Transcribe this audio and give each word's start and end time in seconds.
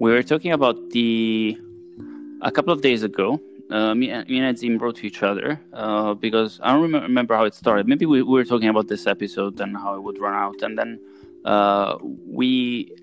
we 0.00 0.10
were 0.10 0.22
talking 0.22 0.52
about 0.52 0.90
the 0.90 1.56
a 2.42 2.50
couple 2.50 2.72
of 2.72 2.80
days 2.80 3.02
ago. 3.04 3.40
Uh, 3.70 3.94
me, 3.94 4.08
me 4.08 4.38
and 4.40 4.46
Azim 4.56 4.78
wrote 4.78 4.96
to 4.96 5.06
each 5.06 5.22
other 5.22 5.60
uh, 5.72 6.14
because 6.14 6.58
I 6.60 6.72
don't 6.72 6.82
remember, 6.82 7.06
remember 7.06 7.36
how 7.36 7.44
it 7.44 7.54
started. 7.54 7.86
Maybe 7.86 8.04
we, 8.04 8.20
we, 8.22 8.32
were 8.32 8.44
talking 8.44 8.68
about 8.68 8.88
this 8.88 9.06
episode 9.06 9.60
and 9.60 9.76
how 9.76 9.94
it 9.94 10.02
would 10.02 10.18
run 10.18 10.34
out, 10.34 10.62
and 10.62 10.76
then 10.76 10.98
uh, 11.44 11.98
we 12.02 12.96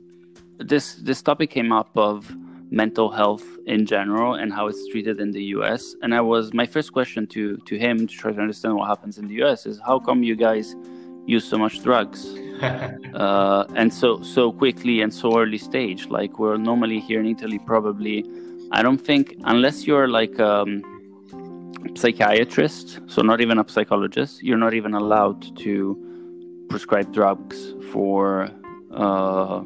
this 0.57 0.95
this 0.95 1.21
topic 1.21 1.51
came 1.51 1.71
up 1.71 1.95
of 1.95 2.35
mental 2.69 3.09
health 3.09 3.45
in 3.65 3.85
general 3.85 4.33
and 4.33 4.51
how 4.51 4.67
it's 4.67 4.89
treated 4.89 5.21
in 5.21 5.31
the 5.31 5.43
US. 5.55 5.95
And 6.01 6.13
I 6.13 6.19
was 6.19 6.53
my 6.53 6.65
first 6.65 6.91
question 6.91 7.27
to 7.27 7.57
to 7.57 7.77
him 7.77 8.07
to 8.07 8.13
try 8.13 8.31
to 8.33 8.41
understand 8.41 8.75
what 8.75 8.87
happens 8.87 9.19
in 9.19 9.27
the 9.27 9.35
US 9.43 9.65
is 9.67 9.79
how 9.85 9.99
come 9.99 10.23
you 10.23 10.35
guys 10.35 10.75
use 11.27 11.45
so 11.47 11.57
much 11.57 11.81
drugs 11.83 12.25
uh, 13.13 13.65
and 13.75 13.93
so 13.93 14.21
so 14.21 14.51
quickly 14.51 15.01
and 15.01 15.13
so 15.13 15.39
early 15.39 15.57
stage? 15.57 16.07
Like 16.07 16.39
we're 16.39 16.57
normally 16.57 16.99
here 16.99 17.19
in 17.19 17.27
Italy, 17.27 17.59
probably. 17.59 18.25
I 18.71 18.81
don't 18.81 18.97
think 18.97 19.35
unless 19.45 19.87
you're 19.87 20.07
like 20.07 20.39
um, 20.39 20.83
psychiatrist, 21.95 22.99
so 23.07 23.21
not 23.21 23.41
even 23.41 23.59
a 23.59 23.67
psychologist, 23.67 24.43
you're 24.43 24.57
not 24.57 24.73
even 24.73 24.93
allowed 24.93 25.57
to 25.59 26.65
prescribe 26.69 27.13
drugs 27.13 27.73
for. 27.91 28.49
Uh, 28.91 29.61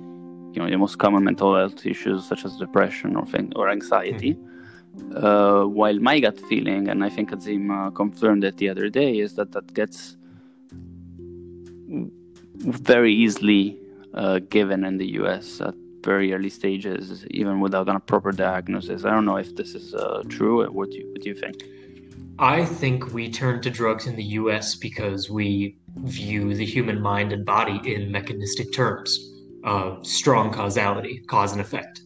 you 0.54 0.62
know 0.62 0.70
the 0.70 0.78
most 0.78 0.98
common 0.98 1.24
mental 1.24 1.56
health 1.56 1.86
issues 1.86 2.26
such 2.26 2.44
as 2.46 2.58
depression 2.58 3.16
or 3.16 3.26
thing, 3.26 3.52
or 3.56 3.70
anxiety. 3.70 4.34
Mm-hmm. 4.34 5.26
Uh, 5.26 5.66
while 5.66 5.98
my 6.00 6.20
gut 6.20 6.40
feeling, 6.50 6.90
and 6.90 7.04
I 7.04 7.10
think 7.10 7.32
Azim 7.32 7.72
uh, 7.72 7.92
confirmed 7.92 8.44
it 8.44 8.58
the 8.58 8.68
other 8.68 8.90
day, 8.90 9.20
is 9.20 9.36
that 9.36 9.54
that 9.54 9.74
gets 9.74 10.18
very 12.62 13.14
easily 13.14 13.78
uh, 14.14 14.40
given 14.50 14.84
in 14.84 14.98
the 14.98 15.08
U.S. 15.22 15.62
at 15.62 15.76
very 16.04 16.34
early 16.34 16.50
stages, 16.50 17.26
even 17.32 17.60
without 17.60 17.88
a 17.88 18.00
proper 18.00 18.32
diagnosis. 18.32 19.06
I 19.06 19.12
don't 19.12 19.26
know 19.26 19.38
if 19.38 19.56
this 19.56 19.76
is 19.76 19.94
uh, 19.94 20.24
true. 20.30 20.66
What 20.72 20.90
do 20.92 20.98
you 20.98 21.12
what 21.12 21.22
do 21.22 21.30
you 21.30 21.36
think? 21.36 21.64
I 22.40 22.66
think 22.66 23.14
we 23.14 23.30
turn 23.30 23.62
to 23.62 23.70
drugs 23.70 24.08
in 24.08 24.16
the 24.16 24.24
US 24.42 24.76
because 24.76 25.30
we 25.30 25.78
view 25.98 26.56
the 26.56 26.66
human 26.66 27.00
mind 27.00 27.34
and 27.34 27.46
body 27.46 27.80
in 27.86 28.12
mechanistic 28.12 28.74
terms 28.74 29.32
uh, 29.64 30.02
strong 30.02 30.52
causality, 30.52 31.20
cause 31.28 31.52
and 31.52 31.62
effect. 31.62 32.02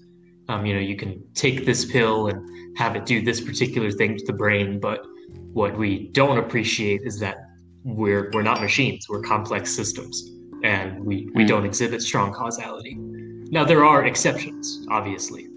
Um, 0.50 0.66
you 0.66 0.74
know, 0.74 0.80
you 0.80 0.96
can 0.96 1.24
take 1.34 1.66
this 1.66 1.86
pill 1.86 2.28
and 2.28 2.78
have 2.78 2.96
it 2.96 3.06
do 3.06 3.22
this 3.22 3.42
particular 3.42 3.92
thing 3.92 4.18
to 4.18 4.26
the 4.26 4.34
brain, 4.34 4.80
but 4.80 5.06
what 5.54 5.78
we 5.78 6.10
don't 6.10 6.38
appreciate 6.38 7.02
is 7.04 7.20
that 7.20 7.38
we're 7.84 8.30
we're 8.34 8.44
not 8.44 8.62
machines; 8.62 9.08
we're 9.10 9.22
complex 9.22 9.74
systems, 9.74 10.32
and 10.66 11.06
we 11.06 11.30
we 11.36 11.44
mm. 11.44 11.48
don't 11.48 11.66
exhibit 11.66 12.02
strong 12.02 12.34
causality. 12.34 12.96
Now, 12.98 13.64
there 13.64 13.86
are 13.86 14.06
exceptions, 14.06 14.86
obviously. 14.90 15.48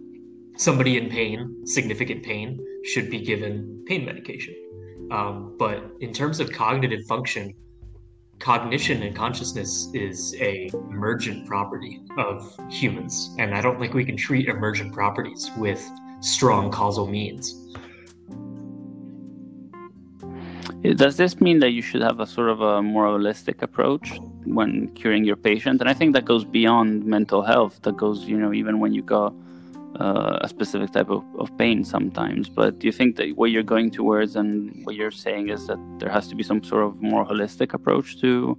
Somebody 0.56 0.98
in 0.98 1.08
pain, 1.08 1.66
significant 1.66 2.22
pain, 2.22 2.60
should 2.84 3.10
be 3.10 3.20
given 3.20 3.84
pain 3.86 4.04
medication. 4.04 4.54
Um, 5.10 5.56
but 5.58 5.82
in 6.00 6.12
terms 6.12 6.38
of 6.40 6.52
cognitive 6.52 7.06
function, 7.06 7.54
cognition 8.38 9.02
and 9.02 9.16
consciousness 9.16 9.88
is 9.94 10.34
a 10.38 10.70
emergent 10.90 11.46
property 11.46 12.00
of 12.18 12.56
humans 12.70 13.34
and 13.40 13.52
i 13.52 13.60
don't 13.60 13.80
think 13.80 13.94
we 13.94 14.04
can 14.04 14.16
treat 14.16 14.46
emergent 14.46 14.94
properties 14.94 15.50
with 15.56 15.84
strong 16.20 16.70
causal 16.70 17.08
means 17.08 17.74
does 20.94 21.16
this 21.16 21.40
mean 21.40 21.58
that 21.58 21.70
you 21.70 21.82
should 21.82 22.00
have 22.00 22.20
a 22.20 22.26
sort 22.26 22.48
of 22.48 22.60
a 22.60 22.80
more 22.80 23.06
holistic 23.06 23.60
approach 23.60 24.20
when 24.54 24.88
curing 24.94 25.24
your 25.24 25.36
patient 25.36 25.80
and 25.80 25.88
i 25.88 25.94
think 25.94 26.12
that 26.12 26.24
goes 26.24 26.44
beyond 26.44 27.04
mental 27.04 27.42
health 27.42 27.80
that 27.82 27.96
goes 27.96 28.24
you 28.24 28.38
know 28.38 28.52
even 28.52 28.80
when 28.80 28.92
you 28.92 29.02
go 29.02 29.34
uh, 29.98 30.38
a 30.42 30.48
specific 30.48 30.92
type 30.92 31.10
of, 31.10 31.24
of 31.38 31.56
pain 31.58 31.84
sometimes. 31.84 32.48
But 32.48 32.78
do 32.78 32.86
you 32.86 32.92
think 32.92 33.16
that 33.16 33.36
what 33.36 33.50
you're 33.50 33.62
going 33.62 33.90
towards 33.90 34.36
and 34.36 34.84
what 34.84 34.94
you're 34.94 35.10
saying 35.10 35.48
is 35.48 35.66
that 35.66 35.78
there 35.98 36.10
has 36.10 36.28
to 36.28 36.34
be 36.34 36.42
some 36.42 36.62
sort 36.62 36.84
of 36.84 37.00
more 37.02 37.26
holistic 37.26 37.74
approach 37.74 38.20
to 38.20 38.58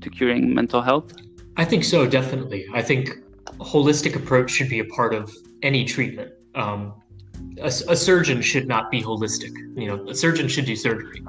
to 0.00 0.10
curing 0.10 0.54
mental 0.54 0.82
health? 0.82 1.14
I 1.56 1.64
think 1.64 1.84
so, 1.84 2.06
definitely. 2.06 2.66
I 2.74 2.82
think 2.82 3.10
a 3.46 3.64
holistic 3.64 4.16
approach 4.16 4.50
should 4.50 4.68
be 4.68 4.80
a 4.80 4.84
part 4.84 5.14
of 5.14 5.32
any 5.62 5.84
treatment. 5.84 6.32
Um, 6.54 6.94
a, 7.58 7.66
a, 7.66 7.96
surgeon 7.96 8.42
should 8.42 8.68
not 8.68 8.90
be 8.90 9.02
holistic. 9.02 9.52
You 9.76 9.88
know, 9.88 10.08
a 10.08 10.14
surgeon 10.14 10.46
should 10.48 10.66
do 10.66 10.76
surgery, 10.76 11.22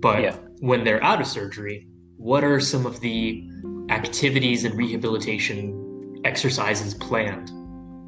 but 0.00 0.22
yeah. 0.22 0.36
when 0.60 0.84
they're 0.84 1.02
out 1.04 1.20
of 1.20 1.26
surgery, 1.26 1.86
what 2.16 2.44
are 2.44 2.60
some 2.60 2.86
of 2.86 3.00
the 3.00 3.48
activities 3.90 4.64
and 4.64 4.74
rehabilitation 4.74 6.20
exercises 6.24 6.94
planned 6.94 7.50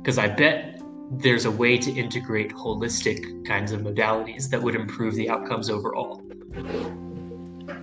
because 0.02 0.18
I 0.18 0.28
bet 0.28 0.80
there's 1.10 1.44
a 1.44 1.50
way 1.50 1.78
to 1.78 1.90
integrate 1.92 2.50
holistic 2.50 3.44
kinds 3.46 3.72
of 3.72 3.80
modalities 3.80 4.48
that 4.50 4.62
would 4.62 4.74
improve 4.74 5.14
the 5.14 5.28
outcomes 5.28 5.70
overall. 5.70 6.22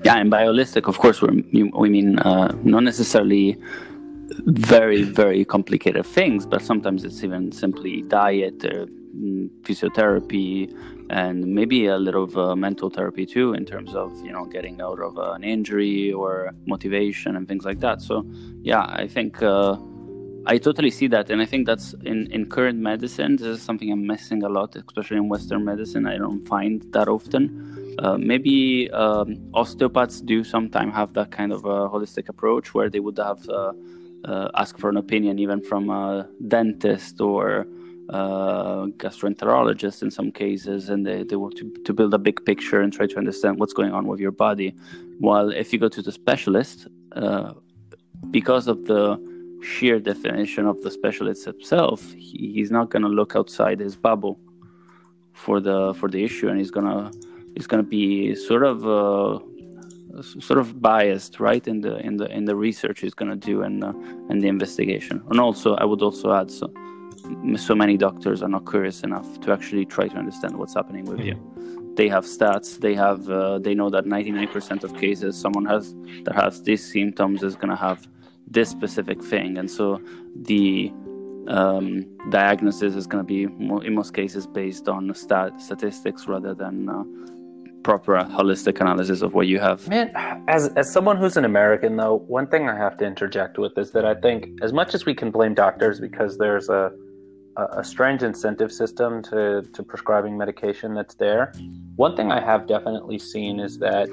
Yeah, 0.03 0.17
and 0.17 0.29
by 0.29 0.43
holistic, 0.43 0.87
of 0.87 0.97
course, 0.97 1.21
we 1.21 1.89
mean 1.89 2.19
uh, 2.19 2.55
not 2.63 2.83
necessarily 2.83 3.57
very, 4.45 5.03
very 5.03 5.45
complicated 5.45 6.05
things, 6.05 6.45
but 6.45 6.61
sometimes 6.61 7.03
it's 7.03 7.23
even 7.23 7.51
simply 7.51 8.01
diet, 8.03 8.65
or 8.65 8.87
mm, 9.15 9.49
physiotherapy, 9.61 10.73
and 11.13 11.45
maybe 11.45 11.85
a 11.85 11.97
little 11.97 12.23
of 12.23 12.35
uh, 12.37 12.55
mental 12.55 12.89
therapy 12.89 13.25
too, 13.25 13.53
in 13.53 13.65
terms 13.65 13.93
of 13.93 14.09
you 14.25 14.31
know 14.31 14.45
getting 14.45 14.81
out 14.81 14.99
of 14.99 15.17
uh, 15.17 15.33
an 15.33 15.43
injury 15.43 16.11
or 16.11 16.51
motivation 16.65 17.35
and 17.35 17.47
things 17.47 17.65
like 17.65 17.79
that. 17.81 18.01
So, 18.01 18.25
yeah, 18.63 18.85
I 19.03 19.07
think 19.07 19.41
uh, 19.43 19.77
I 20.47 20.57
totally 20.57 20.89
see 20.89 21.07
that, 21.07 21.29
and 21.29 21.39
I 21.39 21.45
think 21.45 21.67
that's 21.67 21.93
in, 22.03 22.31
in 22.31 22.49
current 22.49 22.79
medicine. 22.79 23.35
This 23.35 23.47
is 23.47 23.61
something 23.61 23.91
I'm 23.91 24.07
missing 24.07 24.41
a 24.43 24.49
lot, 24.49 24.75
especially 24.75 25.17
in 25.17 25.29
Western 25.29 25.63
medicine. 25.63 26.07
I 26.07 26.17
don't 26.17 26.43
find 26.47 26.81
that 26.93 27.07
often. 27.07 27.95
Uh, 27.99 28.17
maybe 28.17 28.89
um, 28.91 29.37
osteopaths 29.53 30.19
do 30.19 30.43
sometimes 30.43 30.95
have 30.95 31.13
that 31.13 31.29
kind 31.29 31.53
of 31.53 31.63
a 31.65 31.87
holistic 31.93 32.27
approach 32.27 32.73
where 32.73 32.89
they 32.89 32.99
would 32.99 33.19
have 33.19 33.47
uh, 33.49 33.71
uh, 34.25 34.49
ask 34.55 34.79
for 34.79 34.89
an 34.89 34.97
opinion 34.97 35.37
even 35.37 35.61
from 35.61 35.91
a 35.91 36.27
dentist 36.47 37.21
or 37.21 37.67
uh, 38.09 38.85
gastroenterologist 38.97 40.01
in 40.01 40.11
some 40.11 40.31
cases, 40.31 40.89
and 40.89 41.05
they, 41.05 41.23
they 41.23 41.35
work 41.35 41.53
to, 41.55 41.73
to 41.85 41.93
build 41.93 42.13
a 42.13 42.17
big 42.17 42.43
picture 42.45 42.81
and 42.81 42.91
try 42.91 43.07
to 43.07 43.17
understand 43.17 43.59
what's 43.59 43.73
going 43.73 43.93
on 43.93 44.07
with 44.07 44.19
your 44.19 44.31
body. 44.31 44.75
While 45.19 45.49
if 45.49 45.71
you 45.71 45.79
go 45.79 45.89
to 45.89 46.01
the 46.01 46.11
specialist, 46.11 46.87
uh, 47.13 47.53
because 48.31 48.67
of 48.67 48.85
the 48.85 49.17
sheer 49.63 49.99
definition 49.99 50.65
of 50.65 50.81
the 50.81 50.91
specialist 50.91 51.47
itself, 51.47 52.11
he, 52.13 52.53
he's 52.53 52.71
not 52.71 52.89
going 52.89 53.03
to 53.03 53.09
look 53.09 53.35
outside 53.35 53.79
his 53.79 53.95
bubble 53.95 54.39
for 55.33 55.59
the 55.59 55.93
for 55.95 56.09
the 56.09 56.23
issue, 56.23 56.47
and 56.49 56.57
he's 56.59 56.71
gonna 56.71 57.11
he's 57.55 57.67
gonna 57.67 57.83
be 57.83 58.35
sort 58.35 58.63
of 58.63 58.85
uh, 58.85 59.39
sort 60.21 60.59
of 60.59 60.81
biased, 60.81 61.39
right, 61.39 61.67
in 61.67 61.81
the 61.81 61.97
in 62.05 62.17
the 62.17 62.25
in 62.31 62.45
the 62.45 62.55
research 62.55 62.99
he's 62.99 63.15
gonna 63.15 63.35
do 63.35 63.63
and 63.63 63.83
uh, 63.83 63.93
and 64.29 64.41
the 64.41 64.47
investigation. 64.47 65.23
And 65.29 65.39
also, 65.39 65.75
I 65.75 65.85
would 65.85 66.01
also 66.01 66.33
add 66.33 66.51
so 66.51 66.71
so 67.55 67.75
many 67.75 67.97
doctors 67.97 68.41
are 68.41 68.49
not 68.49 68.69
curious 68.69 69.01
enough 69.01 69.39
to 69.41 69.51
actually 69.51 69.85
try 69.85 70.07
to 70.07 70.15
understand 70.15 70.57
what's 70.57 70.73
happening 70.73 71.05
with 71.05 71.19
you. 71.19 71.35
They 71.95 72.07
have 72.09 72.25
stats. 72.25 72.79
They 72.79 72.95
have. 72.95 73.29
Uh, 73.29 73.59
they 73.59 73.75
know 73.75 73.89
that 73.89 74.05
99% 74.05 74.83
of 74.83 74.95
cases, 74.97 75.39
someone 75.39 75.65
has 75.65 75.95
that 76.23 76.35
has 76.35 76.63
these 76.63 76.83
symptoms 76.91 77.43
is 77.43 77.55
gonna 77.55 77.75
have 77.75 78.07
this 78.47 78.69
specific 78.69 79.23
thing 79.23 79.57
and 79.57 79.71
so 79.71 80.01
the 80.35 80.91
um, 81.47 82.05
diagnosis 82.29 82.95
is 82.95 83.07
going 83.07 83.23
to 83.23 83.27
be 83.27 83.47
more, 83.47 83.83
in 83.83 83.93
most 83.93 84.13
cases 84.13 84.47
based 84.47 84.87
on 84.87 85.13
stat- 85.13 85.59
statistics 85.59 86.27
rather 86.27 86.53
than 86.53 86.89
uh, 86.89 87.03
proper 87.83 88.15
holistic 88.15 88.79
analysis 88.79 89.21
of 89.21 89.33
what 89.33 89.47
you 89.47 89.59
have. 89.59 89.87
Man, 89.87 90.11
as 90.47 90.69
as 90.75 90.91
someone 90.91 91.17
who's 91.17 91.35
an 91.37 91.45
American, 91.45 91.97
though, 91.97 92.19
one 92.27 92.47
thing 92.47 92.69
I 92.69 92.77
have 92.77 92.97
to 92.97 93.05
interject 93.05 93.57
with 93.57 93.77
is 93.77 93.91
that 93.91 94.05
I 94.05 94.15
think 94.15 94.59
as 94.61 94.71
much 94.71 94.93
as 94.93 95.05
we 95.05 95.13
can 95.13 95.31
blame 95.31 95.53
doctors 95.53 95.99
because 95.99 96.37
there's 96.37 96.69
a 96.69 96.91
a, 97.57 97.83
strange 97.83 98.23
incentive 98.23 98.71
system 98.71 99.21
to 99.23 99.61
to 99.73 99.83
prescribing 99.83 100.37
medication 100.37 100.93
that's 100.93 101.15
there, 101.15 101.53
one 101.95 102.15
thing 102.15 102.31
I 102.31 102.41
have 102.43 102.67
definitely 102.67 103.19
seen 103.19 103.59
is 103.59 103.79
that 103.79 104.09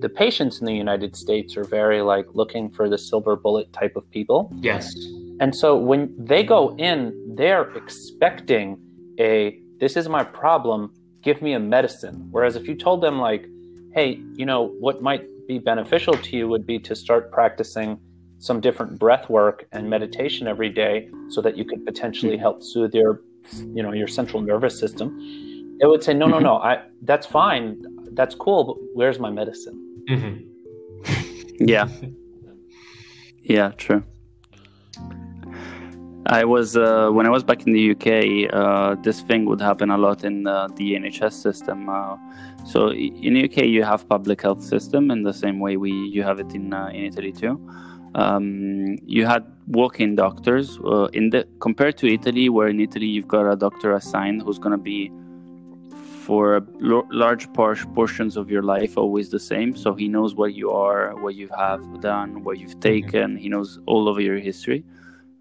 the 0.00 0.08
patients 0.08 0.60
in 0.60 0.66
the 0.66 0.74
United 0.74 1.16
States 1.16 1.56
are 1.56 1.64
very 1.64 2.02
like 2.02 2.26
looking 2.34 2.70
for 2.70 2.88
the 2.88 2.98
silver 2.98 3.34
bullet 3.36 3.72
type 3.72 3.96
of 3.96 4.08
people. 4.10 4.52
Yes. 4.60 4.94
And 5.40 5.54
so 5.54 5.76
when 5.76 6.14
they 6.18 6.42
go 6.42 6.76
in, 6.76 7.34
they're 7.36 7.70
expecting 7.76 8.78
a 9.18 9.58
this 9.78 9.96
is 9.96 10.08
my 10.08 10.24
problem, 10.24 10.92
give 11.22 11.42
me 11.42 11.52
a 11.52 11.60
medicine. 11.60 12.28
Whereas 12.30 12.56
if 12.56 12.66
you 12.66 12.74
told 12.74 13.02
them 13.02 13.18
like, 13.18 13.46
hey, 13.94 14.20
you 14.34 14.46
know, 14.46 14.68
what 14.80 15.02
might 15.02 15.26
be 15.46 15.58
beneficial 15.58 16.14
to 16.14 16.36
you 16.36 16.48
would 16.48 16.66
be 16.66 16.78
to 16.80 16.94
start 16.94 17.30
practicing 17.30 17.98
some 18.38 18.60
different 18.60 18.98
breath 18.98 19.28
work 19.30 19.66
and 19.72 19.88
meditation 19.88 20.46
every 20.46 20.68
day 20.68 21.08
so 21.28 21.40
that 21.40 21.56
you 21.56 21.64
could 21.64 21.84
potentially 21.84 22.36
help 22.36 22.62
soothe 22.62 22.94
your 22.94 23.22
you 23.74 23.82
know 23.82 23.92
your 23.92 24.08
central 24.08 24.42
nervous 24.42 24.78
system 24.78 25.16
it 25.80 25.86
would 25.86 26.02
say 26.02 26.12
no 26.12 26.26
no 26.26 26.38
no 26.38 26.56
i 26.56 26.82
that's 27.02 27.26
fine 27.26 27.80
that's 28.12 28.34
cool 28.34 28.64
but 28.64 28.76
where's 28.94 29.18
my 29.18 29.30
medicine 29.30 29.86
Mm-hmm. 30.08 31.56
yeah. 31.66 31.88
Yeah, 33.42 33.70
true. 33.76 34.02
I 36.28 36.44
was 36.44 36.76
uh, 36.76 37.10
when 37.10 37.24
I 37.26 37.30
was 37.30 37.44
back 37.44 37.66
in 37.66 37.72
the 37.72 37.92
UK. 37.92 38.52
Uh, 38.52 38.96
this 39.02 39.20
thing 39.20 39.44
would 39.44 39.60
happen 39.60 39.90
a 39.90 39.98
lot 39.98 40.24
in 40.24 40.46
uh, 40.46 40.66
the 40.74 40.94
NHS 40.94 41.34
system. 41.34 41.88
Uh, 41.88 42.16
so 42.64 42.90
in 42.90 43.34
the 43.34 43.44
UK, 43.44 43.58
you 43.66 43.84
have 43.84 44.08
public 44.08 44.42
health 44.42 44.64
system 44.64 45.12
in 45.12 45.22
the 45.22 45.32
same 45.32 45.60
way 45.60 45.76
we 45.76 45.92
you 45.92 46.24
have 46.24 46.40
it 46.40 46.52
in 46.52 46.72
uh, 46.72 46.88
in 46.88 47.04
Italy 47.04 47.30
too. 47.30 47.60
Um, 48.22 48.98
you 49.04 49.26
had 49.26 49.42
walk-in 49.68 50.16
doctors 50.16 50.78
uh, 50.84 51.08
in 51.18 51.30
the 51.30 51.46
compared 51.60 51.96
to 51.98 52.06
Italy, 52.18 52.48
where 52.48 52.68
in 52.68 52.80
Italy 52.80 53.06
you've 53.06 53.28
got 53.28 53.44
a 53.54 53.56
doctor 53.56 53.88
assigned 53.92 54.42
who's 54.42 54.58
going 54.58 54.76
to 54.80 54.84
be 54.94 55.12
for 56.26 56.66
large 57.24 57.44
portions 57.52 58.36
of 58.36 58.50
your 58.50 58.62
life 58.62 58.98
always 58.98 59.30
the 59.30 59.38
same. 59.38 59.76
So 59.76 59.94
he 59.94 60.08
knows 60.08 60.34
what 60.34 60.54
you 60.54 60.72
are, 60.72 61.14
what 61.22 61.34
you 61.36 61.48
have 61.56 62.00
done, 62.00 62.42
what 62.42 62.58
you've 62.58 62.80
taken. 62.80 63.36
He 63.36 63.48
knows 63.48 63.78
all 63.86 64.08
of 64.08 64.18
your 64.20 64.38
history 64.38 64.84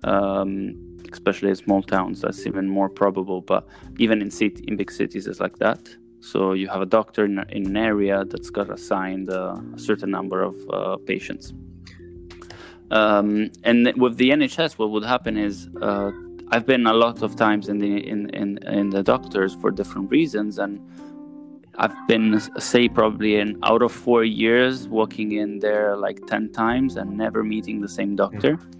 um, 0.05 0.97
especially 1.11 1.49
in 1.49 1.55
small 1.55 1.81
towns. 1.81 2.21
That's 2.21 2.45
even 2.45 2.69
more 2.69 2.89
probable. 2.89 3.41
But 3.41 3.67
even 3.97 4.21
in 4.21 4.31
city, 4.31 4.63
in 4.67 4.77
big 4.77 4.91
cities, 4.91 5.27
it's 5.27 5.39
like 5.39 5.57
that. 5.57 5.81
So 6.21 6.53
you 6.53 6.67
have 6.69 6.81
a 6.81 6.85
doctor 6.85 7.25
in, 7.25 7.39
in 7.49 7.65
an 7.67 7.77
area 7.77 8.23
that's 8.25 8.49
got 8.49 8.69
assigned 8.69 9.29
uh, 9.29 9.57
a 9.75 9.79
certain 9.79 10.09
number 10.09 10.41
of 10.41 10.55
uh, 10.71 10.97
patients. 11.05 11.53
Um, 12.91 13.51
and 13.63 13.91
with 13.97 14.17
the 14.17 14.29
NHS, 14.29 14.77
what 14.77 14.91
would 14.91 15.03
happen 15.03 15.37
is 15.37 15.69
uh, 15.81 16.11
I've 16.49 16.65
been 16.65 16.85
a 16.85 16.93
lot 16.93 17.23
of 17.23 17.35
times 17.35 17.67
in 17.69 17.79
the 17.79 18.07
in, 18.07 18.29
in, 18.29 18.59
in 18.67 18.89
the 18.89 19.03
doctors 19.03 19.55
for 19.55 19.71
different 19.71 20.11
reasons, 20.11 20.59
and 20.59 20.79
I've 21.77 21.95
been 22.07 22.39
say 22.59 22.87
probably 22.87 23.37
in 23.37 23.59
out 23.63 23.81
of 23.81 23.91
four 23.91 24.23
years 24.23 24.87
walking 24.87 25.33
in 25.33 25.59
there 25.59 25.97
like 25.97 26.25
ten 26.27 26.51
times 26.51 26.95
and 26.95 27.17
never 27.17 27.43
meeting 27.43 27.81
the 27.81 27.89
same 27.89 28.15
doctor. 28.15 28.57
Mm-hmm 28.57 28.75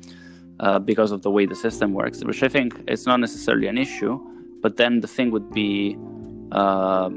uh, 0.59 0.79
because 0.79 1.11
of 1.11 1.21
the 1.21 1.29
way 1.29 1.45
the 1.45 1.55
system 1.55 1.93
works, 1.93 2.23
which 2.23 2.43
I 2.43 2.47
think 2.47 2.81
it's 2.87 3.05
not 3.05 3.19
necessarily 3.19 3.67
an 3.67 3.77
issue. 3.77 4.19
But 4.61 4.77
then 4.77 5.01
the 5.01 5.07
thing 5.07 5.31
would 5.31 5.51
be 5.51 5.97
uh, 6.51 7.09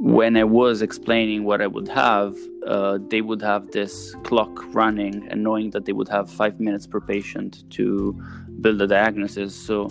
when 0.00 0.34
I 0.34 0.44
was 0.44 0.80
explaining 0.80 1.44
what 1.44 1.60
I 1.60 1.66
would 1.66 1.88
have, 1.88 2.34
uh, 2.66 2.98
they 3.08 3.20
would 3.20 3.42
have 3.42 3.70
this 3.70 4.14
clock 4.24 4.50
running 4.74 5.28
and 5.28 5.42
knowing 5.42 5.70
that 5.70 5.84
they 5.84 5.92
would 5.92 6.08
have 6.08 6.30
five 6.30 6.58
minutes 6.58 6.86
per 6.86 7.00
patient 7.00 7.68
to 7.72 8.18
build 8.62 8.80
a 8.80 8.86
diagnosis. 8.86 9.54
So 9.54 9.88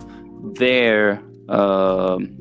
their 0.56 1.22
um, 1.48 2.36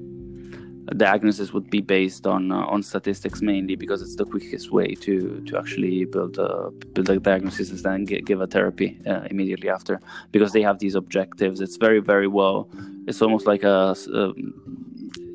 diagnosis 0.97 1.53
would 1.53 1.69
be 1.69 1.83
based 1.83 2.27
on 2.27 2.51
uh, 2.51 2.57
on 2.57 2.83
statistics 2.83 3.43
mainly 3.43 3.77
because 3.77 4.01
it's 4.01 4.17
the 4.17 4.25
quickest 4.25 4.73
way 4.73 4.95
to 4.95 5.43
to 5.47 5.59
actually 5.59 6.07
build 6.07 6.39
a 6.39 6.71
build 6.95 7.11
a 7.11 7.19
diagnosis 7.19 7.71
and 7.71 7.81
then 7.81 8.05
give 8.05 8.41
a 8.41 8.47
therapy 8.47 8.99
uh, 9.07 9.21
immediately 9.31 9.69
after 9.69 10.01
because 10.33 10.53
they 10.53 10.63
have 10.63 10.79
these 10.79 10.95
objectives 10.95 11.61
it's 11.61 11.77
very 11.77 12.01
very 12.01 12.27
well 12.27 12.69
it's 13.07 13.21
almost 13.21 13.47
like 13.47 13.65
a, 13.65 13.95
a, 14.15 14.33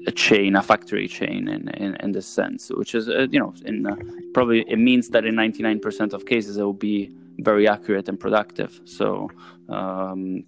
a 0.07 0.11
chain 0.11 0.55
a 0.55 0.61
factory 0.61 1.07
chain 1.07 1.47
in, 1.47 1.69
in, 1.69 1.95
in 2.03 2.11
this 2.11 2.27
sense 2.27 2.69
which 2.69 2.93
is 2.95 3.09
uh, 3.09 3.27
you 3.31 3.39
know 3.39 3.53
in 3.65 3.85
uh, 3.85 3.95
probably 4.33 4.61
it 4.67 4.77
means 4.77 5.09
that 5.09 5.25
in 5.25 5.35
99% 5.35 6.13
of 6.13 6.25
cases 6.25 6.57
it 6.57 6.63
will 6.63 6.73
be 6.73 7.11
very 7.39 7.67
accurate 7.67 8.09
and 8.09 8.19
productive 8.19 8.81
so 8.85 9.29
um, 9.69 10.43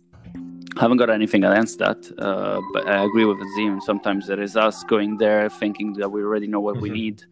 haven't 0.78 0.98
got 0.98 1.10
anything 1.10 1.44
against 1.44 1.80
that, 1.80 2.12
uh, 2.20 2.62
but 2.74 2.88
I 2.88 3.04
agree 3.04 3.26
with 3.26 3.38
Azim. 3.40 3.80
Sometimes 3.82 4.30
it 4.30 4.40
is 4.40 4.58
us 4.58 4.84
going 4.84 5.18
there 5.18 5.50
thinking 5.50 5.94
that 5.94 6.10
we 6.10 6.22
already 6.22 6.48
know 6.48 6.60
what 6.60 6.76
mm-hmm. 6.76 6.84
we 6.84 6.90
need, 6.90 7.24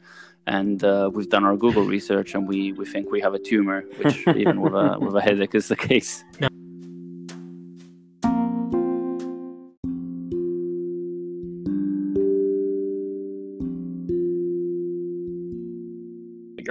and 0.47 0.83
uh, 0.83 1.09
we've 1.13 1.29
done 1.29 1.43
our 1.43 1.57
Google 1.57 1.83
research 1.83 2.35
and 2.35 2.47
we, 2.47 2.73
we 2.73 2.85
think 2.85 3.11
we 3.11 3.21
have 3.21 3.33
a 3.33 3.39
tumor, 3.39 3.83
which 3.97 4.27
even 4.35 4.61
with 4.61 4.73
a 4.73 4.97
with 4.99 5.15
a 5.15 5.21
headache 5.21 5.55
is 5.55 5.67
the 5.67 5.75
case. 5.75 6.23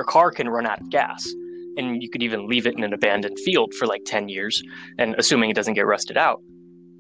Your 0.02 0.06
car 0.06 0.32
can 0.32 0.48
run 0.48 0.66
out 0.66 0.80
of 0.80 0.90
gas, 0.90 1.24
and 1.76 2.02
you 2.02 2.10
could 2.10 2.22
even 2.22 2.48
leave 2.48 2.66
it 2.66 2.76
in 2.76 2.82
an 2.82 2.92
abandoned 2.92 3.38
field 3.44 3.72
for 3.78 3.86
like 3.86 4.02
10 4.04 4.28
years, 4.28 4.60
and 4.98 5.14
assuming 5.16 5.50
it 5.50 5.54
doesn't 5.54 5.74
get 5.74 5.86
rusted 5.86 6.16
out 6.16 6.40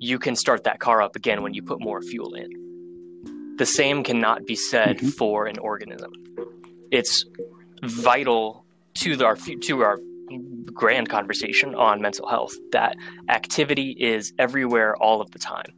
you 0.02 0.18
can 0.18 0.34
start 0.34 0.64
that 0.64 0.80
car 0.80 1.00
up 1.00 1.14
again 1.14 1.42
when 1.42 1.54
you 1.54 1.62
put 1.62 1.80
more 1.80 2.02
fuel 2.02 2.34
in. 2.34 3.54
The 3.56 3.64
same 3.64 4.02
cannot 4.02 4.46
be 4.46 4.56
said 4.56 4.96
mm-hmm. 4.96 5.08
for 5.10 5.46
an 5.46 5.60
organism. 5.60 6.10
It's 6.90 7.24
vital 7.84 8.66
to 8.94 9.16
the, 9.16 9.24
our 9.24 9.36
to 9.36 9.82
our 9.82 10.00
grand 10.72 11.08
conversation 11.08 11.76
on 11.76 12.00
mental 12.00 12.28
health 12.28 12.52
that 12.72 12.96
activity 13.28 13.94
is 13.96 14.32
everywhere 14.40 14.96
all 14.96 15.20
of 15.20 15.30
the 15.30 15.38
time. 15.38 15.72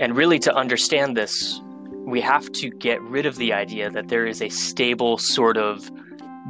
And 0.00 0.16
really 0.16 0.40
to 0.40 0.54
understand 0.54 1.16
this, 1.16 1.60
we 2.08 2.20
have 2.22 2.50
to 2.52 2.70
get 2.70 3.00
rid 3.02 3.26
of 3.26 3.36
the 3.36 3.52
idea 3.52 3.90
that 3.90 4.08
there 4.08 4.26
is 4.26 4.40
a 4.40 4.48
stable 4.48 5.18
sort 5.18 5.56
of 5.56 5.90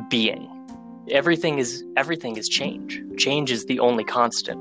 being. 0.08 0.48
Everything 1.10 1.58
is 1.58 1.84
everything 1.96 2.36
is 2.36 2.48
change. 2.48 3.02
Change 3.16 3.50
is 3.50 3.64
the 3.64 3.80
only 3.80 4.04
constant 4.04 4.60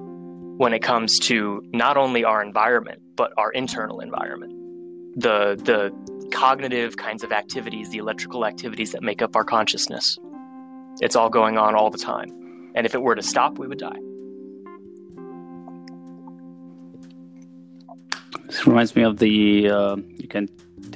when 0.58 0.74
it 0.74 0.80
comes 0.80 1.20
to 1.20 1.64
not 1.72 1.98
only 1.98 2.24
our 2.24 2.42
environment 2.42 3.02
but 3.16 3.32
our 3.38 3.52
internal 3.52 4.00
environment 4.00 4.54
the 5.16 5.56
the 5.64 5.92
cognitive 6.32 6.98
kinds 6.98 7.24
of 7.24 7.32
activities 7.32 7.90
the 7.90 7.98
electrical 8.00 8.46
activities 8.46 8.92
that 8.92 9.04
make 9.04 9.22
up 9.22 9.36
our 9.36 9.44
consciousness 9.44 10.18
it's 11.00 11.16
all 11.16 11.30
going 11.30 11.58
on 11.58 11.76
all 11.76 11.90
the 11.90 11.98
time 11.98 12.30
and 12.76 12.86
if 12.86 12.96
it 12.96 13.02
were 13.02 13.16
to 13.16 13.22
stop 13.22 13.60
we 13.60 13.68
would 13.68 13.78
die 13.78 14.00
this 18.46 18.66
reminds 18.66 18.96
me 18.96 19.04
of 19.04 19.18
the 19.18 19.70
uh, 19.70 19.96
you 20.18 20.28
can 20.28 20.48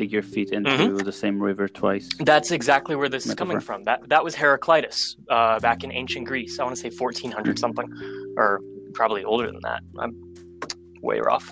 dig 0.01 0.12
your 0.12 0.24
feet 0.33 0.50
into 0.51 0.69
mm-hmm. 0.69 0.98
the 0.98 1.12
same 1.24 1.38
river 1.50 1.68
twice 1.68 2.07
that's 2.19 2.51
exactly 2.51 2.95
where 2.95 3.09
this 3.09 3.25
Metaphor. 3.25 3.45
is 3.45 3.50
coming 3.51 3.59
from 3.68 3.83
that 3.83 4.00
that 4.13 4.24
was 4.24 4.33
heraclitus 4.36 5.15
uh, 5.30 5.59
back 5.59 5.83
in 5.83 5.92
ancient 5.92 6.25
greece 6.31 6.59
i 6.59 6.63
want 6.63 6.75
to 6.75 6.81
say 6.81 6.89
1400 6.89 7.59
something 7.59 7.88
or 8.38 8.62
probably 8.94 9.24
older 9.24 9.48
than 9.48 9.62
that. 9.63 9.81
I'm 10.00 10.15
way 11.01 11.19
off. 11.19 11.51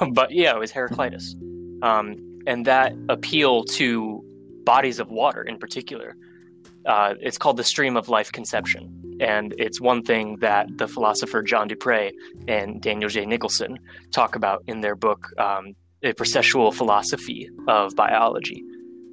but 0.12 0.30
yeah, 0.30 0.54
it 0.54 0.58
was 0.58 0.72
Heraclitus. 0.72 1.34
Um, 1.82 2.42
and 2.46 2.66
that 2.66 2.92
appeal 3.08 3.64
to 3.64 4.22
bodies 4.64 4.98
of 4.98 5.10
water 5.10 5.42
in 5.42 5.58
particular, 5.58 6.16
uh, 6.86 7.14
it's 7.20 7.38
called 7.38 7.56
the 7.56 7.64
stream 7.64 7.96
of 7.96 8.08
life 8.08 8.32
conception. 8.32 9.16
And 9.20 9.54
it's 9.58 9.80
one 9.80 10.02
thing 10.02 10.38
that 10.40 10.76
the 10.76 10.88
philosopher 10.88 11.42
John 11.42 11.68
Dupre 11.68 12.12
and 12.48 12.82
Daniel 12.82 13.08
J. 13.08 13.26
Nicholson 13.26 13.78
talk 14.10 14.34
about 14.34 14.64
in 14.66 14.80
their 14.80 14.96
book, 14.96 15.28
um, 15.38 15.74
A 16.04 16.12
Processual 16.12 16.72
Philosophy 16.74 17.48
of 17.68 17.94
Biology 17.96 18.62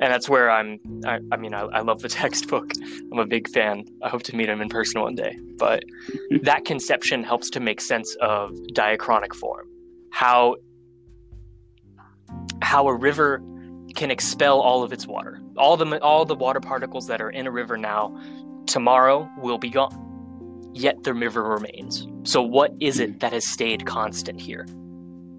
and 0.01 0.12
that's 0.12 0.27
where 0.27 0.50
I'm. 0.50 0.79
I, 1.05 1.19
I 1.31 1.38
mean, 1.38 1.53
I, 1.53 1.62
I, 1.62 1.81
love 1.81 2.01
the 2.01 2.10
textbook. 2.21 2.71
I'm 3.12 3.19
a 3.19 3.25
big 3.25 3.48
fan. 3.50 3.86
I 4.01 4.10
hope 4.10 4.24
to 4.24 4.36
meet 4.36 4.50
him 4.50 4.60
in 4.60 4.67
person 4.67 5.00
one 5.01 5.15
day. 5.15 5.38
But 5.57 5.83
that 6.41 6.65
conception 6.65 7.24
helps 7.24 7.51
to 7.51 7.60
make 7.60 7.79
sense 7.79 8.15
of 8.19 8.51
diachronic 8.74 9.33
form, 9.36 9.67
how 10.10 10.55
how 12.62 12.88
a 12.88 12.95
river 12.95 13.41
can 13.95 14.10
expel 14.10 14.60
all 14.60 14.83
of 14.83 14.91
its 14.91 15.05
water, 15.05 15.39
all 15.55 15.77
the 15.77 16.01
all 16.01 16.25
the 16.25 16.36
water 16.36 16.60
particles 16.60 17.07
that 17.07 17.21
are 17.21 17.29
in 17.29 17.45
a 17.45 17.51
river 17.51 17.77
now, 17.77 18.19
tomorrow 18.65 19.29
will 19.38 19.60
be 19.60 19.69
gone. 19.69 20.07
Yet 20.74 21.03
the 21.03 21.13
river 21.13 21.43
remains. 21.43 22.07
So, 22.24 22.41
what 22.41 22.74
is 22.79 23.00
it 23.00 23.12
hmm. 23.12 23.17
that 23.19 23.33
has 23.33 23.48
stayed 23.48 23.86
constant 23.86 24.41
here? 24.41 24.65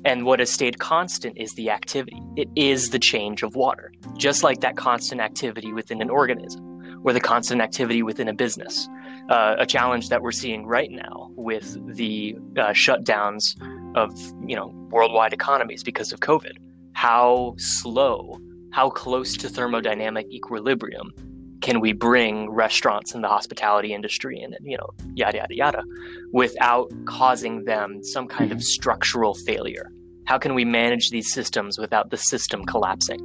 And 0.05 0.25
what 0.25 0.41
has 0.41 0.51
stayed 0.51 0.79
constant 0.79 1.39
is 1.39 1.55
the 1.55 1.71
activity. 1.71 2.21
It 2.37 2.49
is 2.57 2.91
the 2.91 2.99
change 2.99 3.43
of 3.43 3.55
water, 3.55 3.93
just 4.17 4.43
like 4.43 4.61
that 4.61 4.77
constant 4.77 5.21
activity 5.21 5.73
within 5.73 6.03
an 6.03 6.11
organism 6.11 7.01
or 7.05 7.13
the 7.13 7.21
constant 7.21 7.61
activity 7.61 8.03
within 8.03 8.29
a 8.29 8.35
business. 8.35 8.89
Uh, 9.29 9.57
a 9.59 9.67
challenge 9.67 10.09
that 10.09 10.23
we're 10.23 10.33
seeing 10.33 10.67
right 10.67 10.91
now 10.91 11.31
with 11.37 11.79
the 11.95 12.37
uh, 12.57 12.71
shutdowns 12.71 13.55
of 13.95 14.13
you 14.47 14.57
know 14.57 14.73
worldwide 14.91 15.33
economies 15.33 15.83
because 15.85 16.13
of 16.13 16.21
COVID. 16.21 16.57
How 16.95 17.55
slow, 17.57 18.39
how 18.73 18.91
close 18.91 19.37
to 19.37 19.49
thermodynamic 19.49 20.29
equilibrium 20.31 21.13
can 21.61 21.81
we 21.81 21.93
bring 21.93 22.51
restaurants 22.51 23.15
and 23.15 23.23
the 23.23 23.29
hospitality 23.29 23.95
industry 23.95 24.41
and 24.43 24.57
you 24.63 24.77
know 24.77 24.91
yada 25.15 25.39
yada 25.39 25.55
yada 25.55 25.85
without 26.33 26.93
causing 27.07 27.65
them 27.65 28.03
some 28.03 28.27
kind 28.27 28.51
mm-hmm. 28.51 28.59
of 28.59 28.65
structural 28.65 29.35
failure 29.35 29.92
how 30.25 30.39
can 30.39 30.55
we 30.55 30.65
manage 30.65 31.11
these 31.11 31.33
systems 31.33 31.79
without 31.79 32.11
the 32.11 32.17
system 32.17 32.65
collapsing 32.65 33.21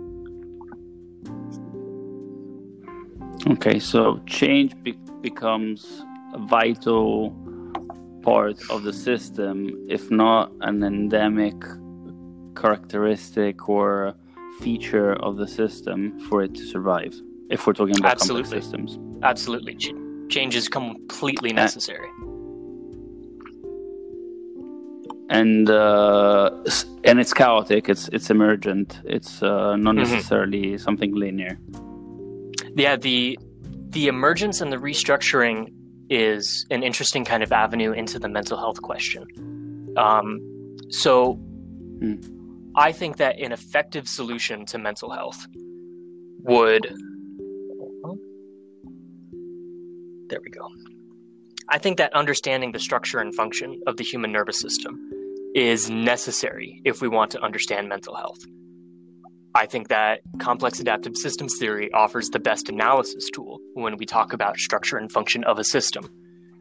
okay 3.50 3.80
so 3.80 4.20
change 4.26 4.74
be- 4.84 4.98
becomes 5.22 6.04
a 6.34 6.40
vital 6.40 7.32
part 8.24 8.58
of 8.70 8.84
the 8.84 8.94
system 8.94 9.74
if 9.90 10.12
not 10.12 10.52
an 10.62 10.84
endemic 10.84 11.56
characteristic 12.56 13.70
or 13.70 14.14
feature 14.60 15.14
of 15.14 15.38
the 15.38 15.48
system 15.48 16.20
for 16.28 16.44
it 16.44 16.54
to 16.56 16.66
survive 16.66 17.14
if 17.50 17.66
we're 17.66 17.74
talking 17.74 17.98
about 17.98 18.12
Absolutely. 18.12 18.44
complex 18.44 18.66
systems. 18.66 19.00
Absolutely. 19.24 19.76
Ch- 19.76 19.94
change 20.30 20.56
is 20.56 20.68
completely 20.68 21.54
necessary. 21.54 22.10
And 25.30 25.70
uh, 25.70 26.50
and 27.04 27.20
it's 27.20 27.34
chaotic. 27.34 27.90
It's 27.90 28.08
it's 28.10 28.30
emergent. 28.30 29.00
It's 29.06 29.42
uh, 29.44 29.76
not 29.76 29.96
Mhm. 29.96 30.00
necessarily 30.10 30.78
something 30.78 31.14
linear. 31.16 31.58
Yeah, 32.76 32.96
the 32.96 33.38
the 33.90 34.08
emergence 34.08 34.62
and 34.62 34.72
the 34.72 34.78
restructuring 34.78 35.74
is 36.10 36.66
an 36.72 36.84
interesting 36.84 37.26
kind 37.26 37.44
of 37.44 37.52
avenue 37.52 37.92
into 37.92 38.20
the 38.20 38.30
mental 38.30 38.58
health 38.58 38.82
question. 38.82 39.26
Um, 39.98 40.40
so, 40.90 41.34
Hmm. 42.00 42.16
I 42.76 42.92
think 42.92 43.18
that 43.18 43.40
an 43.40 43.52
effective 43.52 44.08
solution 44.08 44.66
to 44.68 44.78
mental 44.78 45.10
health 45.10 45.48
would. 46.44 46.86
There 50.30 50.40
we 50.44 50.50
go. 50.52 50.68
I 51.70 51.78
think 51.80 51.98
that 51.98 52.14
understanding 52.14 52.72
the 52.74 52.80
structure 52.80 53.20
and 53.20 53.34
function 53.34 53.82
of 53.88 53.98
the 53.98 54.04
human 54.04 54.32
nervous 54.32 54.60
system 54.60 55.10
is 55.58 55.90
necessary 55.90 56.80
if 56.86 57.02
we 57.02 57.08
want 57.08 57.32
to 57.32 57.42
understand 57.42 57.90
mental 57.90 58.16
health. 58.16 58.38
I 59.56 59.66
think 59.66 59.88
that 59.88 60.20
complex 60.38 60.80
adaptive 60.80 61.18
systems 61.18 61.58
theory 61.58 61.92
offers 61.94 62.30
the 62.30 62.40
best 62.40 62.70
analysis 62.70 63.28
tool 63.34 63.58
when 63.74 63.98
we 63.98 64.06
talk 64.06 64.34
about 64.34 64.58
structure 64.58 64.98
and 64.98 65.12
function 65.12 65.44
of 65.46 65.58
a 65.58 65.64
system. 65.64 66.08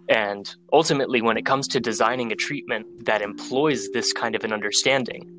And 0.08 0.50
ultimately, 0.72 1.20
when 1.20 1.36
it 1.36 1.44
comes 1.44 1.68
to 1.68 1.80
designing 1.80 2.32
a 2.32 2.36
treatment 2.36 3.04
that 3.04 3.20
employs 3.20 3.90
this 3.90 4.14
kind 4.14 4.34
of 4.34 4.44
an 4.44 4.52
understanding, 4.54 5.30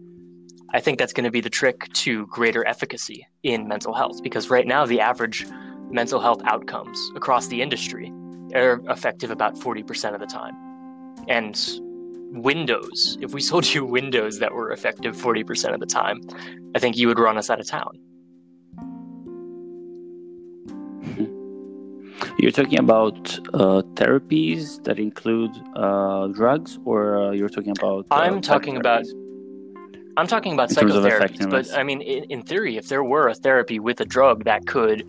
I 0.71 0.79
think 0.79 0.99
that's 0.99 1.13
going 1.13 1.23
to 1.23 1.31
be 1.31 1.41
the 1.41 1.49
trick 1.49 1.91
to 1.93 2.27
greater 2.27 2.63
efficacy 2.67 3.25
in 3.41 3.67
mental 3.67 3.95
health. 3.95 4.21
Because 4.21 4.51
right 4.51 4.67
now, 4.67 4.85
the 4.85 4.99
average 4.99 5.47
mental 5.89 6.19
health 6.19 6.41
outcomes 6.45 6.99
across 7.15 7.47
the 7.47 7.63
industry 7.63 8.13
are 8.53 8.81
effective 8.87 9.31
about 9.31 9.55
40% 9.55 10.13
of 10.13 10.19
the 10.19 10.27
time. 10.27 10.53
And 11.27 11.57
Windows, 12.31 13.17
if 13.22 13.34
we 13.34 13.41
sold 13.50 13.74
you 13.74 13.86
Windows 13.86 14.39
that 14.39 14.53
were 14.53 14.72
effective 14.72 15.15
40% 15.15 15.74
of 15.74 15.79
the 15.79 15.86
time, 15.86 16.22
I 16.75 16.79
think 16.79 16.98
you 16.98 17.07
would 17.07 17.19
run 17.19 17.38
us 17.38 17.50
out 17.50 17.60
of 17.60 17.67
town. 17.67 18.00
You're 22.39 22.51
talking 22.51 22.79
about 22.79 23.39
uh, 23.53 23.81
therapies 23.93 24.84
that 24.84 25.00
include 25.00 25.51
uh, 25.75 26.27
drugs, 26.27 26.77
or 26.86 27.17
uh, 27.17 27.31
you're 27.31 27.50
talking 27.50 27.74
about? 27.77 28.05
uh, 28.12 28.15
I'm 28.15 28.41
talking 28.41 28.77
about? 28.77 29.05
I'm 30.17 30.27
talking 30.27 30.53
about 30.53 30.69
psychotherapies, 30.69 31.50
but 31.50 31.72
I 31.75 31.84
mean, 31.84 32.01
in, 32.01 32.25
in 32.25 32.43
theory, 32.43 32.77
if 32.77 32.89
there 32.89 33.03
were 33.03 33.27
a 33.27 33.36
therapy 33.36 33.79
with 33.79 34.01
a 34.01 34.05
drug 34.05 34.46
that 34.46 34.67
could 34.67 35.03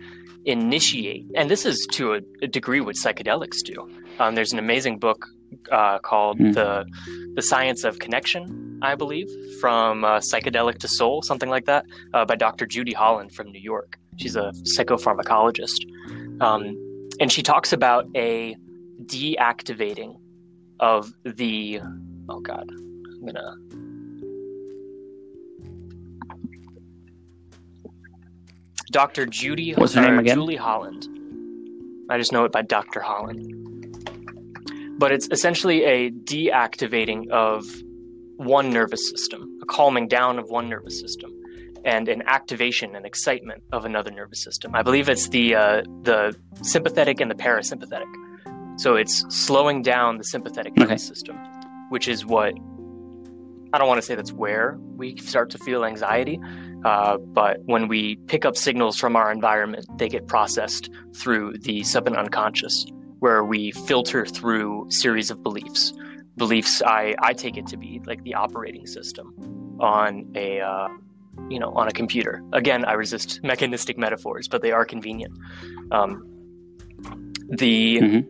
initiate, 0.45 1.25
and 1.35 1.49
this 1.49 1.65
is 1.65 1.87
to 1.93 2.13
a, 2.13 2.21
a 2.41 2.47
degree 2.47 2.81
what 2.81 2.95
psychedelics 2.95 3.57
do. 3.63 3.89
Um, 4.19 4.35
there's 4.35 4.53
an 4.53 4.59
amazing 4.59 4.97
book 4.97 5.27
uh, 5.71 5.99
called 5.99 6.37
Hmm. 6.37 6.51
the 6.51 6.85
the 7.35 7.41
Science 7.41 7.83
of 7.83 7.99
Connection, 7.99 8.79
I 8.81 8.95
believe, 8.95 9.29
from 9.61 10.03
uh, 10.03 10.19
psychedelic 10.19 10.77
to 10.79 10.87
soul, 10.87 11.21
something 11.21 11.49
like 11.49 11.65
that, 11.65 11.85
uh, 12.13 12.25
by 12.25 12.35
Dr. 12.35 12.65
Judy 12.65 12.93
Holland 12.93 13.33
from 13.33 13.51
New 13.51 13.59
York. 13.61 13.97
She's 14.17 14.35
a 14.35 14.51
psychopharmacologist, 14.77 15.79
um, 16.41 16.75
and 17.19 17.31
she 17.31 17.41
talks 17.43 17.71
about 17.73 18.07
a 18.15 18.55
deactivating 19.05 20.17
of 20.79 21.13
the. 21.23 21.81
Oh 22.29 22.39
God, 22.41 22.69
I'm 22.69 23.25
gonna 23.25 23.55
Dr. 28.91 29.25
Judy 29.25 29.73
What's 29.73 29.93
her 29.93 30.01
name 30.01 30.19
again? 30.19 30.35
Julie 30.35 30.55
Holland. 30.55 31.07
I 32.09 32.17
just 32.17 32.31
know 32.31 32.43
it 32.45 32.51
by 32.51 32.63
Dr. 32.63 33.01
Holland. 33.01 33.58
But 34.99 35.11
it's 35.11 35.27
essentially 35.31 35.83
a 35.85 36.11
deactivating 36.11 37.29
of 37.29 37.65
one 38.35 38.69
nervous 38.69 39.09
system, 39.09 39.59
a 39.63 39.65
calming 39.65 40.07
down 40.07 40.37
of 40.39 40.49
one 40.49 40.69
nervous 40.69 40.99
system, 40.99 41.31
and 41.85 42.09
an 42.09 42.21
activation 42.27 42.95
and 42.95 43.05
excitement 43.05 43.63
of 43.71 43.85
another 43.85 44.11
nervous 44.11 44.43
system. 44.43 44.75
I 44.75 44.83
believe 44.83 45.07
it's 45.09 45.29
the 45.29 45.55
uh, 45.55 45.81
the 46.03 46.35
sympathetic 46.61 47.21
and 47.21 47.31
the 47.31 47.35
parasympathetic. 47.35 48.11
So 48.77 48.95
it's 48.95 49.25
slowing 49.29 49.81
down 49.81 50.17
the 50.17 50.23
sympathetic 50.23 50.73
Okay. 50.73 50.83
nervous 50.83 51.05
system, 51.07 51.35
which 51.89 52.07
is 52.07 52.25
what 52.25 52.53
I 53.73 53.77
don't 53.77 53.87
want 53.87 53.99
to 53.99 54.05
say 54.05 54.15
that's 54.15 54.33
where 54.33 54.77
we 54.97 55.15
start 55.17 55.49
to 55.51 55.57
feel 55.59 55.85
anxiety, 55.85 56.39
uh, 56.83 57.17
but 57.17 57.59
when 57.65 57.87
we 57.87 58.15
pick 58.27 58.43
up 58.43 58.57
signals 58.57 58.97
from 58.97 59.15
our 59.15 59.31
environment, 59.31 59.85
they 59.97 60.09
get 60.09 60.27
processed 60.27 60.89
through 61.15 61.57
the 61.59 61.83
sub 61.83 62.07
and 62.07 62.15
unconscious, 62.17 62.85
where 63.19 63.43
we 63.43 63.71
filter 63.71 64.25
through 64.25 64.87
series 64.89 65.29
of 65.31 65.43
beliefs. 65.43 65.93
Beliefs, 66.37 66.81
I, 66.85 67.15
I 67.19 67.33
take 67.33 67.57
it 67.57 67.67
to 67.67 67.77
be 67.77 68.01
like 68.05 68.23
the 68.23 68.33
operating 68.33 68.87
system 68.87 69.33
on 69.79 70.31
a 70.35 70.61
uh, 70.61 70.87
you 71.49 71.59
know 71.59 71.71
on 71.73 71.87
a 71.87 71.91
computer. 71.91 72.41
Again, 72.53 72.85
I 72.85 72.93
resist 72.93 73.41
mechanistic 73.43 73.97
metaphors, 73.97 74.47
but 74.47 74.61
they 74.61 74.71
are 74.71 74.85
convenient. 74.85 75.37
Um, 75.91 76.23
the 77.49 77.97
Mhm. 77.99 78.27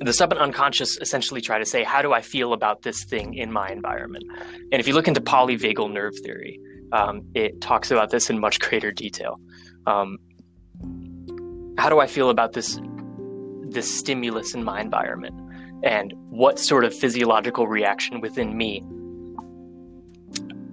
the 0.00 0.12
sub 0.12 0.32
and 0.32 0.40
unconscious 0.40 0.96
essentially 0.98 1.40
try 1.40 1.58
to 1.58 1.64
say, 1.64 1.84
how 1.84 2.02
do 2.02 2.12
I 2.12 2.22
feel 2.22 2.52
about 2.52 2.82
this 2.82 3.04
thing 3.04 3.34
in 3.34 3.52
my 3.52 3.68
environment? 3.68 4.24
And 4.72 4.80
if 4.80 4.88
you 4.88 4.94
look 4.94 5.06
into 5.06 5.20
polyvagal 5.20 5.92
nerve 5.92 6.14
theory, 6.24 6.58
um, 6.92 7.22
it 7.34 7.60
talks 7.60 7.90
about 7.92 8.10
this 8.10 8.28
in 8.28 8.40
much 8.40 8.58
greater 8.58 8.90
detail. 8.90 9.38
Um, 9.86 10.18
how 11.78 11.88
do 11.88 12.00
I 12.00 12.06
feel 12.06 12.30
about 12.30 12.52
this 12.52 12.80
this 13.72 13.92
stimulus 13.98 14.54
in 14.54 14.64
my 14.64 14.80
environment, 14.80 15.34
and 15.82 16.12
what 16.30 16.58
sort 16.58 16.84
of 16.84 16.94
physiological 16.94 17.66
reaction 17.66 18.20
within 18.20 18.56
me 18.56 18.82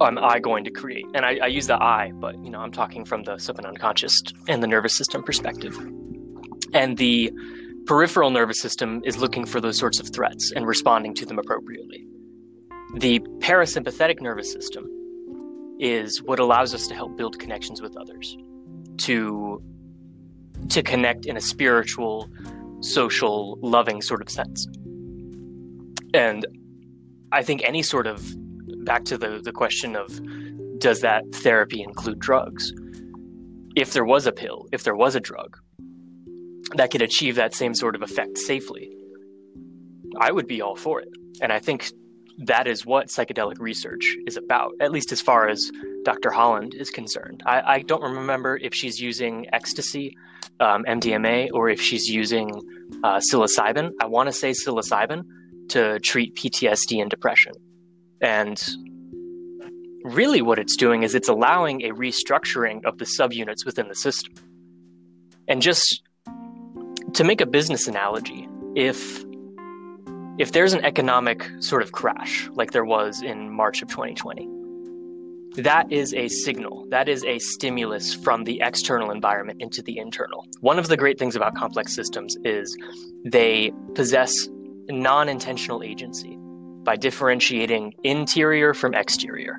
am 0.01 0.17
I 0.17 0.39
going 0.39 0.63
to 0.63 0.71
create? 0.71 1.05
And 1.13 1.25
I, 1.25 1.39
I 1.43 1.47
use 1.47 1.67
the 1.67 1.81
I, 1.81 2.11
but 2.13 2.35
you 2.43 2.49
know 2.49 2.59
I'm 2.59 2.71
talking 2.71 3.05
from 3.05 3.23
the 3.23 3.37
sub 3.37 3.57
and 3.57 3.65
unconscious 3.65 4.21
and 4.47 4.63
the 4.63 4.67
nervous 4.67 4.95
system 4.95 5.23
perspective. 5.23 5.77
And 6.73 6.97
the 6.97 7.31
peripheral 7.85 8.29
nervous 8.29 8.59
system 8.59 9.01
is 9.03 9.17
looking 9.17 9.45
for 9.45 9.59
those 9.59 9.77
sorts 9.77 9.99
of 9.99 10.09
threats 10.13 10.51
and 10.55 10.67
responding 10.67 11.13
to 11.15 11.25
them 11.25 11.39
appropriately. 11.39 12.05
The 12.95 13.19
parasympathetic 13.39 14.21
nervous 14.21 14.51
system 14.51 14.87
is 15.79 16.21
what 16.21 16.39
allows 16.39 16.73
us 16.73 16.87
to 16.87 16.95
help 16.95 17.17
build 17.17 17.39
connections 17.39 17.81
with 17.81 17.95
others, 17.97 18.37
to 18.97 19.63
to 20.69 20.83
connect 20.83 21.25
in 21.25 21.37
a 21.37 21.41
spiritual, 21.41 22.29
social, 22.81 23.57
loving 23.61 24.01
sort 24.01 24.21
of 24.21 24.29
sense. 24.29 24.67
And 26.13 26.45
I 27.31 27.43
think 27.43 27.61
any 27.63 27.83
sort 27.83 28.07
of 28.07 28.25
back 28.85 29.05
to 29.05 29.17
the, 29.17 29.39
the 29.43 29.51
question 29.51 29.95
of 29.95 30.19
does 30.79 31.01
that 31.01 31.23
therapy 31.33 31.81
include 31.83 32.19
drugs? 32.19 32.73
If 33.75 33.93
there 33.93 34.05
was 34.05 34.25
a 34.25 34.31
pill, 34.31 34.67
if 34.71 34.83
there 34.83 34.95
was 34.95 35.15
a 35.15 35.19
drug 35.19 35.57
that 36.75 36.91
could 36.91 37.01
achieve 37.01 37.35
that 37.35 37.53
same 37.53 37.73
sort 37.73 37.95
of 37.95 38.01
effect 38.01 38.37
safely, 38.37 38.89
I 40.19 40.31
would 40.31 40.47
be 40.47 40.61
all 40.61 40.75
for 40.75 41.01
it. 41.01 41.09
And 41.41 41.51
I 41.51 41.59
think 41.59 41.91
that 42.39 42.67
is 42.67 42.85
what 42.85 43.07
psychedelic 43.07 43.59
research 43.59 44.15
is 44.25 44.37
about, 44.37 44.71
at 44.79 44.91
least 44.91 45.11
as 45.11 45.21
far 45.21 45.49
as 45.49 45.71
Dr. 46.03 46.31
Holland 46.31 46.73
is 46.73 46.89
concerned. 46.89 47.43
I, 47.45 47.61
I 47.61 47.79
don't 47.81 48.01
remember 48.01 48.57
if 48.57 48.73
she's 48.73 48.99
using 48.99 49.47
ecstasy, 49.51 50.15
um, 50.59 50.85
MDMA, 50.85 51.49
or 51.53 51.69
if 51.69 51.81
she's 51.81 52.07
using 52.07 52.49
uh, 53.03 53.17
psilocybin. 53.17 53.91
I 54.01 54.05
want 54.05 54.27
to 54.27 54.33
say 54.33 54.51
psilocybin 54.51 55.23
to 55.69 55.99
treat 55.99 56.35
PTSD 56.35 57.01
and 57.01 57.09
depression. 57.09 57.53
And 58.21 58.61
really, 60.03 60.41
what 60.41 60.59
it's 60.59 60.77
doing 60.77 61.03
is 61.03 61.15
it's 61.15 61.29
allowing 61.29 61.83
a 61.83 61.89
restructuring 61.89 62.85
of 62.85 62.97
the 62.99 63.05
subunits 63.05 63.65
within 63.65 63.89
the 63.89 63.95
system. 63.95 64.33
And 65.49 65.61
just 65.61 66.01
to 67.13 67.23
make 67.25 67.41
a 67.41 67.45
business 67.45 67.87
analogy, 67.87 68.47
if 68.75 69.23
if 70.39 70.53
there's 70.53 70.73
an 70.73 70.83
economic 70.85 71.47
sort 71.59 71.83
of 71.83 71.91
crash 71.91 72.49
like 72.53 72.71
there 72.71 72.85
was 72.85 73.21
in 73.21 73.51
March 73.51 73.81
of 73.81 73.89
2020, 73.89 74.47
that 75.61 75.91
is 75.91 76.13
a 76.13 76.29
signal, 76.29 76.87
that 76.89 77.09
is 77.09 77.25
a 77.25 77.39
stimulus 77.39 78.13
from 78.13 78.45
the 78.45 78.61
external 78.61 79.11
environment 79.11 79.61
into 79.61 79.81
the 79.81 79.97
internal. 79.97 80.47
One 80.61 80.79
of 80.79 80.87
the 80.87 80.95
great 80.95 81.19
things 81.19 81.35
about 81.35 81.55
complex 81.55 81.93
systems 81.93 82.37
is 82.45 82.77
they 83.25 83.73
possess 83.95 84.47
non 84.87 85.27
intentional 85.27 85.83
agency 85.83 86.37
by 86.83 86.95
differentiating 86.95 87.93
interior 88.05 88.73
from 88.73 88.93
exterior. 88.93 89.57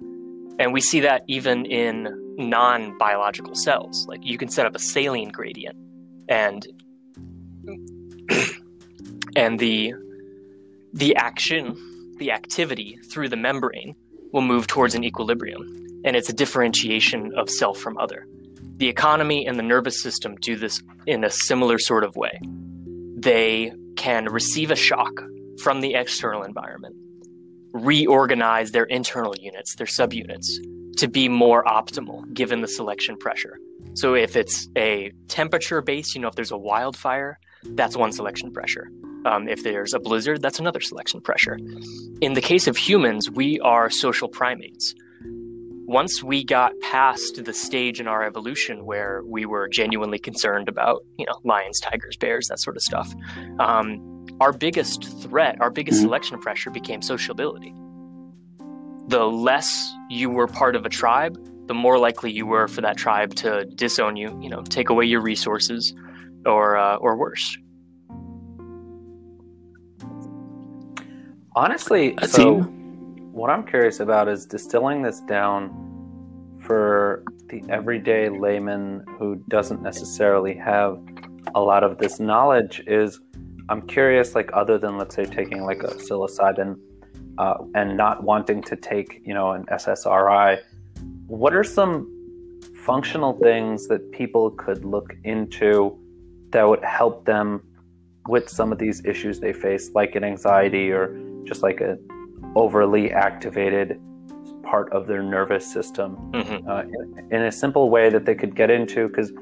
And 0.58 0.72
we 0.72 0.80
see 0.80 1.00
that 1.00 1.24
even 1.26 1.66
in 1.66 2.08
non 2.38 2.96
biological 2.96 3.54
cells. 3.54 4.06
Like 4.08 4.20
you 4.24 4.38
can 4.38 4.48
set 4.48 4.64
up 4.64 4.74
a 4.74 4.78
saline 4.78 5.28
gradient 5.28 5.76
and 6.30 6.66
and 9.36 9.58
the 9.58 9.92
the 10.92 11.14
action, 11.16 11.76
the 12.18 12.32
activity 12.32 12.98
through 13.10 13.28
the 13.28 13.36
membrane 13.36 13.94
will 14.32 14.42
move 14.42 14.66
towards 14.66 14.94
an 14.94 15.04
equilibrium. 15.04 15.62
And 16.04 16.16
it's 16.16 16.28
a 16.28 16.34
differentiation 16.34 17.32
of 17.36 17.50
self 17.50 17.78
from 17.78 17.98
other. 17.98 18.26
The 18.76 18.88
economy 18.88 19.46
and 19.46 19.58
the 19.58 19.62
nervous 19.62 20.02
system 20.02 20.36
do 20.36 20.56
this 20.56 20.82
in 21.06 21.24
a 21.24 21.30
similar 21.30 21.78
sort 21.78 22.04
of 22.04 22.16
way. 22.16 22.38
They 23.16 23.72
can 23.96 24.26
receive 24.26 24.70
a 24.70 24.76
shock 24.76 25.12
from 25.62 25.82
the 25.82 25.94
external 25.94 26.42
environment 26.42 26.96
reorganize 27.72 28.72
their 28.72 28.84
internal 28.84 29.34
units, 29.36 29.76
their 29.76 29.86
subunits, 29.86 30.46
to 30.96 31.08
be 31.08 31.28
more 31.28 31.64
optimal 31.64 32.30
given 32.34 32.60
the 32.60 32.68
selection 32.68 33.16
pressure. 33.16 33.58
So 33.94 34.14
if 34.14 34.36
it's 34.36 34.68
a 34.76 35.12
temperature 35.28 35.80
base, 35.80 36.14
you 36.14 36.20
know, 36.20 36.28
if 36.28 36.34
there's 36.34 36.50
a 36.50 36.58
wildfire, 36.58 37.38
that's 37.64 37.96
one 37.96 38.12
selection 38.12 38.52
pressure. 38.52 38.90
Um, 39.24 39.48
if 39.48 39.62
there's 39.62 39.92
a 39.92 39.98
blizzard, 39.98 40.42
that's 40.42 40.58
another 40.58 40.80
selection 40.80 41.20
pressure. 41.20 41.58
In 42.20 42.34
the 42.34 42.40
case 42.40 42.66
of 42.66 42.76
humans, 42.76 43.30
we 43.30 43.60
are 43.60 43.90
social 43.90 44.28
primates. 44.28 44.94
Once 45.86 46.22
we 46.22 46.44
got 46.44 46.72
past 46.80 47.44
the 47.44 47.52
stage 47.52 48.00
in 48.00 48.06
our 48.06 48.22
evolution 48.24 48.84
where 48.84 49.22
we 49.24 49.44
were 49.44 49.68
genuinely 49.68 50.18
concerned 50.18 50.68
about, 50.68 51.04
you 51.18 51.26
know, 51.26 51.40
lions, 51.42 51.80
tigers, 51.80 52.16
bears, 52.16 52.46
that 52.48 52.60
sort 52.60 52.76
of 52.76 52.82
stuff, 52.82 53.12
um, 53.58 54.26
our 54.40 54.52
biggest 54.52 55.04
threat, 55.20 55.60
our 55.60 55.70
biggest 55.70 56.00
selection 56.00 56.38
pressure 56.38 56.70
became 56.70 57.02
sociability. 57.02 57.74
The 59.08 59.24
less 59.24 59.92
you 60.08 60.30
were 60.30 60.46
part 60.46 60.76
of 60.76 60.86
a 60.86 60.88
tribe, 60.88 61.36
the 61.66 61.74
more 61.74 61.98
likely 61.98 62.30
you 62.30 62.46
were 62.46 62.68
for 62.68 62.80
that 62.80 62.96
tribe 62.96 63.34
to 63.36 63.64
disown 63.74 64.16
you, 64.16 64.38
you 64.40 64.48
know, 64.48 64.62
take 64.62 64.88
away 64.88 65.04
your 65.04 65.20
resources, 65.20 65.92
or 66.46 66.76
uh, 66.76 66.96
or 66.96 67.16
worse. 67.16 67.58
Honestly, 71.56 72.16
so 72.26 72.60
what 73.32 73.50
I'm 73.50 73.66
curious 73.66 73.98
about 73.98 74.28
is 74.28 74.46
distilling 74.46 75.02
this 75.02 75.20
down 75.20 76.58
for 76.60 77.24
the 77.48 77.62
everyday 77.68 78.28
layman 78.28 79.04
who 79.18 79.42
doesn't 79.48 79.82
necessarily 79.82 80.54
have 80.54 81.00
a 81.54 81.60
lot 81.60 81.82
of 81.82 81.98
this 81.98 82.20
knowledge 82.20 82.82
is 82.86 83.20
I'm 83.68 83.82
curious, 83.82 84.34
like 84.34 84.50
other 84.52 84.78
than 84.78 84.96
let's 84.96 85.14
say 85.14 85.24
taking 85.24 85.64
like 85.64 85.82
a 85.82 85.88
psilocybin 85.88 86.78
uh, 87.38 87.54
and 87.74 87.96
not 87.96 88.22
wanting 88.22 88.62
to 88.62 88.76
take 88.76 89.20
you 89.24 89.34
know 89.34 89.50
an 89.52 89.64
SSRI, 89.66 90.60
what 91.26 91.54
are 91.54 91.64
some 91.64 92.06
functional 92.84 93.38
things 93.40 93.88
that 93.88 94.12
people 94.12 94.50
could 94.52 94.84
look 94.84 95.14
into 95.24 95.98
that 96.50 96.68
would 96.68 96.84
help 96.84 97.24
them 97.24 97.62
with 98.28 98.48
some 98.48 98.70
of 98.70 98.78
these 98.78 99.04
issues 99.04 99.40
they 99.40 99.52
face, 99.52 99.90
like 99.94 100.14
an 100.14 100.24
anxiety 100.24 100.90
or 100.90 101.16
just 101.44 101.62
like 101.62 101.80
a 101.80 101.98
overly 102.56 103.12
activated 103.12 104.00
part 104.62 104.92
of 104.92 105.06
their 105.06 105.22
nervous 105.22 105.70
system, 105.70 106.16
mm-hmm. 106.32 106.68
uh, 106.68 106.82
in, 106.82 107.28
in 107.30 107.42
a 107.42 107.52
simple 107.52 107.90
way 107.90 108.08
that 108.08 108.24
they 108.24 108.34
could 108.34 108.54
get 108.54 108.70
into 108.70 109.08
because 109.08 109.32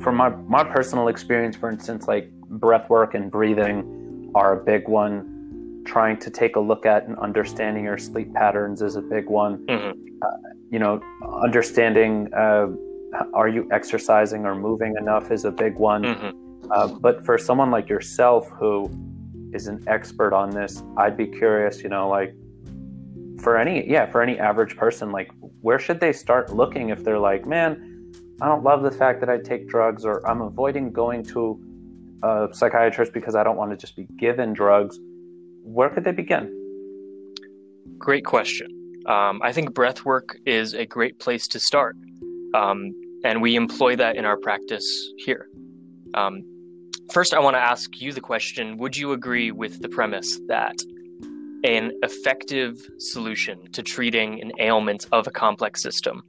from 0.00 0.16
my, 0.16 0.30
my 0.30 0.64
personal 0.64 1.08
experience, 1.08 1.56
for 1.56 1.70
instance, 1.70 2.08
like 2.08 2.30
breath 2.48 2.88
work 2.90 3.14
and 3.14 3.30
breathing 3.30 4.30
are 4.34 4.60
a 4.60 4.64
big 4.64 4.88
one. 4.88 5.36
Trying 5.86 6.18
to 6.20 6.30
take 6.30 6.56
a 6.56 6.60
look 6.60 6.84
at 6.84 7.06
and 7.06 7.16
understanding 7.18 7.84
your 7.84 7.98
sleep 7.98 8.32
patterns 8.34 8.82
is 8.82 8.96
a 8.96 9.02
big 9.02 9.26
one. 9.26 9.66
Mm-hmm. 9.66 9.98
Uh, 10.22 10.28
you 10.70 10.78
know, 10.78 11.00
understanding 11.42 12.28
uh, 12.34 12.68
are 13.34 13.48
you 13.48 13.66
exercising 13.72 14.44
or 14.44 14.54
moving 14.54 14.94
enough 14.96 15.30
is 15.30 15.44
a 15.44 15.50
big 15.50 15.76
one. 15.76 16.02
Mm-hmm. 16.02 16.70
Uh, 16.70 16.86
but 16.86 17.24
for 17.24 17.38
someone 17.38 17.70
like 17.70 17.88
yourself 17.88 18.48
who 18.50 18.90
is 19.52 19.66
an 19.66 19.82
expert 19.86 20.32
on 20.32 20.50
this, 20.50 20.82
I'd 20.96 21.16
be 21.16 21.26
curious, 21.26 21.82
you 21.82 21.88
know, 21.88 22.08
like 22.08 22.34
for 23.40 23.56
any, 23.56 23.88
yeah, 23.88 24.06
for 24.06 24.22
any 24.22 24.38
average 24.38 24.76
person, 24.76 25.12
like 25.12 25.30
where 25.60 25.78
should 25.78 26.00
they 26.00 26.12
start 26.12 26.54
looking 26.54 26.90
if 26.90 27.04
they're 27.04 27.18
like, 27.18 27.46
man, 27.46 28.12
I 28.40 28.46
don't 28.46 28.62
love 28.62 28.82
the 28.82 28.90
fact 28.90 29.20
that 29.20 29.28
I 29.28 29.38
take 29.38 29.68
drugs, 29.68 30.04
or 30.04 30.26
I'm 30.28 30.40
avoiding 30.40 30.92
going 30.92 31.22
to 31.24 31.60
a 32.22 32.48
psychiatrist 32.52 33.12
because 33.12 33.34
I 33.34 33.42
don't 33.42 33.56
want 33.56 33.70
to 33.70 33.76
just 33.76 33.96
be 33.96 34.06
given 34.18 34.52
drugs. 34.52 34.98
Where 35.62 35.90
could 35.90 36.04
they 36.04 36.12
begin? 36.12 36.56
Great 37.98 38.24
question. 38.24 38.68
Um, 39.06 39.40
I 39.42 39.52
think 39.52 39.74
breath 39.74 40.04
work 40.04 40.36
is 40.46 40.74
a 40.74 40.86
great 40.86 41.18
place 41.18 41.46
to 41.48 41.60
start. 41.60 41.96
Um, 42.54 42.92
and 43.24 43.42
we 43.42 43.56
employ 43.56 43.96
that 43.96 44.16
in 44.16 44.24
our 44.24 44.38
practice 44.38 45.12
here. 45.18 45.48
Um, 46.14 46.42
first, 47.12 47.34
I 47.34 47.40
want 47.40 47.54
to 47.54 47.60
ask 47.60 48.00
you 48.00 48.12
the 48.12 48.20
question 48.20 48.76
Would 48.78 48.96
you 48.96 49.12
agree 49.12 49.50
with 49.50 49.80
the 49.80 49.88
premise 49.88 50.38
that 50.48 50.76
an 51.64 51.92
effective 52.02 52.78
solution 52.98 53.70
to 53.72 53.82
treating 53.82 54.40
an 54.40 54.52
ailment 54.58 55.06
of 55.12 55.26
a 55.26 55.30
complex 55.30 55.82
system 55.82 56.22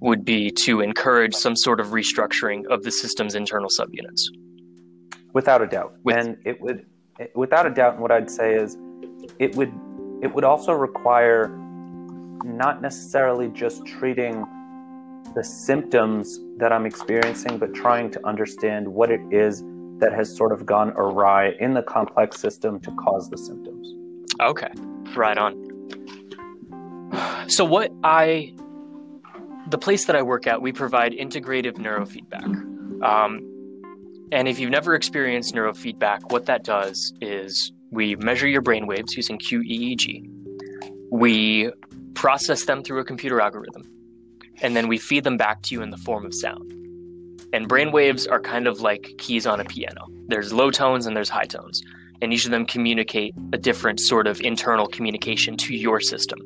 would 0.00 0.24
be 0.24 0.50
to 0.50 0.80
encourage 0.80 1.34
some 1.34 1.56
sort 1.56 1.80
of 1.80 1.88
restructuring 1.88 2.66
of 2.66 2.82
the 2.82 2.90
system's 2.90 3.34
internal 3.34 3.70
subunits. 3.70 4.22
Without 5.32 5.62
a 5.62 5.66
doubt, 5.66 5.94
With, 6.02 6.16
and 6.16 6.36
it 6.44 6.60
would, 6.60 6.84
without 7.34 7.66
a 7.66 7.70
doubt, 7.70 7.98
what 7.98 8.10
I'd 8.10 8.30
say 8.30 8.54
is, 8.54 8.76
it 9.38 9.54
would, 9.54 9.72
it 10.22 10.34
would 10.34 10.44
also 10.44 10.72
require 10.72 11.48
not 12.44 12.82
necessarily 12.82 13.48
just 13.48 13.84
treating 13.86 14.44
the 15.34 15.42
symptoms 15.42 16.40
that 16.58 16.72
I'm 16.72 16.86
experiencing, 16.86 17.58
but 17.58 17.74
trying 17.74 18.10
to 18.12 18.26
understand 18.26 18.86
what 18.86 19.10
it 19.10 19.20
is 19.30 19.62
that 19.98 20.12
has 20.12 20.34
sort 20.34 20.52
of 20.52 20.66
gone 20.66 20.92
awry 20.96 21.52
in 21.60 21.74
the 21.74 21.82
complex 21.82 22.38
system 22.38 22.80
to 22.80 22.90
cause 22.92 23.30
the 23.30 23.38
symptoms. 23.38 23.94
Okay, 24.40 24.70
right 25.14 25.38
on. 25.38 25.54
So, 27.48 27.64
what 27.64 27.92
I 28.04 28.52
the 29.68 29.78
place 29.78 30.04
that 30.06 30.16
I 30.16 30.22
work 30.22 30.46
at, 30.46 30.62
we 30.62 30.72
provide 30.72 31.12
integrative 31.12 31.74
neurofeedback. 31.74 33.02
Um, 33.02 33.40
and 34.32 34.48
if 34.48 34.58
you've 34.58 34.70
never 34.70 34.94
experienced 34.94 35.54
neurofeedback, 35.54 36.30
what 36.30 36.46
that 36.46 36.64
does 36.64 37.12
is 37.20 37.72
we 37.90 38.16
measure 38.16 38.48
your 38.48 38.62
brain 38.62 38.86
waves 38.86 39.16
using 39.16 39.38
QEEG. 39.38 40.28
We 41.10 41.70
process 42.14 42.64
them 42.64 42.82
through 42.82 43.00
a 43.00 43.04
computer 43.04 43.40
algorithm, 43.40 43.88
and 44.62 44.76
then 44.76 44.88
we 44.88 44.98
feed 44.98 45.24
them 45.24 45.36
back 45.36 45.62
to 45.62 45.74
you 45.74 45.82
in 45.82 45.90
the 45.90 45.98
form 45.98 46.24
of 46.24 46.34
sound. 46.34 46.75
And 47.52 47.68
brain 47.68 47.92
waves 47.92 48.26
are 48.26 48.40
kind 48.40 48.66
of 48.66 48.80
like 48.80 49.10
keys 49.18 49.46
on 49.46 49.60
a 49.60 49.64
piano. 49.64 50.06
There's 50.28 50.52
low 50.52 50.70
tones 50.70 51.06
and 51.06 51.16
there's 51.16 51.28
high 51.28 51.44
tones, 51.44 51.82
and 52.20 52.32
each 52.32 52.44
of 52.44 52.50
them 52.50 52.66
communicate 52.66 53.34
a 53.52 53.58
different 53.58 54.00
sort 54.00 54.26
of 54.26 54.40
internal 54.40 54.86
communication 54.86 55.56
to 55.58 55.74
your 55.74 56.00
system. 56.00 56.38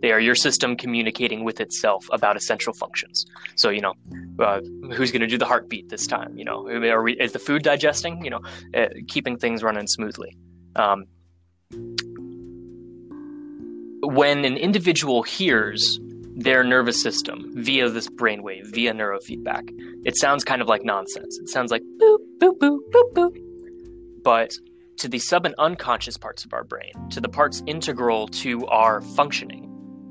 They 0.00 0.12
are 0.12 0.20
your 0.20 0.34
system 0.34 0.76
communicating 0.76 1.44
with 1.44 1.60
itself 1.60 2.06
about 2.12 2.36
essential 2.36 2.72
functions. 2.72 3.26
So, 3.56 3.70
you 3.70 3.80
know, 3.80 3.94
uh, 4.38 4.60
who's 4.94 5.10
going 5.10 5.22
to 5.22 5.26
do 5.26 5.38
the 5.38 5.44
heartbeat 5.44 5.88
this 5.88 6.06
time? 6.06 6.38
You 6.38 6.44
know, 6.44 6.62
we, 6.62 7.14
is 7.14 7.32
the 7.32 7.38
food 7.38 7.62
digesting? 7.62 8.24
You 8.24 8.30
know, 8.30 8.40
uh, 8.74 8.88
keeping 9.08 9.38
things 9.38 9.62
running 9.62 9.88
smoothly. 9.88 10.36
Um, 10.76 11.06
when 14.02 14.44
an 14.44 14.56
individual 14.56 15.22
hears 15.22 15.98
their 16.38 16.62
nervous 16.62 17.02
system 17.02 17.50
via 17.52 17.90
this 17.90 18.08
brainwave, 18.08 18.64
via 18.66 18.92
neurofeedback, 18.92 19.68
it 20.04 20.16
sounds 20.16 20.44
kind 20.44 20.62
of 20.62 20.68
like 20.68 20.84
nonsense. 20.84 21.36
It 21.38 21.48
sounds 21.48 21.72
like 21.72 21.82
boop, 22.00 22.18
boop, 22.40 22.58
boop, 22.58 22.78
boop, 22.92 23.12
boop. 23.12 23.36
But 24.22 24.52
to 24.98 25.08
the 25.08 25.18
sub 25.18 25.46
and 25.46 25.54
unconscious 25.58 26.16
parts 26.16 26.44
of 26.44 26.52
our 26.52 26.62
brain, 26.62 26.92
to 27.10 27.20
the 27.20 27.28
parts 27.28 27.64
integral 27.66 28.28
to 28.28 28.64
our 28.66 29.00
functioning, 29.00 29.64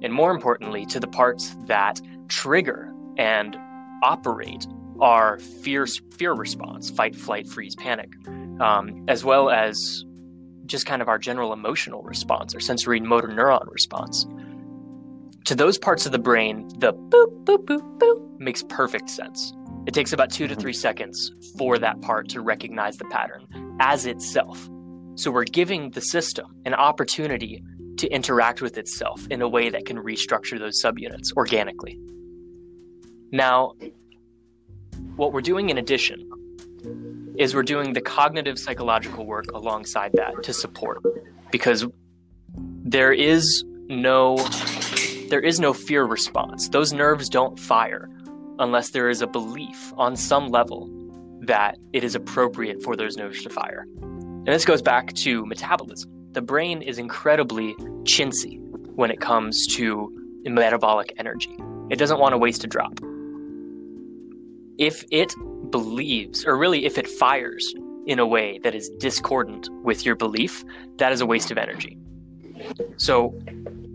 and 0.03 0.13
more 0.13 0.31
importantly, 0.31 0.85
to 0.87 0.99
the 0.99 1.07
parts 1.07 1.55
that 1.67 2.01
trigger 2.27 2.93
and 3.17 3.55
operate 4.03 4.67
our 4.99 5.39
fear 5.39 5.87
fear 6.17 6.33
response, 6.33 6.89
fight, 6.89 7.15
flight, 7.15 7.47
freeze, 7.47 7.75
panic, 7.75 8.09
um, 8.59 9.05
as 9.07 9.23
well 9.23 9.49
as 9.49 10.03
just 10.65 10.85
kind 10.85 11.01
of 11.01 11.07
our 11.07 11.17
general 11.17 11.53
emotional 11.53 12.01
response, 12.01 12.53
our 12.53 12.59
sensory 12.59 12.99
motor 12.99 13.29
neuron 13.29 13.71
response. 13.71 14.25
To 15.47 15.55
those 15.55 15.77
parts 15.77 16.05
of 16.05 16.11
the 16.11 16.19
brain, 16.19 16.67
the 16.79 16.93
boop, 16.93 17.45
boop, 17.45 17.63
boop, 17.63 17.99
boop 17.99 18.37
makes 18.37 18.63
perfect 18.63 19.09
sense. 19.09 19.53
It 19.85 19.93
takes 19.93 20.11
about 20.11 20.29
two 20.29 20.45
to 20.45 20.53
mm-hmm. 20.53 20.61
three 20.61 20.73
seconds 20.73 21.31
for 21.57 21.79
that 21.79 22.01
part 22.01 22.27
to 22.31 22.41
recognize 22.41 22.97
the 22.97 23.05
pattern 23.05 23.77
as 23.79 24.05
itself. 24.05 24.69
So 25.15 25.31
we're 25.31 25.45
giving 25.45 25.91
the 25.91 26.01
system 26.01 26.53
an 26.65 26.73
opportunity 26.73 27.63
to 27.95 28.07
interact 28.09 28.61
with 28.61 28.77
itself 28.77 29.25
in 29.29 29.41
a 29.41 29.47
way 29.47 29.69
that 29.69 29.85
can 29.85 29.95
restructure 29.95 30.59
those 30.59 30.83
subunits 30.83 31.31
organically. 31.37 31.97
Now, 33.31 33.75
what 35.15 35.31
we're 35.31 35.39
doing 35.39 35.69
in 35.69 35.77
addition 35.77 36.29
is 37.37 37.55
we're 37.55 37.63
doing 37.63 37.93
the 37.93 38.01
cognitive 38.01 38.59
psychological 38.59 39.25
work 39.25 39.45
alongside 39.53 40.11
that 40.15 40.43
to 40.43 40.51
support 40.51 41.01
because 41.51 41.85
there 42.83 43.13
is 43.13 43.63
no 43.87 44.35
there 45.29 45.41
is 45.41 45.59
no 45.59 45.73
fear 45.73 46.03
response. 46.05 46.69
Those 46.69 46.93
nerves 46.93 47.29
don't 47.29 47.59
fire 47.59 48.09
unless 48.59 48.89
there 48.91 49.09
is 49.09 49.21
a 49.21 49.27
belief 49.27 49.93
on 49.97 50.15
some 50.15 50.49
level 50.49 50.89
that 51.41 51.77
it 51.93 52.03
is 52.03 52.15
appropriate 52.15 52.81
for 52.81 52.95
those 52.95 53.15
nerves 53.17 53.43
to 53.43 53.49
fire. 53.49 53.85
And 54.01 54.47
this 54.47 54.65
goes 54.65 54.81
back 54.81 55.13
to 55.13 55.45
metabolism 55.45 56.17
the 56.37 56.41
brain 56.43 56.83
is 56.83 56.99
incredibly 56.99 57.73
chintzy 58.03 58.59
when 58.93 59.09
it 59.09 59.19
comes 59.19 59.65
to 59.75 60.13
metabolic 60.43 61.11
energy. 61.17 61.57
It 61.89 61.97
doesn't 61.97 62.19
want 62.19 62.33
to 62.33 62.37
waste 62.37 62.63
a 62.63 62.67
drop. 62.67 62.99
If 64.77 65.03
it 65.09 65.33
believes, 65.71 66.45
or 66.45 66.55
really 66.55 66.85
if 66.85 66.99
it 66.99 67.07
fires 67.07 67.73
in 68.05 68.19
a 68.19 68.25
way 68.27 68.59
that 68.59 68.75
is 68.75 68.87
discordant 68.99 69.67
with 69.83 70.05
your 70.05 70.15
belief, 70.15 70.63
that 70.97 71.11
is 71.11 71.21
a 71.21 71.25
waste 71.25 71.49
of 71.49 71.57
energy. 71.57 71.97
So, 72.97 73.33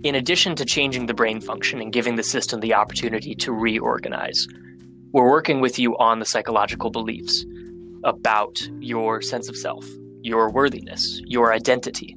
in 0.03 0.15
addition 0.15 0.57
to 0.57 0.65
changing 0.65 1.07
the 1.07 1.15
brain 1.15 1.41
function 1.41 1.81
and 1.81 1.93
giving 1.93 2.17
the 2.17 2.23
system 2.23 2.61
the 2.61 2.75
opportunity 2.75 3.35
to 3.37 3.53
reorganize, 3.53 4.47
we're 5.13 5.31
working 5.31 5.61
with 5.61 5.79
you 5.79 5.97
on 5.99 6.19
the 6.19 6.25
psychological 6.25 6.91
beliefs 6.91 7.45
about 8.05 8.61
your 8.81 9.23
sense 9.23 9.49
of 9.49 9.57
self, 9.57 9.87
your 10.23 10.51
worthiness, 10.51 11.21
your 11.27 11.53
identity. 11.53 12.17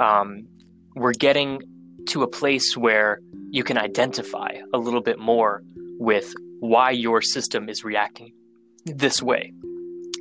Um, 0.00 0.48
we're 0.96 1.12
getting 1.12 1.60
to 2.06 2.22
a 2.22 2.28
place 2.28 2.76
where 2.76 3.20
you 3.50 3.62
can 3.62 3.78
identify 3.78 4.56
a 4.74 4.78
little 4.78 5.02
bit 5.02 5.18
more 5.18 5.62
with 5.98 6.32
why 6.58 6.90
your 6.90 7.22
system 7.22 7.68
is 7.68 7.84
reacting 7.84 8.32
this 8.84 9.22
way. 9.22 9.52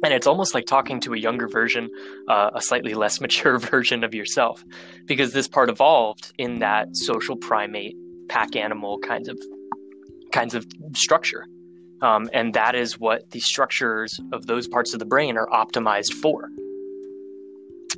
And 0.04 0.14
it's 0.14 0.28
almost 0.28 0.54
like 0.54 0.66
talking 0.66 1.00
to 1.02 1.14
a 1.14 1.18
younger 1.18 1.48
version, 1.48 1.90
uh, 2.28 2.52
a 2.56 2.62
slightly 2.62 2.94
less 2.94 3.22
mature 3.26 3.60
version 3.60 4.04
of 4.04 4.14
yourself, 4.14 4.64
because 5.06 5.34
this 5.34 5.48
part 5.48 5.70
evolved 5.70 6.34
in 6.38 6.60
that 6.60 6.96
social 6.96 7.36
primate, 7.36 7.96
pack 8.30 8.56
animal 8.56 9.00
kinds 9.00 9.28
of 9.28 9.38
kinds 10.32 10.56
of 10.56 10.66
structure. 10.96 11.46
Um, 12.02 12.30
and 12.34 12.54
that 12.54 12.74
is 12.74 13.00
what 13.00 13.30
the 13.32 13.40
structures 13.40 14.20
of 14.32 14.48
those 14.48 14.68
parts 14.68 14.94
of 14.94 15.00
the 15.00 15.06
brain 15.06 15.38
are 15.38 15.48
optimized 15.48 16.14
for. 16.14 16.50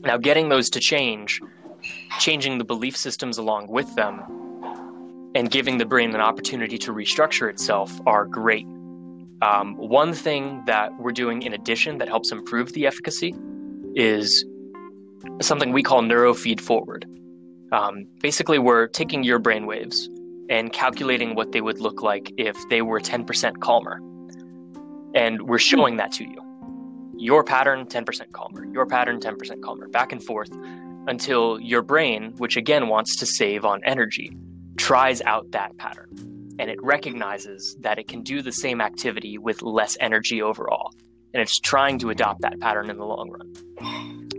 Now, 0.02 0.18
getting 0.18 0.50
those 0.50 0.70
to 0.72 0.82
change, 0.82 1.40
changing 2.20 2.58
the 2.58 2.66
belief 2.66 2.98
systems 2.98 3.38
along 3.38 3.68
with 3.68 3.94
them, 3.96 4.22
and 5.36 5.50
giving 5.50 5.78
the 5.78 5.86
brain 5.86 6.14
an 6.14 6.22
opportunity 6.22 6.78
to 6.80 6.94
restructure 6.94 7.50
itself 7.50 7.98
are 8.06 8.26
great. 8.26 8.68
Um, 9.44 9.76
one 9.76 10.14
thing 10.14 10.64
that 10.68 10.98
we're 10.98 11.12
doing 11.12 11.42
in 11.42 11.52
addition 11.52 11.98
that 11.98 12.08
helps 12.08 12.32
improve 12.32 12.72
the 12.72 12.88
efficacy 12.88 13.36
is 13.94 14.46
something 15.42 15.74
we 15.74 15.84
call 15.84 16.02
neurofeed 16.02 16.62
forward. 16.62 17.06
Um, 17.74 18.06
basically, 18.22 18.58
we're 18.58 18.88
taking 18.88 19.26
your 19.26 19.40
brain 19.40 19.66
waves 19.66 20.10
and 20.50 20.72
calculating 20.72 21.36
what 21.36 21.52
they 21.52 21.60
would 21.60 21.82
look 21.82 22.02
like 22.02 22.32
if 22.38 22.56
they 22.70 22.82
were 22.82 23.02
10% 23.02 23.60
calmer. 23.60 24.00
And 25.14 25.42
we're 25.42 25.58
showing 25.58 25.98
that 25.98 26.14
to 26.14 26.24
you. 26.24 26.40
Your 27.18 27.44
pattern, 27.44 27.86
10% 27.86 28.32
calmer, 28.32 28.66
your 28.68 28.86
pattern, 28.86 29.20
10% 29.20 29.62
calmer, 29.62 29.90
back 29.90 30.14
and 30.14 30.24
forth 30.24 30.52
until 31.08 31.60
your 31.60 31.82
brain, 31.82 32.34
which 32.38 32.56
again 32.56 32.88
wants 32.88 33.18
to 33.18 33.26
save 33.26 33.66
on 33.66 33.82
energy, 33.84 34.38
tries 34.78 35.22
out 35.24 35.52
that 35.52 35.76
pattern. 35.78 36.33
And 36.60 36.70
it 36.70 36.82
recognizes 36.84 37.76
that 37.80 37.98
it 38.00 38.08
can 38.08 38.22
do 38.22 38.42
the 38.42 38.52
same 38.52 38.82
activity 38.82 39.38
with 39.38 39.62
less 39.62 39.98
energy 40.00 40.42
overall. 40.42 40.94
And 41.34 41.42
it's 41.42 41.60
trying 41.60 41.98
to 42.00 42.10
adopt 42.12 42.42
that 42.42 42.60
pattern 42.60 42.90
in 42.90 42.98
the 42.98 43.06
long 43.06 43.32
run. 43.32 44.30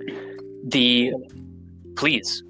The 0.67 1.13
please 1.97 2.43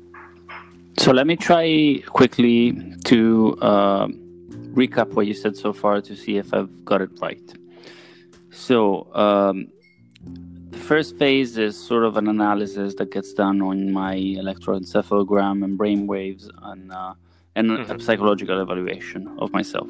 So 0.99 1.13
let 1.13 1.27
me 1.27 1.37
try 1.37 2.03
quickly 2.07 2.95
to 3.07 3.59
uh, 3.61 4.07
recap 4.75 5.11
what 5.15 5.27
you 5.27 5.35
said 5.35 5.57
so 5.57 5.73
far 5.73 6.01
to 6.01 6.15
see 6.15 6.37
if 6.37 6.55
I've 6.55 6.85
got 6.85 7.03
it 7.03 7.11
right. 7.21 7.43
So 8.51 9.13
um, 9.15 9.69
the 10.71 10.79
first 10.79 11.19
phase 11.19 11.59
is 11.59 11.77
sort 11.77 12.05
of 12.05 12.17
an 12.17 12.29
analysis 12.29 12.95
that 12.97 13.11
gets 13.11 13.33
done 13.33 13.61
on 13.63 13.93
my 13.93 14.15
electroencephalogram 14.15 15.65
and 15.65 15.77
brain 15.77 16.07
waves 16.07 16.49
and, 16.63 16.93
uh, 16.93 17.15
and 17.57 17.71
a 17.73 17.77
Mhm. 17.79 18.03
psychological 18.03 18.61
evaluation 18.61 19.29
of 19.39 19.53
myself 19.53 19.89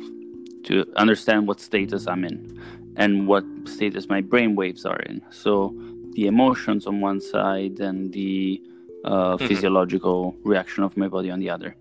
to 0.65 0.85
understand 0.97 1.47
what 1.47 1.61
status 1.61 2.07
I'm 2.07 2.25
in 2.25 2.59
and 2.97 3.27
what 3.27 3.45
status 3.65 4.09
my 4.09 4.21
brain 4.21 4.55
waves 4.55 4.85
are 4.87 5.01
in. 5.01 5.21
So 5.31 5.75
the 6.13 6.27
emotions 6.27 6.87
on 6.87 7.01
one 7.01 7.21
side 7.21 7.81
and 7.81 8.13
the 8.13 8.61
uh, 9.05 9.37
Mhm. 9.37 9.47
physiological 9.49 10.35
reaction 10.45 10.83
of 10.83 10.97
my 10.97 11.09
body 11.09 11.31
on 11.31 11.39
the 11.39 11.51
other. 11.51 11.77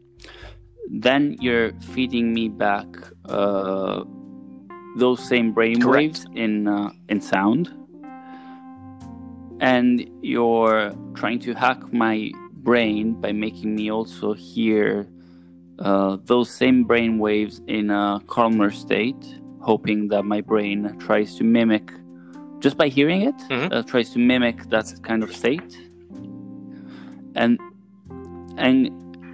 Then 0.89 1.37
you're 1.39 1.71
feeding 1.93 2.33
me 2.33 2.49
back 2.49 2.87
uh, 3.29 4.03
those 4.97 5.19
same 5.25 5.53
brain 5.53 5.79
Correct. 5.79 5.95
waves 5.95 6.25
in 6.35 6.67
uh, 6.67 6.91
in 7.07 7.21
sound, 7.21 7.71
and 9.59 10.09
you're 10.21 10.91
trying 11.15 11.39
to 11.39 11.53
hack 11.53 11.79
my 11.93 12.31
brain 12.51 13.13
by 13.13 13.31
making 13.31 13.75
me 13.75 13.89
also 13.89 14.33
hear 14.33 15.07
uh, 15.79 16.17
those 16.25 16.49
same 16.49 16.83
brain 16.83 17.17
waves 17.19 17.61
in 17.67 17.89
a 17.89 18.19
calmer 18.27 18.71
state, 18.71 19.23
hoping 19.61 20.07
that 20.09 20.23
my 20.23 20.41
brain 20.41 20.95
tries 20.99 21.35
to 21.35 21.43
mimic 21.43 21.91
just 22.59 22.77
by 22.77 22.87
hearing 22.87 23.21
it, 23.21 23.35
Mhm. 23.49 23.73
uh, 23.73 23.83
tries 23.83 24.09
to 24.11 24.19
mimic 24.19 24.69
that 24.69 24.85
kind 25.03 25.23
of 25.23 25.31
state, 25.35 25.77
and 27.35 27.59
and 28.57 28.89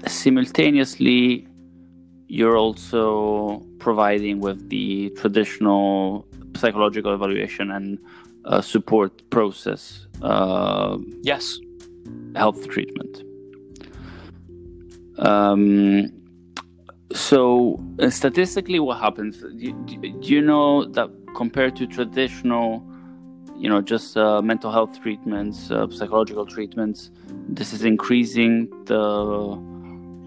simultaneously 0.07 1.45
you're 2.27 2.57
also 2.57 3.61
providing 3.79 4.39
with 4.39 4.69
the 4.69 5.09
traditional 5.17 6.25
psychological 6.55 7.13
evaluation 7.13 7.71
and 7.71 7.99
uh, 8.45 8.61
support 8.61 9.11
process 9.29 10.07
uh, 10.21 10.97
yes 11.21 11.59
health 12.35 12.67
treatment. 12.69 13.23
Um, 15.17 16.09
so, 17.13 17.79
uh, 17.99 18.09
statistically, 18.09 18.79
what 18.79 18.99
happens? 18.99 19.37
Do 19.39 19.49
you, 19.55 19.73
do 20.21 20.27
you 20.33 20.41
know 20.41 20.85
that 20.85 21.09
compared 21.35 21.75
to 21.77 21.87
traditional, 21.87 22.83
you 23.57 23.69
know, 23.69 23.81
just 23.81 24.15
uh, 24.17 24.41
mental 24.41 24.71
health 24.71 25.01
treatments, 25.01 25.71
uh, 25.71 25.87
psychological 25.89 26.45
treatments, 26.45 27.11
this 27.47 27.73
is 27.73 27.83
increasing 27.83 28.69
the 28.85 28.99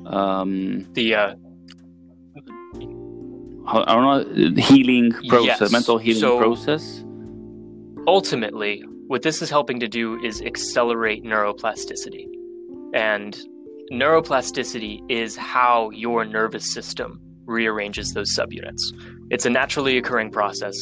um, 0.07 0.87
the 0.95 1.15
uh, 1.15 1.35
I 3.67 3.95
don't 3.95 4.27
know 4.27 4.63
healing 4.63 5.13
process, 5.29 5.61
Yes. 5.61 5.73
mental 5.73 5.99
healing 5.99 6.21
So- 6.21 6.39
process. 6.39 7.05
ultimately, 8.09 8.83
what 9.07 9.23
this 9.23 9.41
is 9.43 9.51
helping 9.51 9.79
to 9.81 9.87
do 9.89 10.19
is 10.25 10.43
accelerate 10.43 11.23
neuroplasticity. 11.25 12.27
And 12.95 13.39
neuroplasticity 13.93 15.01
is 15.11 15.37
how 15.37 15.91
your 15.91 16.25
nervous 16.25 16.73
system 16.73 17.21
rearranges 17.45 18.15
those 18.15 18.35
subunits. 18.35 18.81
It's 19.31 19.45
a 19.45 19.51
naturally 19.51 19.99
occurring 19.99 20.31
process. 20.31 20.77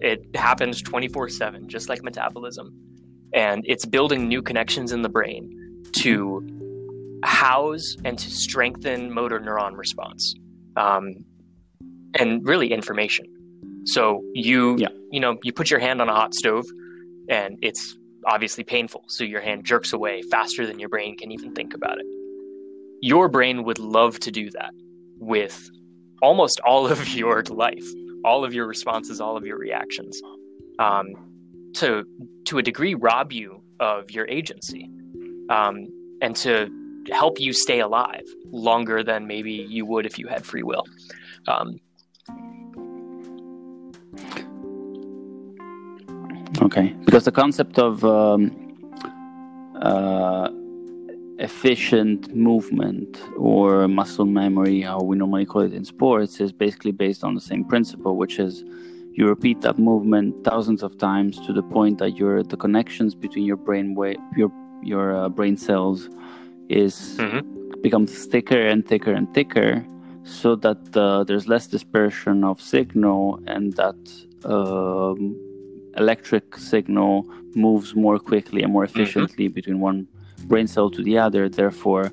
It 0.00 0.24
happens 0.36 0.82
24 0.82 1.30
7, 1.30 1.68
just 1.68 1.88
like 1.88 2.02
metabolism. 2.02 2.72
And 3.34 3.64
it's 3.66 3.86
building 3.86 4.28
new 4.28 4.42
connections 4.42 4.92
in 4.92 5.00
the 5.02 5.08
brain 5.08 5.50
to 6.02 6.46
house 7.24 7.96
and 8.04 8.18
to 8.18 8.30
strengthen 8.30 9.10
motor 9.10 9.40
neuron 9.40 9.76
response 9.76 10.34
um, 10.76 11.14
and 12.18 12.46
really 12.46 12.72
information. 12.72 13.26
So 13.86 14.22
you 14.34 14.76
Yeah. 14.78 14.88
you 15.10 15.20
know 15.20 15.38
you 15.42 15.52
put 15.52 15.70
your 15.70 15.80
hand 15.80 16.00
on 16.02 16.08
a 16.08 16.14
hot 16.14 16.34
stove 16.34 16.66
and 17.28 17.58
it's 17.62 17.96
obviously 18.26 18.62
painful 18.62 19.02
so 19.08 19.24
your 19.24 19.40
hand 19.40 19.64
jerks 19.64 19.92
away 19.92 20.22
faster 20.30 20.66
than 20.66 20.78
your 20.78 20.88
brain 20.88 21.16
can 21.16 21.32
even 21.32 21.52
think 21.52 21.74
about 21.74 21.98
it 21.98 22.06
your 23.02 23.28
brain 23.28 23.64
would 23.64 23.78
love 23.78 24.18
to 24.20 24.30
do 24.30 24.50
that 24.50 24.72
with 25.18 25.70
almost 26.22 26.58
all 26.60 26.86
of 26.86 27.08
your 27.14 27.42
life 27.44 27.84
all 28.24 28.44
of 28.44 28.54
your 28.54 28.66
responses 28.66 29.20
all 29.20 29.36
of 29.36 29.44
your 29.44 29.58
reactions 29.58 30.20
um, 30.78 31.08
to 31.74 32.06
to 32.44 32.58
a 32.58 32.62
degree 32.62 32.94
rob 32.94 33.32
you 33.32 33.62
of 33.80 34.10
your 34.10 34.26
agency 34.28 34.88
um, 35.50 35.86
and 36.22 36.36
to 36.36 36.70
help 37.10 37.40
you 37.40 37.52
stay 37.52 37.80
alive 37.80 38.24
longer 38.46 39.02
than 39.02 39.26
maybe 39.26 39.52
you 39.52 39.84
would 39.84 40.06
if 40.06 40.18
you 40.18 40.28
had 40.28 40.44
free 40.44 40.62
will. 40.62 40.84
Um, 41.48 41.80
Okay, 46.60 46.94
because 47.04 47.24
the 47.24 47.32
concept 47.32 47.78
of 47.78 48.04
um, 48.04 48.52
uh, 49.80 50.48
efficient 51.42 52.34
movement 52.34 53.20
or 53.36 53.88
muscle 53.88 54.24
memory, 54.26 54.80
how 54.80 55.00
we 55.00 55.16
normally 55.16 55.44
call 55.44 55.62
it 55.62 55.72
in 55.72 55.84
sports, 55.84 56.40
is 56.40 56.52
basically 56.52 56.92
based 56.92 57.22
on 57.24 57.34
the 57.34 57.40
same 57.40 57.64
principle, 57.64 58.16
which 58.16 58.38
is 58.38 58.64
you 59.14 59.28
repeat 59.28 59.60
that 59.60 59.78
movement 59.78 60.28
thousands 60.44 60.82
of 60.82 60.96
times 60.96 61.38
to 61.46 61.52
the 61.52 61.62
point 61.76 61.98
that 61.98 62.12
your 62.20 62.42
the 62.52 62.56
connections 62.56 63.14
between 63.14 63.44
your 63.44 63.56
brain 63.66 63.86
wa- 63.94 64.20
your 64.36 64.50
your 64.92 65.06
uh, 65.20 65.28
brain 65.28 65.56
cells 65.56 65.98
is 66.68 66.94
Mhm. 67.18 67.42
becomes 67.86 68.10
thicker 68.32 68.62
and 68.72 68.80
thicker 68.90 69.12
and 69.18 69.26
thicker, 69.36 69.70
so 70.40 70.48
that 70.64 70.80
uh, 70.96 71.24
there's 71.26 71.46
less 71.54 71.66
dispersion 71.76 72.36
of 72.50 72.56
signal 72.74 73.20
and 73.52 73.64
that. 73.80 74.00
Um, 74.54 75.20
electric 76.04 76.56
signal 76.56 77.14
moves 77.54 77.94
more 77.94 78.18
quickly 78.30 78.62
and 78.64 78.72
more 78.72 78.82
efficiently 78.90 79.46
between 79.58 79.78
one 79.78 79.98
brain 80.52 80.68
cell 80.74 80.90
to 80.90 81.02
the 81.02 81.16
other. 81.26 81.48
Therefore, 81.48 82.04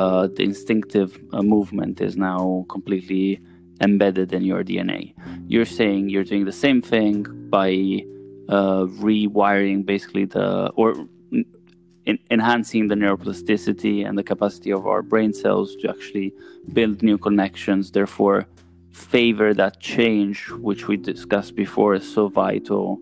uh, 0.00 0.28
the 0.36 0.44
instinctive 0.50 1.10
uh, 1.32 1.42
movement 1.42 2.00
is 2.00 2.16
now 2.16 2.64
completely 2.74 3.26
embedded 3.88 4.32
in 4.32 4.42
your 4.50 4.62
DNA. 4.64 5.02
You're 5.46 5.72
saying 5.80 6.08
you're 6.08 6.28
doing 6.32 6.46
the 6.46 6.58
same 6.66 6.80
thing 6.80 7.16
by 7.58 7.68
uh, 8.48 8.82
rewiring 9.06 9.84
basically 9.84 10.24
the 10.24 10.48
or 10.80 10.88
in, 12.10 12.18
enhancing 12.36 12.88
the 12.88 12.94
neuroplasticity 13.02 13.96
and 14.06 14.16
the 14.20 14.26
capacity 14.32 14.70
of 14.78 14.82
our 14.86 15.02
brain 15.12 15.32
cells 15.42 15.68
to 15.80 15.84
actually 15.94 16.32
build 16.72 17.02
new 17.02 17.18
connections. 17.18 17.82
Therefore, 17.98 18.38
favor 18.90 19.48
that 19.62 19.74
change, 19.80 20.38
which 20.68 20.82
we 20.88 20.96
discussed 20.96 21.54
before, 21.64 21.92
is 22.00 22.06
so 22.16 22.28
vital 22.28 22.98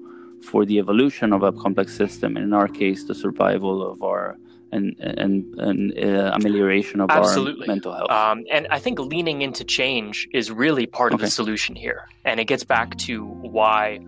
for 0.50 0.60
the 0.64 0.78
evolution 0.84 1.32
of 1.32 1.42
a 1.44 1.52
complex 1.52 1.88
system. 2.02 2.36
And 2.36 2.44
in 2.48 2.52
our 2.52 2.70
case, 2.82 3.04
the 3.04 3.14
survival 3.14 3.76
of 3.92 4.02
our 4.02 4.36
and 4.74 4.86
and, 5.22 5.34
and 5.66 5.78
uh, 6.06 6.32
amelioration 6.38 7.00
of 7.00 7.10
Absolutely. 7.10 7.66
our 7.66 7.74
mental 7.74 7.92
health. 7.94 8.10
Um, 8.10 8.38
and 8.50 8.66
I 8.70 8.78
think 8.84 8.98
leaning 8.98 9.38
into 9.46 9.64
change 9.64 10.16
is 10.32 10.50
really 10.64 10.86
part 10.86 11.12
of 11.12 11.18
Okay. 11.18 11.26
the 11.26 11.30
solution 11.30 11.74
here, 11.74 12.00
and 12.24 12.40
it 12.40 12.46
gets 12.52 12.64
back 12.64 12.88
to 13.06 13.24
why 13.56 13.98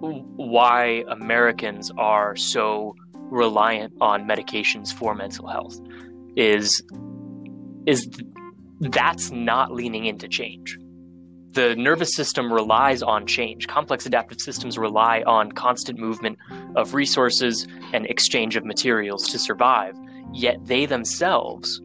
why 0.00 1.04
Americans 1.08 1.90
are 1.96 2.36
so 2.36 2.94
reliant 3.30 3.92
on 4.00 4.18
medications 4.32 4.92
for 4.92 5.14
mental 5.14 5.46
health 5.48 5.76
is 6.36 6.82
is 7.86 8.08
that's 8.80 9.30
not 9.30 9.72
leaning 9.72 10.04
into 10.06 10.28
change. 10.28 10.78
The 11.56 11.74
nervous 11.74 12.14
system 12.14 12.52
relies 12.52 13.02
on 13.02 13.26
change. 13.26 13.66
Complex 13.66 14.04
adaptive 14.04 14.42
systems 14.42 14.76
rely 14.76 15.22
on 15.26 15.52
constant 15.52 15.98
movement 15.98 16.38
of 16.76 16.92
resources 16.92 17.66
and 17.94 18.04
exchange 18.04 18.56
of 18.56 18.66
materials 18.66 19.26
to 19.28 19.38
survive, 19.38 19.96
yet 20.34 20.58
they 20.66 20.84
themselves 20.84 21.80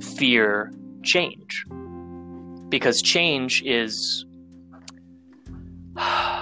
fear 0.00 0.72
change. 1.04 1.64
Because 2.68 3.00
change 3.00 3.62
is. 3.62 4.26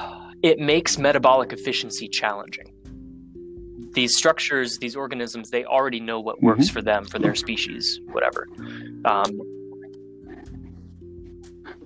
It 0.43 0.59
makes 0.59 0.99
metabolic 0.99 1.53
efficiency 1.53 2.09
challenging. 2.09 2.75
These 3.93 4.17
structures, 4.17 4.77
these 4.79 4.97
organisms, 4.97 5.51
they 5.51 5.65
already 5.65 6.01
know 6.01 6.19
what 6.19 6.43
works 6.43 6.69
for 6.69 6.83
them, 6.83 7.05
for 7.05 7.21
their 7.21 7.37
species, 7.37 8.01
whatever. 8.11 8.49
Um, 9.05 9.41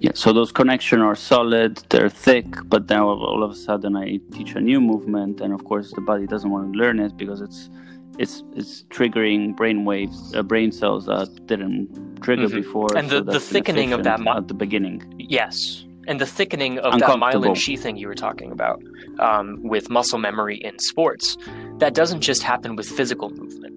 Yeah, 0.01 0.13
so 0.15 0.33
those 0.33 0.53
connections 0.53 1.03
are 1.03 1.15
solid, 1.15 1.79
they're 1.89 2.11
thick, 2.11 2.47
but 2.67 2.87
then 2.89 3.01
all 3.01 3.43
of 3.43 3.51
a 3.51 3.55
sudden 3.55 3.97
I 3.97 4.19
teach 4.33 4.55
a 4.55 4.61
new 4.61 4.81
movement, 4.81 5.41
and 5.41 5.53
of 5.55 5.65
course 5.65 5.91
the 5.93 6.03
body 6.03 6.27
doesn't 6.27 6.51
want 6.51 6.73
to 6.73 6.79
learn 6.79 7.01
it 7.01 7.17
because 7.17 7.41
it's 7.41 7.71
it's 8.19 8.43
it's 8.55 8.85
triggering 8.97 9.55
brain 9.57 9.85
waves, 9.85 10.19
uh, 10.35 10.43
brain 10.43 10.71
cells 10.73 11.05
that 11.07 11.29
didn't 11.47 11.85
trigger 12.23 12.49
Mhm. 12.49 12.55
before. 12.63 12.89
And 12.97 13.09
the- 13.11 13.23
the 13.23 13.41
thickening 13.41 13.93
of 13.93 14.05
that 14.05 14.21
at 14.27 14.49
the 14.49 14.55
beginning. 14.55 14.99
Yes, 15.19 15.85
and 16.09 16.19
the 16.21 16.27
thickening 16.27 16.79
of 16.79 16.99
that 17.01 17.09
myelin 17.25 17.55
sheathing 17.57 17.97
you 17.97 18.07
were 18.09 18.15
talking 18.27 18.51
about 18.53 18.83
um, 19.19 19.47
with 19.63 19.89
muscle 19.91 20.19
memory 20.19 20.57
in 20.69 20.79
sports, 20.79 21.37
that 21.79 21.93
doesn't 21.95 22.21
just 22.31 22.43
happen 22.43 22.77
with 22.77 22.87
physical 22.99 23.29
movement. 23.31 23.75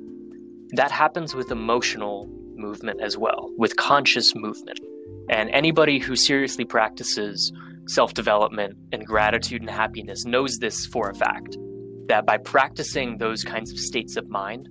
That 0.79 0.91
happens 0.91 1.33
with 1.33 1.49
emotional 1.51 2.29
movement 2.57 2.99
as 3.01 3.17
well, 3.17 3.49
with 3.57 3.75
conscious 3.77 4.33
movement. 4.35 4.79
And 5.29 5.49
anybody 5.51 5.99
who 5.99 6.15
seriously 6.15 6.65
practices 6.65 7.51
self 7.87 8.13
development 8.13 8.77
and 8.91 9.05
gratitude 9.05 9.61
and 9.61 9.69
happiness 9.69 10.25
knows 10.25 10.59
this 10.59 10.85
for 10.85 11.09
a 11.09 11.15
fact. 11.15 11.57
That 12.07 12.25
by 12.25 12.37
practicing 12.37 13.17
those 13.17 13.43
kinds 13.43 13.71
of 13.71 13.77
states 13.77 14.15
of 14.15 14.27
mind, 14.29 14.67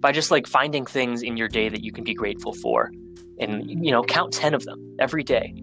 by 0.00 0.12
just 0.12 0.30
like 0.30 0.46
finding 0.46 0.84
things 0.84 1.22
in 1.22 1.36
your 1.36 1.48
day 1.48 1.70
that 1.70 1.82
you 1.82 1.92
can 1.92 2.04
be 2.04 2.12
grateful 2.12 2.52
for, 2.52 2.90
and 3.38 3.68
you 3.84 3.90
know, 3.90 4.02
count 4.02 4.32
10 4.32 4.52
of 4.52 4.64
them 4.64 4.96
every 5.00 5.22
day, 5.22 5.54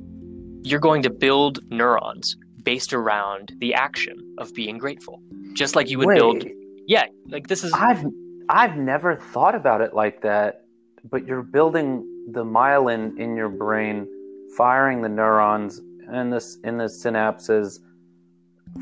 you're 0.63 0.79
going 0.79 1.03
to 1.03 1.09
build 1.09 1.59
neurons 1.69 2.35
based 2.63 2.93
around 2.93 3.53
the 3.59 3.73
action 3.73 4.15
of 4.37 4.53
being 4.53 4.77
grateful. 4.77 5.21
Just 5.53 5.75
like 5.75 5.89
you 5.89 5.97
would 5.99 6.15
build 6.15 6.43
Yeah, 6.87 7.05
like 7.27 7.47
this 7.47 7.63
is 7.63 7.73
I've 7.73 8.03
I've 8.49 8.77
never 8.77 9.15
thought 9.15 9.55
about 9.55 9.81
it 9.81 9.93
like 9.93 10.21
that. 10.21 10.65
But 11.09 11.25
you're 11.25 11.41
building 11.41 12.05
the 12.31 12.43
myelin 12.43 13.17
in 13.17 13.35
your 13.35 13.49
brain, 13.49 14.07
firing 14.55 15.01
the 15.01 15.09
neurons 15.09 15.81
in 16.11 16.29
this 16.29 16.57
in 16.63 16.77
the 16.77 16.85
synapses 16.85 17.79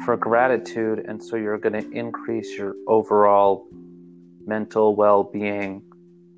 for 0.06 0.16
gratitude, 0.18 1.06
and 1.08 1.24
so 1.24 1.36
you're 1.36 1.58
going 1.58 1.74
to 1.74 1.90
increase 1.92 2.58
your 2.58 2.76
overall 2.88 3.68
mental 4.46 4.96
well-being 4.96 5.82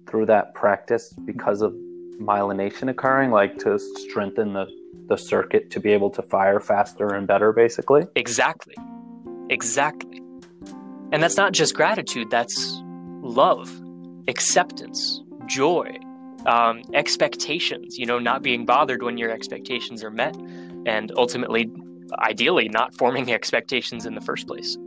through 0.07 0.25
that 0.25 0.53
practice 0.53 1.13
because 1.25 1.61
of 1.61 1.73
myelination 2.19 2.89
occurring, 2.89 3.31
like 3.31 3.57
to 3.57 3.79
strengthen 3.79 4.53
the 4.53 4.67
the 5.07 5.17
circuit 5.17 5.69
to 5.71 5.79
be 5.79 5.91
able 5.91 6.09
to 6.09 6.21
fire 6.21 6.59
faster 6.59 7.13
and 7.15 7.27
better, 7.27 7.51
basically. 7.51 8.07
exactly. 8.15 8.75
Exactly. 9.49 10.21
And 11.11 11.21
that's 11.21 11.35
not 11.35 11.51
just 11.51 11.75
gratitude, 11.75 12.29
that's 12.29 12.81
love, 13.21 13.69
acceptance, 14.29 15.21
joy, 15.47 15.97
um, 16.45 16.81
expectations, 16.93 17.97
you 17.97 18.05
know, 18.05 18.19
not 18.19 18.41
being 18.41 18.65
bothered 18.65 19.03
when 19.03 19.17
your 19.17 19.31
expectations 19.31 20.03
are 20.03 20.11
met, 20.11 20.35
and 20.85 21.11
ultimately, 21.17 21.71
ideally, 22.19 22.69
not 22.69 22.95
forming 22.95 23.31
expectations 23.39 24.05
in 24.05 24.15
the 24.15 24.21
first 24.21 24.47
place. 24.47 24.77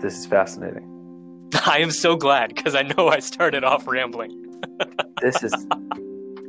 This 0.00 0.18
is 0.18 0.26
fascinating. 0.26 0.90
I 1.66 1.78
am 1.78 1.90
so 1.90 2.16
glad 2.16 2.54
because 2.54 2.74
I 2.74 2.82
know 2.82 3.08
I 3.08 3.20
started 3.20 3.64
off 3.64 3.86
rambling. 3.86 4.62
this 5.22 5.42
is 5.42 5.54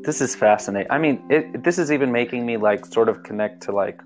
this 0.03 0.21
is 0.21 0.35
fascinating. 0.35 0.91
I 0.91 0.97
mean, 0.97 1.23
it, 1.29 1.63
this 1.63 1.79
is 1.79 1.91
even 1.91 2.11
making 2.11 2.45
me 2.45 2.57
like 2.57 2.85
sort 2.85 3.09
of 3.09 3.23
connect 3.23 3.63
to 3.63 3.71
like 3.71 4.01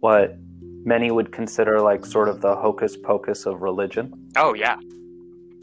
what 0.00 0.36
many 0.84 1.10
would 1.10 1.32
consider 1.32 1.80
like 1.80 2.06
sort 2.06 2.28
of 2.28 2.40
the 2.40 2.54
hocus 2.54 2.96
pocus 2.96 3.46
of 3.46 3.62
religion, 3.62 4.12
Oh, 4.36 4.54
yeah. 4.54 4.76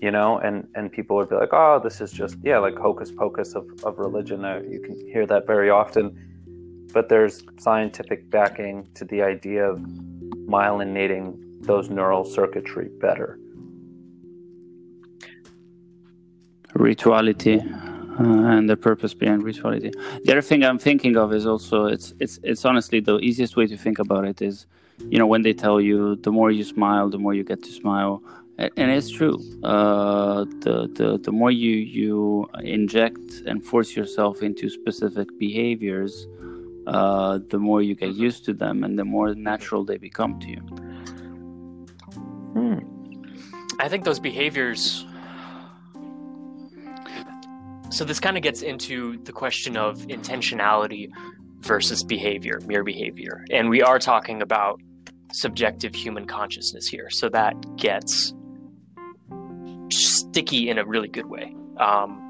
You 0.02 0.12
know, 0.12 0.38
and 0.40 0.68
and 0.76 0.92
people 0.92 1.16
would 1.18 1.30
be 1.30 1.36
like, 1.36 1.54
oh, 1.54 1.80
this 1.84 2.02
is 2.02 2.12
just 2.12 2.38
yeah, 2.44 2.58
like 2.58 2.78
hocus 2.78 3.12
pocus 3.12 3.56
of 3.56 3.66
of 3.84 3.98
religion. 4.00 4.46
Uh, 4.46 4.62
you 4.68 4.80
can 4.80 4.96
hear 5.12 5.26
that 5.26 5.48
very 5.48 5.70
often, 5.70 6.06
but 6.94 7.10
there's 7.10 7.44
scientific 7.58 8.30
backing 8.30 8.88
to 8.96 9.06
the 9.06 9.22
idea 9.22 9.66
of 9.66 9.80
myelinating 10.48 11.38
those 11.62 11.90
neural 11.90 12.24
circuitry 12.24 12.90
better. 13.00 13.40
rituality 16.78 17.60
uh, 17.60 18.24
and 18.24 18.70
the 18.70 18.78
purpose 18.78 19.14
behind 19.14 19.44
rituality. 19.44 19.92
The 20.24 20.32
other 20.32 20.42
thing 20.42 20.64
I'm 20.64 20.80
thinking 20.80 21.18
of 21.18 21.34
is 21.34 21.46
also 21.46 21.86
it's 21.86 22.14
it's 22.20 22.40
it's 22.44 22.66
honestly 22.66 23.00
the 23.00 23.18
easiest 23.20 23.56
way 23.56 23.68
to 23.68 23.78
think 23.78 24.00
about 24.00 24.26
it 24.26 24.42
is, 24.42 24.66
you 25.10 25.18
know, 25.20 25.28
when 25.28 25.42
they 25.42 25.54
tell 25.54 25.80
you 25.82 26.16
the 26.18 26.32
more 26.32 26.52
you 26.52 26.64
smile, 26.64 27.10
the 27.10 27.20
more 27.20 27.34
you 27.34 27.44
get 27.44 27.64
to 27.64 27.72
smile, 27.72 28.22
and 28.58 28.92
it's 28.92 29.10
true. 29.10 29.38
Uh, 29.64 30.46
the 30.60 30.90
the 30.94 31.20
the 31.22 31.32
more 31.32 31.52
you 31.52 31.72
you 31.72 32.50
inject 32.64 33.44
and 33.46 33.64
force 33.64 33.96
yourself 33.96 34.42
into 34.42 34.70
specific 34.70 35.28
behaviors, 35.38 36.28
uh, 36.88 37.40
the 37.50 37.60
more 37.60 37.82
you 37.82 37.94
get 37.94 38.16
used 38.16 38.46
to 38.46 38.54
them, 38.54 38.84
and 38.84 38.98
the 38.98 39.06
more 39.06 39.36
natural 39.36 39.84
they 39.84 39.98
become 39.98 40.40
to 40.40 40.50
you. 40.50 40.62
Hmm. 42.54 42.80
I 43.80 43.88
think 43.88 44.04
those 44.06 44.20
behaviors. 44.20 45.06
So 47.90 48.04
this 48.04 48.20
kind 48.20 48.36
of 48.36 48.44
gets 48.44 48.64
into 48.64 49.18
the 49.24 49.32
question 49.32 49.78
of 49.78 50.00
intentionality 50.08 51.10
versus 51.60 52.04
behavior, 52.04 52.60
mere 52.66 52.84
behavior. 52.84 53.46
And 53.50 53.70
we 53.70 53.82
are 53.82 53.98
talking 53.98 54.42
about 54.42 54.82
subjective 55.32 55.96
human 55.96 56.26
consciousness 56.26 56.88
here. 56.88 57.10
So 57.10 57.30
that 57.30 57.54
gets 57.78 58.34
sticky 60.38 60.70
in 60.70 60.78
a 60.78 60.86
really 60.86 61.08
good 61.08 61.26
way. 61.26 61.56
Um, 61.78 62.22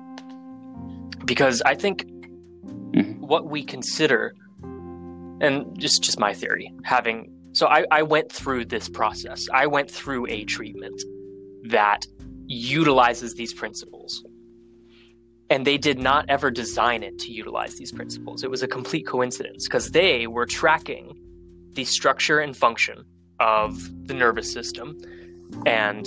because 1.25 1.61
I 1.65 1.75
think 1.75 2.05
Mhm. 2.93 3.19
what 3.19 3.49
we 3.49 3.65
consider, 3.65 4.33
and 5.41 5.77
just 5.77 6.03
just 6.03 6.17
my 6.17 6.33
theory, 6.33 6.71
having 6.83 7.29
so 7.51 7.67
I, 7.67 7.83
I 7.91 8.03
went 8.03 8.31
through 8.31 8.65
this 8.65 8.87
process. 8.87 9.47
I 9.53 9.67
went 9.67 9.91
through 9.91 10.27
a 10.29 10.45
treatment 10.45 11.01
that 11.65 12.05
utilizes 12.45 13.33
these 13.33 13.53
principles. 13.53 14.23
And 15.49 15.65
they 15.65 15.77
did 15.77 15.97
not 15.97 16.25
ever 16.29 16.49
design 16.51 17.03
it 17.03 17.17
to 17.19 17.31
utilize 17.31 17.75
these 17.75 17.91
principles. 17.91 18.43
It 18.43 18.49
was 18.51 18.63
a 18.63 18.67
complete 18.67 19.05
coincidence 19.07 19.65
because 19.67 19.91
they 19.91 20.27
were 20.27 20.45
tracking 20.45 21.03
the 21.73 21.83
structure 21.85 22.39
and 22.39 22.55
function 22.55 23.03
of 23.39 23.71
the 24.07 24.13
nervous 24.13 24.51
system 24.51 24.97
and 25.65 26.05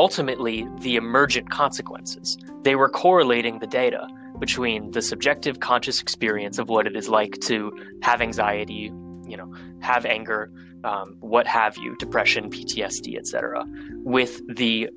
ultimately 0.00 0.66
the 0.78 0.96
emergent 0.96 1.50
consequences. 1.50 2.38
They 2.62 2.74
were 2.74 2.88
correlating 2.88 3.58
the 3.58 3.66
data 3.66 4.08
between 4.38 4.92
the 4.92 5.02
subjective 5.02 5.60
conscious 5.60 6.00
experience 6.00 6.58
of 6.58 6.70
what 6.70 6.86
it 6.86 6.96
is 6.96 7.10
like 7.10 7.38
to 7.42 7.70
have 8.00 8.22
anxiety, 8.22 8.90
you 9.26 9.36
know, 9.36 9.54
have 9.80 10.06
anger, 10.06 10.50
um, 10.84 11.16
what 11.20 11.46
have 11.46 11.76
you, 11.76 11.94
depression, 11.98 12.48
PTSD, 12.48 13.18
etc., 13.18 13.66
with 14.02 14.40
the 14.56 14.88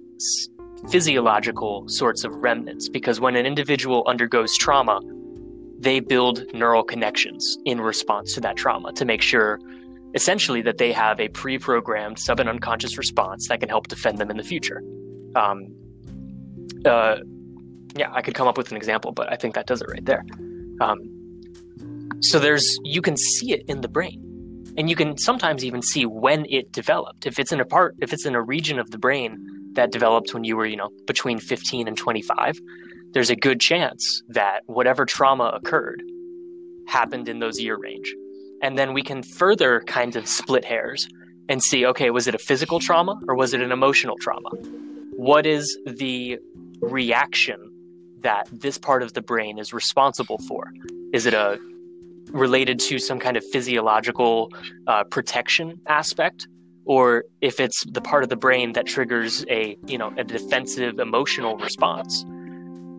physiological 0.90 1.86
sorts 1.90 2.24
of 2.24 2.34
remnants. 2.36 2.88
Because 2.88 3.20
when 3.20 3.36
an 3.36 3.46
individual 3.46 4.06
undergoes 4.08 4.56
trauma, 4.58 5.02
they 5.80 6.00
build 6.00 6.46
neural 6.54 6.84
connections 6.86 7.58
in 7.66 7.82
response 7.82 8.34
to 8.36 8.40
that 8.40 8.56
trauma 8.56 8.94
to 8.94 9.04
make 9.04 9.22
sure 9.22 9.60
essentially 10.14 10.62
that 10.62 10.78
they 10.78 10.92
have 10.92 11.20
a 11.20 11.28
pre-programmed 11.30 12.20
sub 12.20 12.40
and 12.40 12.50
unconscious 12.50 12.98
response 12.98 13.48
that 13.48 13.60
can 13.60 13.70
help 13.70 13.88
defend 13.88 14.18
them 14.18 14.30
in 14.30 14.38
the 14.38 14.44
future. 14.44 14.82
Um, 15.36 15.76
uh, 16.86 17.18
yeah, 17.96 18.12
I 18.12 18.22
could 18.22 18.36
come 18.36 18.48
up 18.48 18.58
with 18.58 18.72
an 18.72 18.78
example, 18.78 19.12
but 19.12 19.32
I 19.32 19.36
think 19.36 19.56
that 19.56 19.68
does 19.68 19.82
it 19.82 19.88
right 19.90 20.06
there. 20.06 20.26
Um, 20.82 21.10
so 22.22 22.40
there's 22.40 22.66
you 22.84 23.02
can 23.02 23.18
see 23.18 23.52
it 23.54 23.64
in 23.68 23.82
the 23.82 23.88
brain, 23.88 24.74
and 24.78 24.90
you 24.90 24.96
can 24.96 25.18
sometimes 25.18 25.64
even 25.64 25.82
see 25.82 26.06
when 26.06 26.46
it 26.50 26.72
developed. 26.72 27.26
If 27.26 27.40
it's 27.40 27.52
in 27.52 27.60
a 27.60 27.66
part, 27.66 27.96
if 28.00 28.14
it's 28.14 28.26
in 28.26 28.36
a 28.36 28.42
region 28.42 28.80
of 28.80 28.92
the 28.92 28.98
brain 28.98 29.38
that 29.74 29.92
developed 29.92 30.34
when 30.34 30.44
you 30.44 30.56
were, 30.56 30.66
you 30.66 30.78
know, 30.78 30.90
between 31.06 31.40
15 31.40 31.88
and 31.88 31.98
25, 31.98 32.60
there's 33.14 33.30
a 33.30 33.36
good 33.36 33.60
chance 33.60 34.22
that 34.30 34.62
whatever 34.66 35.06
trauma 35.06 35.52
occurred 35.54 36.04
happened 36.88 37.28
in 37.28 37.40
those 37.40 37.60
year 37.60 37.78
range. 37.78 38.14
And 38.64 38.78
then 38.78 38.94
we 38.94 39.04
can 39.04 39.22
further 39.22 39.82
kind 39.82 40.16
of 40.16 40.26
split 40.26 40.64
hairs 40.64 41.08
and 41.50 41.62
see 41.62 41.86
okay, 41.86 42.10
was 42.10 42.28
it 42.28 42.34
a 42.34 42.40
physical 42.40 42.80
trauma 42.80 43.20
or 43.28 43.36
was 43.36 43.54
it 43.54 43.62
an 43.62 43.72
emotional 43.72 44.16
trauma? 44.20 44.50
What 45.18 45.46
is 45.46 45.78
the 45.86 46.40
reaction 46.80 47.70
that 48.22 48.48
this 48.52 48.78
part 48.78 49.04
of 49.04 49.14
the 49.14 49.22
brain 49.22 49.60
is 49.60 49.74
responsible 49.74 50.38
for? 50.48 50.72
Is 51.12 51.26
it 51.26 51.34
a 51.34 51.60
related 52.32 52.80
to 52.80 53.00
some 53.00 53.20
kind 53.20 53.36
of 53.36 53.44
physiological 53.52 54.50
uh, 54.88 55.04
protection 55.04 55.82
aspect? 55.88 56.48
Or 56.86 57.26
if 57.42 57.60
it's 57.60 57.84
the 57.86 58.02
part 58.02 58.24
of 58.24 58.30
the 58.30 58.38
brain 58.38 58.74
that 58.74 58.86
triggers 58.86 59.46
a 59.50 59.78
you 59.86 59.98
know 59.98 60.14
a 60.18 60.24
defensive 60.24 61.00
emotional 61.00 61.58
response, 61.58 62.26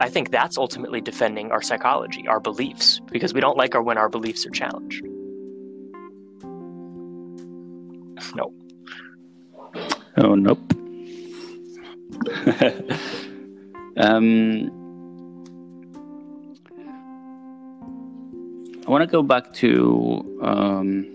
I 0.01 0.11
think 0.11 0.31
that's 0.31 0.59
ultimately 0.59 1.01
defending 1.01 1.53
our 1.53 1.63
psychology, 1.63 2.29
our 2.29 2.41
beliefs, 2.41 3.01
because 3.11 3.33
we 3.33 3.41
don't 3.41 3.57
like 3.57 3.75
our 3.75 3.83
when 3.83 3.97
our 3.97 4.11
beliefs 4.11 4.45
are 4.45 4.51
challenged. 4.51 5.03
No. 8.35 8.53
Oh 10.17 10.35
nope. 10.35 10.61
um, 13.97 14.71
I 18.87 18.91
want 18.91 19.03
to 19.03 19.07
go 19.07 19.23
back 19.23 19.53
to 19.55 20.41
um, 20.43 21.15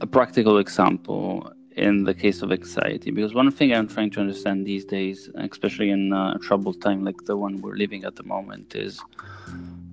a 0.00 0.06
practical 0.06 0.58
example 0.58 1.52
in 1.76 2.04
the 2.04 2.12
case 2.12 2.42
of 2.42 2.52
anxiety 2.52 3.10
because 3.10 3.32
one 3.32 3.50
thing 3.50 3.72
i'm 3.72 3.88
trying 3.88 4.10
to 4.10 4.20
understand 4.20 4.66
these 4.66 4.84
days 4.84 5.30
especially 5.36 5.88
in 5.90 6.12
a 6.12 6.36
troubled 6.42 6.78
time 6.82 7.02
like 7.02 7.24
the 7.24 7.34
one 7.34 7.60
we're 7.62 7.76
living 7.76 8.04
at 8.04 8.14
the 8.16 8.22
moment 8.24 8.74
is 8.74 9.00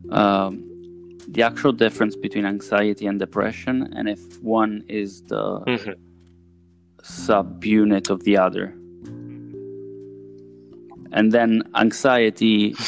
um, 0.10 0.69
the 1.32 1.44
actual 1.44 1.72
difference 1.72 2.16
between 2.16 2.46
anxiety 2.46 3.06
and 3.06 3.20
depression 3.20 3.92
and 3.96 4.10
if 4.10 4.42
one 4.42 4.84
is 4.88 5.22
the 5.24 5.62
mm-hmm. 5.68 5.92
subunit 7.02 8.10
of 8.10 8.24
the 8.24 8.38
other 8.38 8.74
and 11.12 11.32
then 11.32 11.64
anxiety 11.76 12.76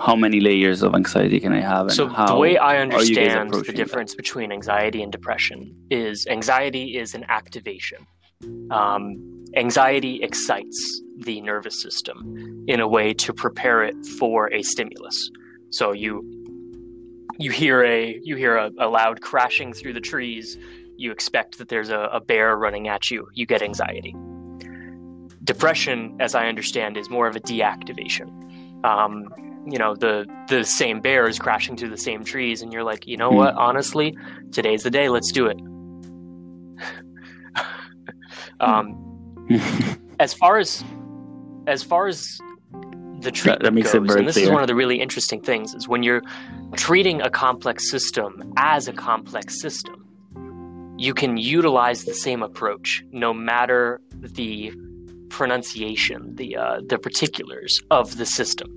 how 0.00 0.16
many 0.16 0.40
layers 0.40 0.82
of 0.82 0.94
anxiety 0.94 1.38
can 1.38 1.52
I 1.52 1.60
have? 1.60 1.92
so 1.92 2.08
the 2.08 2.36
way 2.36 2.56
I 2.56 2.78
understand 2.78 3.52
the 3.52 3.72
difference 3.72 4.12
that? 4.12 4.16
between 4.16 4.50
anxiety 4.50 5.02
and 5.02 5.12
depression 5.12 5.76
is 5.90 6.26
anxiety 6.26 6.96
is 6.96 7.14
an 7.14 7.24
activation. 7.28 8.06
Um, 8.70 9.44
anxiety 9.56 10.22
excites 10.22 11.02
the 11.18 11.42
nervous 11.42 11.82
system 11.82 12.64
in 12.66 12.80
a 12.80 12.88
way 12.88 13.12
to 13.12 13.34
prepare 13.34 13.82
it 13.84 13.94
for 14.18 14.50
a 14.54 14.62
stimulus. 14.62 15.30
So 15.68 15.92
you 15.92 16.39
you 17.40 17.50
hear 17.50 17.82
a 17.82 18.20
you 18.22 18.36
hear 18.36 18.56
a, 18.56 18.70
a 18.78 18.86
loud 18.86 19.20
crashing 19.22 19.72
through 19.72 19.94
the 19.94 20.00
trees. 20.00 20.58
You 20.96 21.10
expect 21.10 21.58
that 21.58 21.68
there's 21.68 21.88
a, 21.88 22.10
a 22.12 22.20
bear 22.20 22.56
running 22.56 22.88
at 22.88 23.10
you. 23.10 23.28
You 23.32 23.46
get 23.46 23.62
anxiety. 23.62 24.14
Depression, 25.42 26.16
as 26.20 26.34
I 26.34 26.46
understand, 26.46 26.98
is 26.98 27.08
more 27.08 27.26
of 27.26 27.34
a 27.34 27.40
deactivation. 27.40 28.84
Um, 28.84 29.32
you 29.66 29.78
know 29.78 29.94
the 29.94 30.26
the 30.48 30.64
same 30.64 31.00
bear 31.00 31.28
is 31.28 31.38
crashing 31.38 31.76
through 31.76 31.90
the 31.90 31.96
same 31.96 32.24
trees 32.24 32.62
and 32.62 32.72
you're 32.72 32.82
like 32.82 33.06
you 33.06 33.16
know 33.16 33.30
mm. 33.30 33.36
what 33.36 33.54
honestly 33.56 34.16
today's 34.52 34.82
the 34.82 34.90
day 34.90 35.10
let's 35.10 35.30
do 35.30 35.46
it 35.46 35.58
um 38.60 38.96
as 40.18 40.32
far 40.32 40.56
as 40.56 40.82
as 41.66 41.82
far 41.82 42.06
as 42.06 42.40
the 43.20 43.30
treatment 43.30 43.62
that, 43.62 43.74
that 43.74 44.06
goes, 44.06 44.16
and 44.16 44.28
this 44.28 44.36
is 44.36 44.50
one 44.50 44.62
of 44.62 44.68
the 44.68 44.74
really 44.74 45.00
interesting 45.00 45.40
things 45.40 45.74
is 45.74 45.86
when 45.86 46.02
you're 46.02 46.22
treating 46.76 47.20
a 47.20 47.30
complex 47.30 47.90
system 47.90 48.52
as 48.56 48.88
a 48.88 48.92
complex 48.92 49.60
system 49.60 50.00
you 51.00 51.14
can 51.14 51.38
utilize 51.38 52.04
the 52.04 52.12
same 52.12 52.42
approach 52.42 53.02
no 53.10 53.32
matter 53.32 54.02
the 54.16 54.70
pronunciation 55.30 56.34
the 56.34 56.54
uh, 56.56 56.80
the 56.86 56.98
particulars 56.98 57.80
of 57.90 58.18
the 58.18 58.26
system. 58.26 58.68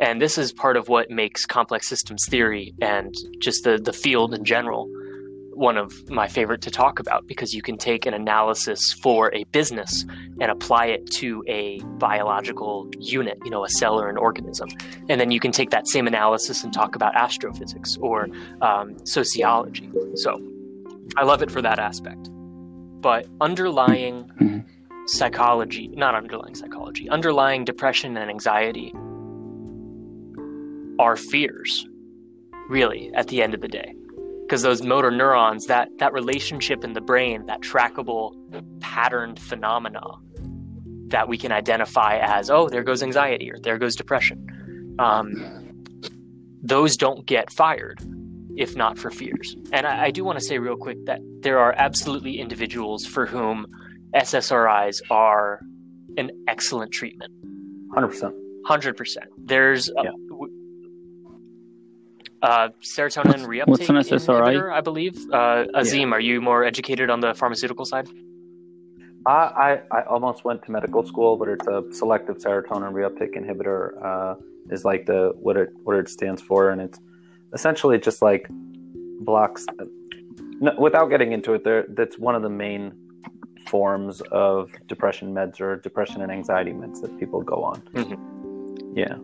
And 0.00 0.20
this 0.20 0.36
is 0.36 0.52
part 0.52 0.76
of 0.76 0.88
what 0.88 1.10
makes 1.10 1.46
complex 1.46 1.88
systems 1.88 2.26
theory 2.28 2.74
and 2.82 3.14
just 3.38 3.62
the, 3.62 3.78
the 3.78 3.92
field 3.92 4.34
in 4.34 4.44
general 4.44 4.90
one 5.56 5.76
of 5.76 6.10
my 6.10 6.28
favorite 6.28 6.60
to 6.62 6.70
talk 6.70 6.98
about 6.98 7.26
because 7.26 7.54
you 7.54 7.62
can 7.62 7.76
take 7.76 8.06
an 8.06 8.14
analysis 8.14 8.92
for 8.92 9.34
a 9.34 9.44
business 9.44 10.04
and 10.40 10.50
apply 10.50 10.86
it 10.86 11.10
to 11.12 11.42
a 11.48 11.80
biological 11.98 12.90
unit, 12.98 13.38
you 13.44 13.50
know, 13.50 13.64
a 13.64 13.68
cell 13.68 14.00
or 14.00 14.08
an 14.08 14.16
organism. 14.16 14.68
And 15.08 15.20
then 15.20 15.30
you 15.30 15.40
can 15.40 15.52
take 15.52 15.70
that 15.70 15.88
same 15.88 16.06
analysis 16.06 16.64
and 16.64 16.72
talk 16.72 16.94
about 16.94 17.14
astrophysics 17.14 17.96
or 18.00 18.28
um, 18.60 18.96
sociology. 19.06 19.90
So 20.14 20.40
I 21.16 21.24
love 21.24 21.42
it 21.42 21.50
for 21.50 21.62
that 21.62 21.78
aspect. 21.78 22.28
But 23.00 23.26
underlying 23.40 24.64
psychology, 25.06 25.88
not 25.88 26.14
underlying 26.14 26.54
psychology, 26.54 27.08
underlying 27.08 27.64
depression 27.64 28.16
and 28.16 28.30
anxiety 28.30 28.92
our 30.98 31.16
fears, 31.16 31.86
really, 32.68 33.10
at 33.14 33.28
the 33.28 33.42
end 33.42 33.54
of 33.54 33.60
the 33.60 33.68
day. 33.68 33.94
Because 34.44 34.62
those 34.62 34.82
motor 34.82 35.10
neurons, 35.10 35.66
that, 35.66 35.88
that 35.98 36.12
relationship 36.12 36.84
in 36.84 36.92
the 36.92 37.00
brain, 37.00 37.46
that 37.46 37.60
trackable 37.60 38.34
patterned 38.80 39.38
phenomena 39.38 40.02
that 41.08 41.28
we 41.28 41.38
can 41.38 41.52
identify 41.52 42.18
as, 42.18 42.50
oh, 42.50 42.68
there 42.68 42.82
goes 42.82 43.02
anxiety 43.02 43.50
or 43.50 43.58
there 43.58 43.78
goes 43.78 43.96
depression, 43.96 44.96
um, 44.98 45.84
those 46.62 46.96
don't 46.96 47.26
get 47.26 47.52
fired 47.52 48.00
if 48.56 48.76
not 48.76 48.98
for 48.98 49.10
fears. 49.10 49.56
And 49.72 49.86
I, 49.86 50.04
I 50.04 50.10
do 50.10 50.24
want 50.24 50.38
to 50.38 50.44
say 50.44 50.58
real 50.58 50.76
quick 50.76 51.04
that 51.06 51.20
there 51.40 51.58
are 51.58 51.74
absolutely 51.76 52.38
individuals 52.38 53.04
for 53.04 53.26
whom 53.26 53.66
SSRIs 54.14 55.00
are 55.10 55.60
an 56.16 56.30
excellent 56.46 56.92
treatment. 56.92 57.32
100%. 57.96 58.32
100%. 58.68 59.16
There's, 59.38 59.90
yeah. 60.02 60.10
Uh, 62.44 62.68
serotonin 62.82 63.46
reuptake 63.46 63.66
what's 63.68 63.88
an 63.88 63.96
SSRI? 63.96 64.54
Inhibitor, 64.54 64.70
I 64.70 64.80
believe. 64.82 65.16
Uh, 65.32 65.64
Azim, 65.74 66.10
yeah. 66.10 66.16
are 66.16 66.20
you 66.20 66.42
more 66.42 66.62
educated 66.62 67.08
on 67.08 67.20
the 67.20 67.32
pharmaceutical 67.32 67.86
side? 67.86 68.06
I, 69.26 69.32
I, 69.32 69.70
I 69.98 70.02
almost 70.02 70.44
went 70.44 70.62
to 70.64 70.70
medical 70.70 71.06
school, 71.06 71.38
but 71.38 71.48
it's 71.48 71.66
a 71.66 71.82
selective 71.92 72.36
serotonin 72.36 72.92
reuptake 72.92 73.34
inhibitor. 73.34 73.80
Uh, 74.04 74.34
is 74.70 74.84
like 74.84 75.06
the 75.06 75.32
what 75.40 75.56
it 75.56 75.70
what 75.84 75.96
it 75.96 76.08
stands 76.08 76.42
for, 76.42 76.70
and 76.70 76.80
it's 76.80 76.98
essentially 77.54 77.98
just 77.98 78.20
like 78.20 78.46
blocks. 79.20 79.66
No, 80.60 80.74
without 80.78 81.08
getting 81.08 81.32
into 81.32 81.54
it, 81.54 81.64
there 81.64 81.86
that's 81.88 82.18
one 82.18 82.34
of 82.34 82.42
the 82.42 82.50
main 82.50 82.92
forms 83.68 84.20
of 84.32 84.70
depression 84.86 85.34
meds 85.34 85.60
or 85.60 85.76
depression 85.76 86.20
and 86.20 86.30
anxiety 86.30 86.72
meds 86.72 87.00
that 87.00 87.18
people 87.18 87.40
go 87.42 87.62
on. 87.64 87.80
Mm-hmm. 87.94 88.98
Yeah. 88.98 89.16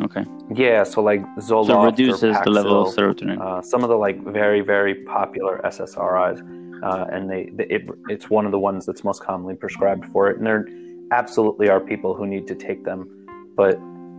Okay. 0.00 0.24
Yeah, 0.54 0.84
so 0.84 1.02
like 1.02 1.22
Zoloft 1.36 1.66
so 1.66 1.84
reduces 1.84 2.36
Paxil, 2.36 2.44
the 2.44 2.50
level 2.50 2.86
of 2.86 2.94
serotonin. 2.94 3.40
Uh, 3.40 3.60
some 3.62 3.82
of 3.82 3.88
the 3.88 3.96
like 3.96 4.22
very 4.24 4.60
very 4.60 4.94
popular 5.04 5.60
SSRIs, 5.64 6.40
uh, 6.82 7.06
and 7.10 7.28
they, 7.28 7.50
they 7.54 7.64
it, 7.64 7.88
it's 8.08 8.30
one 8.30 8.46
of 8.46 8.52
the 8.52 8.58
ones 8.58 8.86
that's 8.86 9.02
most 9.02 9.22
commonly 9.22 9.56
prescribed 9.56 10.04
for 10.06 10.30
it, 10.30 10.38
and 10.38 10.46
there 10.46 10.68
absolutely 11.10 11.68
are 11.68 11.80
people 11.80 12.14
who 12.14 12.26
need 12.26 12.46
to 12.46 12.54
take 12.54 12.84
them, 12.84 13.26
but 13.56 13.76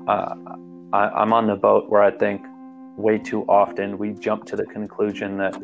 uh, 0.07 0.35
I, 0.91 1.09
I'm 1.09 1.31
on 1.31 1.47
the 1.47 1.55
boat 1.55 1.89
where 1.89 2.03
I 2.03 2.11
think 2.11 2.41
way 2.97 3.17
too 3.17 3.43
often 3.47 3.97
we 3.97 4.11
jump 4.11 4.45
to 4.45 4.57
the 4.57 4.65
conclusion 4.65 5.37
that 5.37 5.55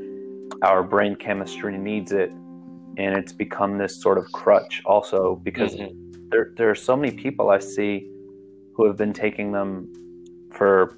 our 0.61 0.82
brain 0.82 1.16
chemistry 1.16 1.78
needs 1.78 2.13
it, 2.13 2.30
and 2.30 3.18
it's 3.18 3.34
become 3.34 3.78
this 3.78 4.01
sort 4.01 4.18
of 4.18 4.32
crutch 4.32 4.82
also 4.86 5.36
because 5.43 5.76
mm-hmm. 5.76 6.30
there 6.30 6.53
there 6.55 6.70
are 6.70 6.76
so 6.76 6.95
many 6.95 7.13
people 7.13 7.49
I 7.49 7.59
see 7.59 8.09
who 8.76 8.86
have 8.86 8.95
been 8.95 9.13
taking 9.13 9.51
them 9.51 9.91
for 10.56 10.97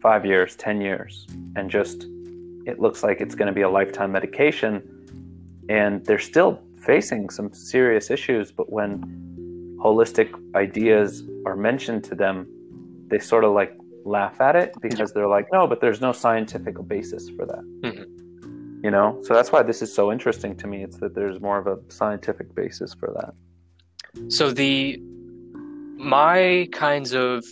five 0.00 0.26
years, 0.26 0.56
10 0.56 0.80
years, 0.80 1.26
and 1.56 1.70
just 1.70 2.06
it 2.66 2.80
looks 2.80 3.02
like 3.02 3.20
it's 3.20 3.34
going 3.34 3.46
to 3.46 3.52
be 3.52 3.62
a 3.62 3.68
lifetime 3.68 4.12
medication. 4.12 4.82
And 5.68 6.04
they're 6.04 6.18
still 6.18 6.60
facing 6.80 7.30
some 7.30 7.52
serious 7.54 8.10
issues, 8.10 8.52
but 8.52 8.70
when 8.70 9.76
holistic 9.82 10.28
ideas 10.54 11.22
are 11.46 11.56
mentioned 11.56 12.04
to 12.04 12.14
them, 12.14 12.46
they 13.08 13.18
sort 13.18 13.44
of 13.44 13.52
like 13.52 13.76
laugh 14.04 14.40
at 14.40 14.56
it 14.56 14.74
because 14.82 15.12
they're 15.12 15.28
like, 15.28 15.46
no, 15.52 15.66
but 15.66 15.80
there's 15.80 16.00
no 16.00 16.12
scientific 16.12 16.76
basis 16.86 17.30
for 17.30 17.46
that. 17.46 17.64
Mhm. 17.82 18.82
You 18.84 18.90
know, 18.90 19.18
so 19.22 19.32
that's 19.32 19.50
why 19.50 19.62
this 19.62 19.80
is 19.80 19.94
so 19.94 20.12
interesting 20.12 20.54
to 20.56 20.66
me. 20.66 20.82
It's 20.82 20.98
that 20.98 21.14
there's 21.14 21.40
more 21.40 21.58
of 21.58 21.66
a 21.66 21.78
scientific 21.88 22.54
basis 22.54 22.92
for 22.92 23.10
that. 23.18 23.34
So 24.30 24.50
the 24.50 25.00
my 25.96 26.68
kinds 26.72 27.14
of 27.14 27.44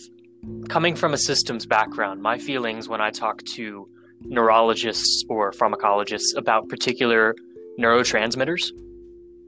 coming 0.69 0.95
from 0.95 1.13
a 1.13 1.17
systems 1.17 1.65
background, 1.65 2.21
my 2.21 2.37
feelings 2.37 2.87
when 2.89 3.01
I 3.01 3.11
talk 3.11 3.43
to 3.55 3.87
neurologists 4.21 5.23
or 5.29 5.51
pharmacologists 5.51 6.35
about 6.35 6.69
particular 6.69 7.35
neurotransmitters 7.79 8.71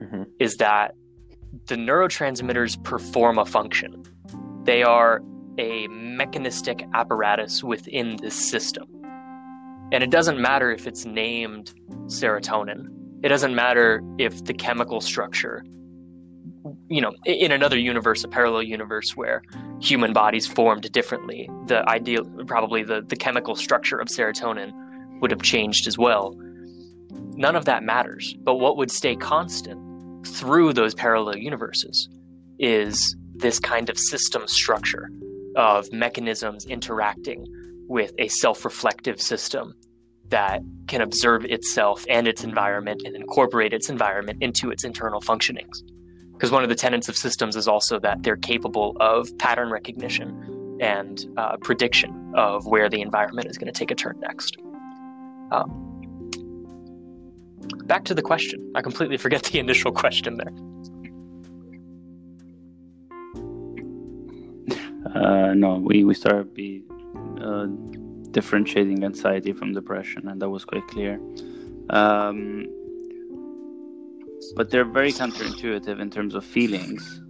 Mhm. 0.01 0.27
is 0.39 0.57
that 0.57 0.95
the 1.67 1.75
neurotransmitters 1.75 2.81
perform 2.83 3.37
a 3.37 3.45
function. 3.45 4.03
They 4.63 4.83
are 4.83 5.21
a 5.57 5.87
mechanistic 5.87 6.85
apparatus 6.93 7.63
within 7.63 8.17
this 8.17 8.35
system. 8.35 8.85
And 9.91 10.03
it 10.03 10.09
doesn't 10.09 10.39
matter 10.41 10.71
if 10.71 10.87
it's 10.87 11.05
named 11.05 11.73
serotonin. 12.07 12.87
It 13.23 13.29
doesn't 13.29 13.55
matter 13.55 14.03
if 14.17 14.43
the 14.43 14.53
chemical 14.53 14.99
structure 14.99 15.63
you 16.87 17.01
know, 17.01 17.13
in 17.25 17.51
another 17.51 17.77
universe, 17.77 18.23
a 18.23 18.27
parallel 18.27 18.63
universe 18.63 19.15
where 19.15 19.41
human 19.81 20.13
bodies 20.13 20.45
formed 20.45 20.91
differently, 20.91 21.49
the 21.65 21.87
ideal, 21.89 22.23
probably 22.45 22.83
the, 22.83 23.01
the 23.01 23.15
chemical 23.15 23.55
structure 23.55 23.97
of 23.97 24.07
serotonin 24.07 24.71
would 25.19 25.31
have 25.31 25.41
changed 25.41 25.87
as 25.87 25.97
well. 25.97 26.35
None 27.09 27.55
of 27.55 27.65
that 27.65 27.83
matters. 27.83 28.35
But 28.43 28.55
what 28.55 28.77
would 28.77 28.91
stay 28.91 29.15
constant 29.15 30.27
through 30.27 30.73
those 30.73 30.93
parallel 30.93 31.37
universes 31.37 32.07
is 32.59 33.15
this 33.33 33.59
kind 33.59 33.89
of 33.89 33.97
system 33.97 34.47
structure 34.47 35.09
of 35.55 35.91
mechanisms 35.91 36.65
interacting 36.65 37.45
with 37.87 38.11
a 38.19 38.27
self 38.27 38.63
reflective 38.63 39.21
system 39.21 39.73
that 40.29 40.61
can 40.87 41.01
observe 41.01 41.45
itself 41.45 42.05
and 42.09 42.27
its 42.27 42.43
environment 42.43 43.01
and 43.05 43.15
incorporate 43.15 43.73
its 43.73 43.89
environment 43.89 44.41
into 44.41 44.71
its 44.71 44.83
internal 44.83 45.21
functionings 45.21 45.81
because 46.35 46.51
one 46.51 46.63
of 46.63 46.69
the 46.69 46.75
tenets 46.75 47.07
of 47.07 47.15
systems 47.15 47.55
is 47.55 47.67
also 47.67 47.97
that 47.99 48.23
they're 48.23 48.35
capable 48.35 48.95
of 48.99 49.35
pattern 49.37 49.69
recognition 49.69 50.77
and 50.81 51.25
uh, 51.37 51.55
prediction 51.57 52.33
of 52.35 52.65
where 52.65 52.89
the 52.89 53.01
environment 53.01 53.49
is 53.49 53.57
going 53.57 53.71
to 53.71 53.79
take 53.79 53.89
a 53.89 53.95
turn 53.95 54.19
next. 54.19 54.57
Um, 55.51 55.81
back 57.85 58.03
to 58.05 58.13
the 58.13 58.21
question. 58.21 58.71
I 58.75 58.81
completely 58.81 59.15
forget 59.17 59.43
the 59.43 59.59
initial 59.59 59.93
question 59.93 60.37
there. 60.37 60.51
Uh, 65.15 65.53
no, 65.53 65.75
we, 65.75 66.03
we 66.03 66.13
started 66.13 66.53
be 66.53 66.83
uh, 67.39 67.67
differentiating 68.31 69.05
anxiety 69.05 69.53
from 69.53 69.71
depression, 69.71 70.27
and 70.27 70.41
that 70.41 70.49
was 70.49 70.65
quite 70.65 70.85
clear. 70.87 71.17
Um, 71.89 72.65
but 74.55 74.69
they're 74.69 74.85
very 74.85 75.11
counterintuitive 75.11 75.99
in 75.99 76.09
terms 76.09 76.35
of 76.35 76.43
feelings. 76.45 77.21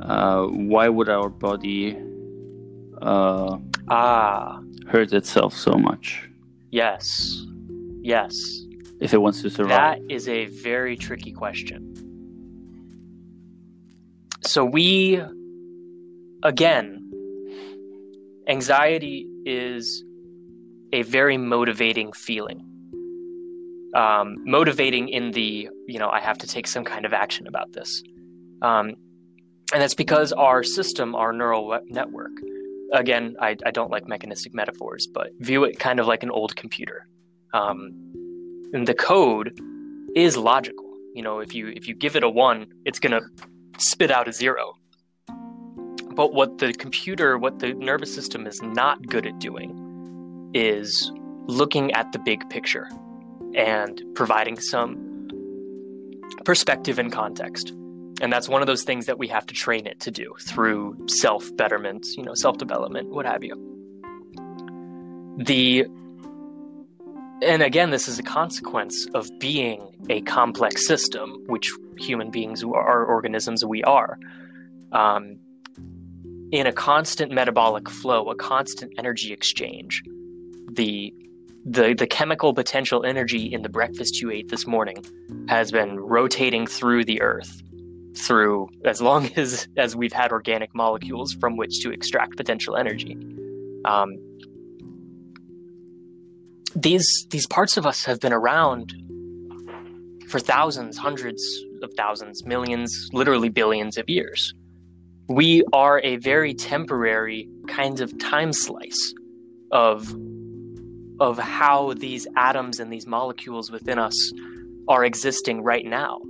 Uh, 0.00 0.46
why 0.46 0.88
would 0.88 1.08
our 1.08 1.28
body 1.28 1.96
uh, 3.02 3.56
Ah, 3.88 4.60
hurt 4.88 5.12
itself 5.12 5.54
so 5.54 5.72
much 5.72 6.28
yes. 6.70 7.42
Yes. 8.02 8.34
if 9.00 9.12
it 9.14 9.18
wants 9.18 9.42
to 9.42 9.50
survive? 9.50 9.70
that 9.70 9.98
is 10.10 10.28
a 10.28 10.46
very 10.46 10.96
tricky 10.96 11.32
question. 11.32 11.90
So, 14.42 14.64
we, 14.64 15.20
again, 16.42 17.00
anxiety 18.46 19.26
is 19.46 20.04
a 20.92 21.02
very 21.02 21.38
motivating 21.38 22.12
feeling. 22.12 22.60
Um, 23.94 24.36
motivating 24.44 25.08
in 25.08 25.30
the, 25.30 25.68
you 25.86 25.98
know, 26.00 26.10
I 26.10 26.20
have 26.20 26.38
to 26.38 26.48
take 26.48 26.66
some 26.66 26.84
kind 26.84 27.04
of 27.04 27.12
action 27.12 27.46
about 27.46 27.72
this. 27.72 28.02
Um, 28.60 28.96
and 29.72 29.80
that's 29.80 29.94
because 29.94 30.32
our 30.32 30.62
system, 30.62 31.14
our 31.14 31.32
neural 31.32 31.78
network, 31.86 32.32
again, 32.92 33.36
I, 33.40 33.56
I 33.64 33.70
don't 33.70 33.90
like 33.90 34.08
mechanistic 34.08 34.54
metaphors, 34.54 35.06
but 35.06 35.28
view 35.38 35.64
it 35.64 35.78
kind 35.78 36.00
of 36.00 36.06
like 36.06 36.22
an 36.22 36.30
old 36.30 36.56
computer. 36.56 37.06
Um, 37.52 37.92
and 38.72 38.86
the 38.86 38.94
code 38.94 39.58
is 40.14 40.36
logical. 40.36 40.90
You 41.14 41.22
know, 41.22 41.38
if 41.38 41.54
you 41.54 41.68
if 41.68 41.86
you 41.86 41.94
give 41.94 42.16
it 42.16 42.24
a 42.24 42.28
one, 42.28 42.66
it's 42.84 42.98
gonna 42.98 43.20
spit 43.78 44.10
out 44.10 44.28
a 44.28 44.32
zero. 44.32 44.74
But 46.14 46.32
what 46.32 46.58
the 46.58 46.72
computer, 46.72 47.38
what 47.38 47.58
the 47.58 47.74
nervous 47.74 48.14
system 48.14 48.46
is 48.46 48.60
not 48.62 49.06
good 49.06 49.26
at 49.26 49.38
doing, 49.38 50.50
is 50.54 51.12
looking 51.46 51.92
at 51.92 52.12
the 52.12 52.18
big 52.20 52.48
picture 52.50 52.88
and 53.54 54.02
providing 54.14 54.58
some 54.58 55.28
perspective 56.44 56.98
and 56.98 57.12
context. 57.12 57.72
And 58.20 58.32
that's 58.32 58.48
one 58.48 58.60
of 58.60 58.66
those 58.66 58.84
things 58.84 59.06
that 59.06 59.18
we 59.18 59.28
have 59.28 59.46
to 59.46 59.54
train 59.54 59.86
it 59.86 60.00
to 60.00 60.10
do 60.10 60.34
through 60.40 60.96
self 61.08 61.54
betterment, 61.56 62.06
you 62.16 62.22
know, 62.22 62.34
self 62.34 62.58
development, 62.58 63.10
what 63.10 63.26
have 63.26 63.42
you. 63.42 63.54
The 65.38 65.86
and 67.42 67.62
again, 67.62 67.90
this 67.90 68.08
is 68.08 68.18
a 68.18 68.22
consequence 68.22 69.06
of 69.14 69.28
being 69.38 70.06
a 70.08 70.20
complex 70.22 70.86
system, 70.86 71.42
which 71.46 71.72
human 71.98 72.30
beings 72.30 72.62
are 72.62 73.04
organisms 73.04 73.64
we 73.64 73.82
are. 73.82 74.18
Um, 74.92 75.38
in 76.52 76.66
a 76.68 76.72
constant 76.72 77.32
metabolic 77.32 77.90
flow, 77.90 78.30
a 78.30 78.36
constant 78.36 78.92
energy 78.96 79.32
exchange, 79.32 80.02
the 80.70 81.12
the 81.64 81.94
the 81.94 82.06
chemical 82.06 82.52
potential 82.52 83.04
energy 83.04 83.52
in 83.52 83.62
the 83.62 83.68
breakfast 83.68 84.20
you 84.20 84.30
ate 84.30 84.48
this 84.48 84.66
morning 84.66 85.04
has 85.48 85.70
been 85.70 85.98
rotating 85.98 86.66
through 86.66 87.04
the 87.04 87.20
earth 87.22 87.62
through 88.16 88.68
as 88.84 89.00
long 89.00 89.30
as 89.36 89.66
as 89.76 89.96
we've 89.96 90.12
had 90.12 90.30
organic 90.30 90.74
molecules 90.74 91.32
from 91.34 91.56
which 91.56 91.80
to 91.80 91.90
extract 91.90 92.36
potential 92.36 92.76
energy. 92.76 93.16
Um, 93.84 94.16
these 96.76 97.26
these 97.30 97.46
parts 97.46 97.76
of 97.76 97.86
us 97.86 98.04
have 98.04 98.20
been 98.20 98.32
around 98.32 98.94
for 100.28 100.40
thousands, 100.40 100.98
hundreds 100.98 101.42
of 101.82 101.92
thousands, 101.96 102.44
millions, 102.44 103.08
literally 103.12 103.48
billions 103.48 103.96
of 103.96 104.08
years. 104.08 104.52
We 105.28 105.62
are 105.72 106.00
a 106.00 106.16
very 106.16 106.52
temporary 106.52 107.48
kind 107.68 108.00
of 108.00 108.18
time 108.18 108.52
slice 108.52 109.14
of 109.70 110.14
of 111.24 111.38
how 111.38 111.94
these 111.94 112.26
atoms 112.36 112.78
and 112.78 112.92
these 112.92 113.06
molecules 113.06 113.70
within 113.70 113.98
us 113.98 114.32
are 114.88 115.06
existing 115.06 115.62
right 115.62 115.86
now. 115.86 116.20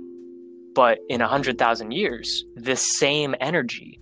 But 0.73 0.99
in 1.09 1.19
a 1.19 1.27
hundred 1.27 1.57
thousand 1.57 1.91
years, 1.91 2.45
this 2.55 2.97
same 2.97 3.35
energy, 3.41 3.99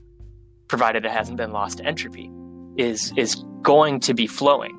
provided 0.67 1.03
it 1.03 1.11
hasn't 1.11 1.37
been 1.37 1.51
lost 1.51 1.79
to 1.79 1.85
entropy, 1.85 2.31
is 2.77 3.11
is 3.17 3.43
going 3.63 4.01
to 4.01 4.13
be 4.13 4.27
flowing. 4.27 4.77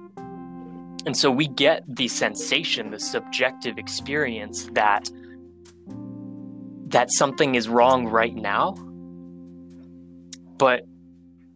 And 1.05 1.17
so 1.17 1.33
we 1.33 1.49
get 1.49 1.83
the 1.89 2.07
sensation, 2.07 2.93
the 2.93 3.01
subjective 3.01 3.77
experience 3.77 4.69
that 4.73 5.11
that 6.87 7.11
something 7.11 7.57
is 7.57 7.69
wrong 7.69 8.07
right 8.07 8.37
now. 8.37 8.75
But 10.59 10.87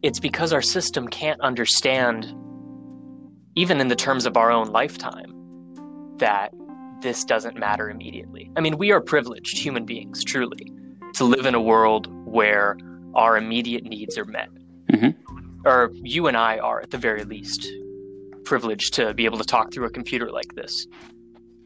it's 0.03 0.19
because 0.19 0.53
our 0.53 0.63
system 0.63 1.07
can't 1.07 1.41
understand 1.43 2.35
even 3.59 3.81
in 3.81 3.89
the 3.89 3.97
terms 3.97 4.25
of 4.25 4.37
our 4.37 4.53
own 4.53 4.69
lifetime 4.69 5.35
that 6.19 6.55
this 7.03 7.25
doesn't 7.25 7.59
matter 7.59 7.91
immediately. 7.91 8.49
I 8.57 8.61
mean, 8.61 8.79
we 8.79 8.93
are 8.93 9.01
privileged 9.01 9.59
human 9.59 9.85
beings, 9.85 10.23
truly, 10.23 10.73
to 11.15 11.25
live 11.25 11.45
in 11.45 11.57
a 11.57 11.61
world 11.61 12.07
where 12.25 12.77
our 13.17 13.37
immediate 13.37 13.83
needs 13.83 14.17
are 14.17 14.25
met. 14.25 14.49
Mhm. 14.93 15.17
Or 15.65 15.91
you 15.95 16.29
and 16.29 16.37
I 16.37 16.59
are, 16.59 16.81
at 16.81 16.91
the 16.91 16.99
very 16.99 17.25
least, 17.25 17.69
privileged 18.45 18.95
to 18.95 19.13
be 19.13 19.25
able 19.25 19.39
to 19.39 19.45
talk 19.45 19.73
through 19.73 19.87
a 19.87 19.91
computer 19.91 20.31
like 20.31 20.55
this. 20.55 20.87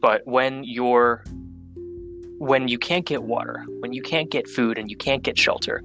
But 0.01 0.25
when 0.25 0.63
you're 0.63 1.23
when 2.39 2.67
you 2.67 2.77
can't 2.77 3.05
get 3.05 3.23
water, 3.23 3.63
when 3.79 3.93
you 3.93 4.01
can't 4.01 4.29
get 4.29 4.49
food 4.49 4.77
and 4.77 4.89
you 4.89 4.97
can't 4.97 5.23
get 5.23 5.37
shelter, 5.37 5.81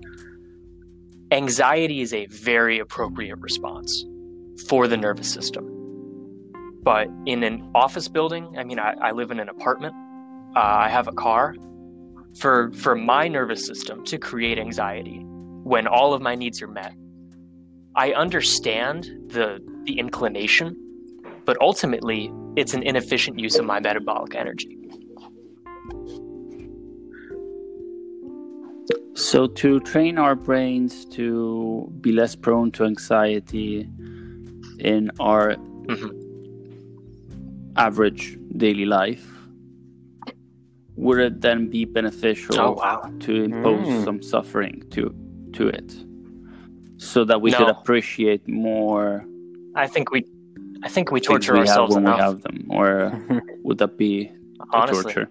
anxiety 1.31 2.01
is 2.01 2.13
a 2.13 2.27
very 2.27 2.81
appropriate 2.81 3.39
response 3.39 4.05
for 4.67 4.89
the 4.89 4.97
nervous 4.97 5.31
system. 5.31 5.78
But 6.89 7.11
in 7.27 7.43
an 7.43 7.71
office 7.75 8.09
building, 8.09 8.57
I 8.57 8.65
mean, 8.65 8.79
I, 8.79 8.95
I 9.03 9.11
live 9.11 9.31
in 9.31 9.41
an 9.41 9.51
apartment, 9.51 9.95
uh, 10.57 10.61
I 10.61 10.89
have 10.89 11.07
a 11.07 11.13
car. 11.13 11.55
For, 12.41 12.73
for 12.73 12.95
my 12.95 13.29
nervous 13.29 13.67
system 13.67 14.07
to 14.07 14.17
create 14.17 14.59
anxiety 14.59 15.21
when 15.65 15.87
all 15.87 16.15
of 16.15 16.23
my 16.23 16.35
needs 16.35 16.63
are 16.63 16.67
met, 16.67 16.95
I 17.95 18.13
understand 18.13 19.05
the, 19.27 19.59
the 19.85 19.99
inclination, 19.99 20.75
but 21.45 21.59
ultimately, 21.61 22.33
it's 22.57 22.73
an 22.73 22.83
inefficient 22.83 23.39
use 23.39 23.57
of 23.59 23.67
my 23.67 23.81
metabolic 23.81 24.35
energy. 24.35 24.79
So 29.13 29.47
to 29.47 29.81
train 29.81 30.17
our 30.17 30.35
brains 30.35 31.05
to 31.17 31.93
be 32.01 32.13
less 32.13 32.35
prone 32.35 32.71
to 32.73 32.87
anxiety 32.87 33.87
in 34.79 35.11
our 35.21 35.57
Mhm. 35.89 36.28
Average 37.79 38.37
daily 38.57 38.85
life, 38.85 39.25
would 40.97 41.19
it 41.19 41.41
then 41.41 41.69
be 41.71 41.85
beneficial 41.85 42.59
Oh 42.61 42.73
wow. 42.73 43.01
to 43.21 43.33
impose 43.45 43.87
Mm. 43.89 44.05
some 44.05 44.23
suffering 44.23 44.83
to 44.95 45.15
to 45.57 45.69
it, 45.69 45.91
so 46.99 47.25
that 47.25 47.41
we 47.41 47.51
could 47.53 47.69
appreciate 47.69 48.43
more 48.49 49.25
I 49.75 49.87
think 49.87 50.11
we, 50.11 50.21
I 50.83 50.89
think 50.89 51.11
we 51.13 51.21
torture 51.21 51.53
we 51.55 51.61
ourselves 51.61 51.95
when 51.95 52.05
enough. 52.05 52.17
we 52.19 52.23
have 52.25 52.43
them, 52.43 52.59
or 52.79 52.91
would 53.65 53.79
that 53.79 53.97
be 53.97 54.31
honestly, 54.73 55.03
torture? 55.15 55.31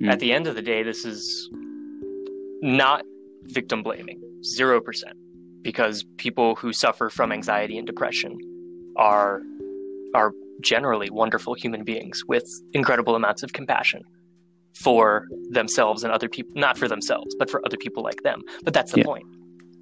Mm. 0.00 0.08
at 0.12 0.18
the 0.20 0.32
end 0.32 0.46
of 0.46 0.54
the 0.54 0.62
day, 0.62 0.82
this 0.82 1.04
is 1.04 1.50
not 2.62 3.02
victim 3.58 3.82
blaming, 3.82 4.18
zero 4.44 4.80
percent, 4.80 5.16
because 5.62 6.04
people 6.16 6.54
who 6.60 6.72
suffer 6.72 7.10
from 7.10 7.32
anxiety 7.32 7.76
and 7.78 7.86
depression 7.86 8.32
are 8.96 9.42
are 10.14 10.32
generally 10.60 11.10
wonderful 11.10 11.54
human 11.54 11.84
beings 11.84 12.22
with 12.28 12.44
incredible 12.72 13.14
amounts 13.14 13.42
of 13.42 13.52
compassion 13.52 14.02
for 14.82 15.26
themselves 15.50 16.02
and 16.04 16.12
other 16.12 16.28
people 16.28 16.52
not 16.54 16.78
for 16.78 16.88
themselves 16.88 17.34
but 17.38 17.50
for 17.50 17.60
other 17.66 17.76
people 17.76 18.02
like 18.02 18.22
them 18.22 18.40
but 18.64 18.72
that's 18.72 18.92
the 18.92 18.98
Yeah. 18.98 19.04
point 19.04 19.24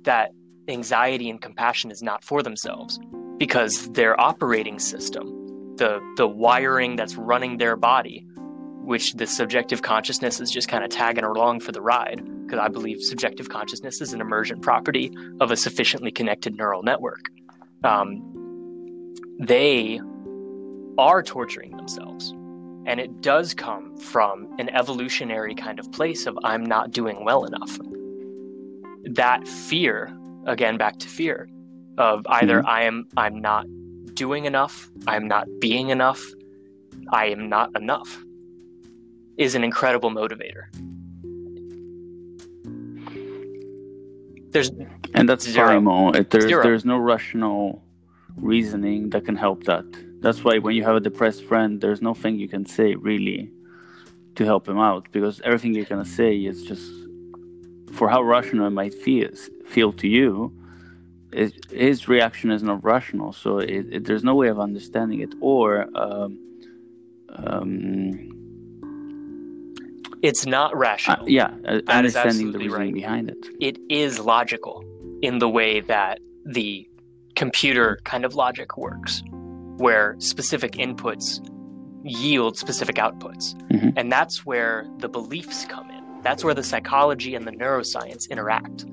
that 0.04 0.30
anxiety 0.68 1.30
and 1.30 1.40
compassion 1.40 1.90
is 1.90 2.02
not 2.02 2.24
for 2.24 2.42
themselves 2.42 2.98
because 3.38 3.88
their 3.92 4.20
operating 4.20 4.78
system 4.78 5.26
the 5.76 6.00
the 6.16 6.26
wiring 6.26 6.96
that's 6.96 7.16
running 7.16 7.56
their 7.56 7.76
body 7.76 8.26
which 8.82 9.12
the 9.14 9.26
subjective 9.26 9.82
consciousness 9.82 10.40
is 10.40 10.50
just 10.50 10.68
kind 10.68 10.82
of 10.82 10.90
tagging 10.90 11.24
along 11.24 11.60
for 11.60 11.70
the 11.72 11.80
ride 11.80 12.20
because 12.44 12.58
i 12.58 12.68
believe 12.68 13.00
subjective 13.00 13.48
consciousness 13.48 14.00
is 14.00 14.12
an 14.12 14.20
emergent 14.20 14.60
property 14.62 15.10
of 15.40 15.50
a 15.50 15.56
sufficiently 15.56 16.10
connected 16.10 16.56
neural 16.56 16.82
network 16.82 17.26
um, 17.84 18.20
they 19.38 20.00
are 21.00 21.22
torturing 21.22 21.76
themselves 21.76 22.32
and 22.86 23.00
it 23.00 23.20
does 23.20 23.54
come 23.54 23.96
from 23.96 24.46
an 24.58 24.68
evolutionary 24.70 25.54
kind 25.54 25.78
of 25.78 25.90
place 25.92 26.26
of 26.26 26.38
i'm 26.44 26.64
not 26.64 26.90
doing 26.90 27.24
well 27.24 27.44
enough 27.44 27.78
that 29.04 29.46
fear 29.48 30.16
again 30.46 30.76
back 30.76 30.98
to 30.98 31.08
fear 31.08 31.48
of 31.98 32.24
either 32.28 32.58
mm-hmm. 32.58 32.68
i 32.68 32.82
am 32.82 33.08
i'm 33.16 33.40
not 33.40 33.66
doing 34.14 34.44
enough 34.44 34.90
i'm 35.06 35.26
not 35.26 35.46
being 35.60 35.88
enough 35.88 36.22
i 37.12 37.26
am 37.26 37.48
not 37.48 37.74
enough 37.76 38.22
is 39.38 39.54
an 39.54 39.64
incredible 39.64 40.10
motivator 40.10 40.64
there's 44.52 44.70
And 45.14 45.28
that's 45.28 45.48
Zero. 45.48 45.66
primal. 45.66 46.12
There's 46.12 46.44
Zero. 46.44 46.62
there's 46.62 46.84
no 46.84 46.98
rational 46.98 47.82
reasoning 48.36 49.10
that 49.10 49.24
can 49.24 49.36
help 49.36 49.64
that. 49.64 49.84
That's 50.20 50.44
why 50.44 50.58
when 50.58 50.74
you 50.76 50.84
have 50.84 50.96
a 50.96 51.00
depressed 51.00 51.44
friend, 51.44 51.80
there's 51.80 52.02
nothing 52.02 52.38
you 52.38 52.48
can 52.48 52.66
say 52.66 52.94
really 52.94 53.50
to 54.36 54.44
help 54.44 54.68
him 54.68 54.78
out 54.78 55.08
because 55.12 55.40
everything 55.42 55.74
you're 55.74 55.84
gonna 55.84 56.04
say 56.04 56.36
is 56.36 56.62
just 56.62 56.90
for 57.92 58.08
how 58.08 58.22
rational 58.22 58.66
it 58.66 58.70
might 58.70 58.94
feel 58.94 59.30
feel 59.66 59.92
to 59.94 60.08
you. 60.08 60.52
It, 61.32 61.54
his 61.70 62.08
reaction 62.08 62.50
is 62.50 62.62
not 62.62 62.82
rational, 62.82 63.32
so 63.32 63.58
it, 63.58 63.86
it, 63.94 64.04
there's 64.04 64.24
no 64.24 64.34
way 64.34 64.48
of 64.48 64.58
understanding 64.58 65.20
it 65.20 65.32
or 65.40 65.86
um, 65.94 66.38
um, 67.36 68.30
it's 70.22 70.44
not 70.44 70.74
uh, 70.74 70.76
rational 70.76 71.28
yeah, 71.28 71.46
uh, 71.64 71.80
That 71.86 72.04
is 72.04 72.16
understanding 72.16 72.52
the 72.52 72.58
absolutely 72.58 72.68
reasoning 72.68 72.86
right. 72.86 72.94
behind 72.94 73.30
it. 73.30 73.46
it 73.60 73.78
is 73.88 74.18
logical 74.18 74.84
in 75.22 75.38
the 75.38 75.48
way 75.48 75.80
that 75.80 76.18
the 76.44 76.88
computer 77.36 77.98
kind 78.04 78.24
of 78.24 78.34
logic 78.34 78.76
works, 78.76 79.22
where 79.80 80.14
specific 80.18 80.72
inputs 80.72 81.40
yield 82.04 82.56
specific 82.56 82.96
outputs. 82.96 83.54
Mhm. 83.70 83.94
And 83.96 84.12
that's 84.12 84.44
where 84.46 84.86
the 84.98 85.08
beliefs 85.08 85.64
come 85.64 85.90
in. 85.90 86.04
That's 86.22 86.44
where 86.44 86.54
the 86.54 86.62
psychology 86.62 87.34
and 87.34 87.46
the 87.46 87.52
neuroscience 87.52 88.28
interact. 88.30 88.84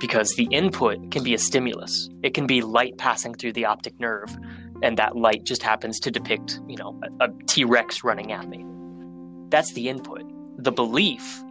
Because 0.00 0.34
the 0.34 0.48
input 0.50 1.10
can 1.10 1.22
be 1.22 1.34
a 1.34 1.38
stimulus, 1.38 2.08
it 2.22 2.32
can 2.32 2.46
be 2.46 2.62
light 2.62 2.96
passing 2.96 3.34
through 3.34 3.52
the 3.52 3.66
optic 3.66 4.00
nerve, 4.00 4.34
and 4.82 4.96
that 4.96 5.16
light 5.16 5.44
just 5.44 5.62
happens 5.62 6.00
to 6.00 6.10
depict, 6.10 6.60
you 6.66 6.76
know, 6.76 6.98
a, 7.20 7.26
a 7.26 7.28
T 7.46 7.64
Rex 7.64 8.02
running 8.02 8.32
at 8.32 8.48
me. 8.48 8.64
That's 9.50 9.74
the 9.74 9.90
input. 9.90 10.22
The 10.56 10.72
belief 10.72 11.42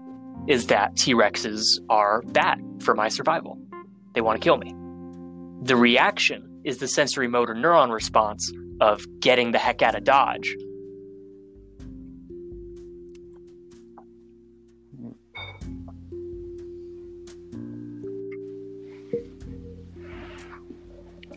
is 0.47 0.68
that 0.68 0.95
T 0.95 1.14
Rexes 1.14 1.80
are 1.89 2.24
bad 2.24 2.60
for 2.80 2.95
my 2.95 3.10
survival. 3.10 3.60
They 4.14 4.22
want 4.22 4.41
to 4.41 4.43
kill 4.43 4.58
me. 4.58 4.74
The 5.62 5.76
reaction 5.76 6.49
is 6.70 6.78
the 6.78 6.88
sensory 6.88 7.28
motor 7.28 7.55
neuron 7.55 7.91
response 7.91 8.53
of 8.80 9.05
getting 9.20 9.51
the 9.51 9.57
heck 9.57 9.82
out 9.82 9.95
of 9.95 10.03
Dodge. 10.03 10.55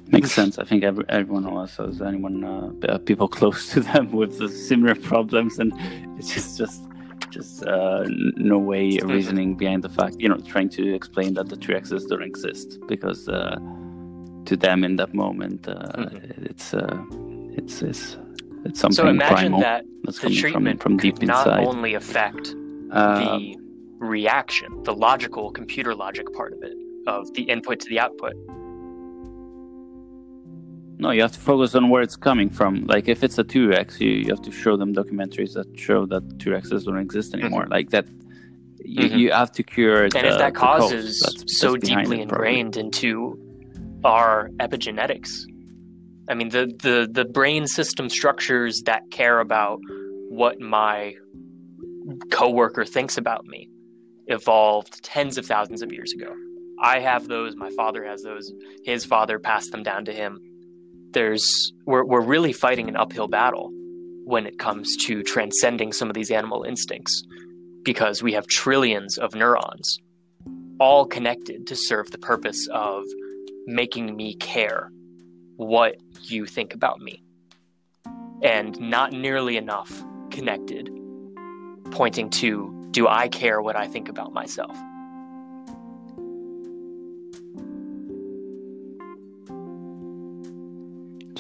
Makes 0.09 0.33
sense. 0.33 0.59
I 0.59 0.64
think 0.64 0.85
every, 0.85 1.07
everyone 1.09 1.47
us 1.57 1.78
has 1.78 2.03
anyone, 2.03 2.45
uh, 2.45 2.70
uh, 2.87 2.99
people 2.99 3.28
close 3.28 3.72
to 3.72 3.80
them 3.80 4.12
with 4.20 4.39
the 4.39 4.51
similar 4.51 4.95
problems, 4.95 5.59
and 5.59 5.72
it's 6.18 6.35
just, 6.35 6.59
just, 6.59 6.83
just 7.30 7.64
uh, 7.64 8.05
no 8.37 8.59
way 8.59 8.99
reasoning 9.03 9.57
behind 9.57 9.83
the 9.83 9.89
fact, 9.89 10.16
you 10.18 10.28
know, 10.28 10.37
trying 10.37 10.68
to 10.68 10.95
explain 10.95 11.33
that 11.33 11.49
the 11.49 11.57
T 11.57 11.68
Rexes 11.68 12.07
don't 12.07 12.22
exist 12.22 12.78
because 12.87 13.26
uh, 13.26 13.57
to 14.47 14.57
them 14.57 14.84
in 14.84 14.97
that 14.97 15.14
moment, 15.14 15.68
uh, 15.68 15.74
Mhm. 15.97 16.51
it's, 16.51 16.74
uh, 16.74 16.99
it's, 17.59 17.82
it's, 17.82 18.16
it's 18.64 18.80
something 18.80 18.97
So 18.97 19.09
imagine 19.09 19.36
primal 19.36 19.61
that 19.61 19.84
that's 20.05 20.18
the 20.18 20.28
from, 20.28 20.34
treatment 20.34 20.82
from 20.82 20.93
could 20.99 21.03
deep 21.18 21.22
not 21.22 21.47
inside. 21.47 21.66
only 21.66 21.95
affect 21.95 22.55
Uh, 22.90 23.18
the 23.38 23.57
reaction, 23.99 24.68
the 24.84 24.93
logical 24.95 25.51
computer 25.51 25.95
logic 25.95 26.26
part 26.34 26.53
of 26.53 26.62
it, 26.62 26.76
of 27.07 27.32
the 27.34 27.43
input 27.43 27.80
to 27.80 27.88
the 27.88 27.99
output. 27.99 28.34
No, 30.99 31.11
you 31.11 31.22
have 31.22 31.32
to 31.32 31.40
focus 31.40 31.74
on 31.74 31.88
where 31.88 32.03
it's 32.03 32.16
coming 32.16 32.49
from. 32.51 32.86
Like 32.86 33.09
if 33.09 33.24
it's 33.24 33.38
a 33.38 33.45
T 33.45 33.64
Rex, 33.66 34.01
you, 34.01 34.11
you 34.11 34.28
have 34.28 34.43
to 34.43 34.53
show 34.53 34.76
them 34.76 34.95
documentaries 34.95 35.55
that 35.55 35.66
show 35.76 36.07
that 36.07 36.22
T 36.38 36.51
Rex's 36.51 36.84
don't 36.84 36.99
exist 36.99 37.34
anymore. 37.34 37.66
Like 37.68 37.90
that, 37.90 38.07
you, 38.84 39.09
Mhm. 39.09 39.18
you 39.18 39.32
have 39.32 39.51
to 39.53 39.62
cure 39.62 40.05
And 40.05 40.12
the, 40.12 40.26
if 40.28 40.38
that 40.38 40.55
causes 40.55 41.20
cause. 41.20 41.22
cause 41.22 41.34
That's- 41.40 41.59
so 41.59 41.76
deeply 41.76 42.20
ingrained 42.20 42.76
into 42.76 43.38
our 44.05 44.49
epigenetics, 44.61 45.45
I 46.29 46.35
mean, 46.35 46.51
the, 46.51 46.67
the, 46.83 47.09
the 47.11 47.25
brain 47.25 47.67
system 47.67 48.09
structures 48.09 48.83
that 48.87 49.03
care 49.11 49.41
about 49.41 49.81
what 50.29 50.61
my 50.61 51.15
coworker 52.31 52.85
thinks 52.85 53.17
about 53.17 53.45
me 53.45 53.69
evolved 54.27 55.03
tens 55.03 55.37
of 55.37 55.47
thousands 55.47 55.83
of 55.83 55.93
years 55.93 56.13
ago. 56.13 56.33
I 56.81 57.01
have 57.01 57.29
those, 57.29 57.55
my 57.55 57.71
father 57.77 58.05
has 58.05 58.23
those, 58.23 58.53
his 58.85 59.05
father 59.05 59.39
passed 59.39 59.71
them 59.73 59.83
down 59.83 60.05
to 60.07 60.13
him. 60.13 60.41
There's 61.13 61.73
we're 61.85 62.05
we're 62.05 62.23
really 62.23 62.53
fighting 62.53 62.89
an 62.89 62.97
uphill 62.97 63.29
battle 63.29 63.71
when 64.25 64.47
it 64.47 64.59
comes 64.59 64.97
to 65.05 65.23
transcending 65.23 65.93
some 65.93 66.09
of 66.09 66.15
these 66.15 66.31
animal 66.31 66.63
instincts 66.63 67.23
because 67.83 68.23
we 68.23 68.33
have 68.33 68.47
trillions 68.47 69.19
of 69.19 69.35
neurons 69.35 69.99
all 70.81 71.07
connected 71.07 71.67
to 71.67 71.77
serve 71.77 72.11
the 72.11 72.19
purpose 72.19 72.67
of 72.73 73.05
making 73.67 74.17
me 74.17 74.35
care 74.35 74.91
what 75.57 75.97
you 76.23 76.47
think 76.47 76.75
about 76.75 77.01
me 77.01 77.23
and 78.43 78.79
not 78.81 79.13
nearly 79.13 79.57
enough 79.57 80.05
connected 80.31 80.91
pointing 81.91 82.31
to 82.31 82.89
do 82.91 83.07
I 83.07 83.29
care 83.29 83.63
what 83.63 83.77
I 83.77 83.87
think 83.87 84.09
about 84.09 84.33
myself? 84.33 84.77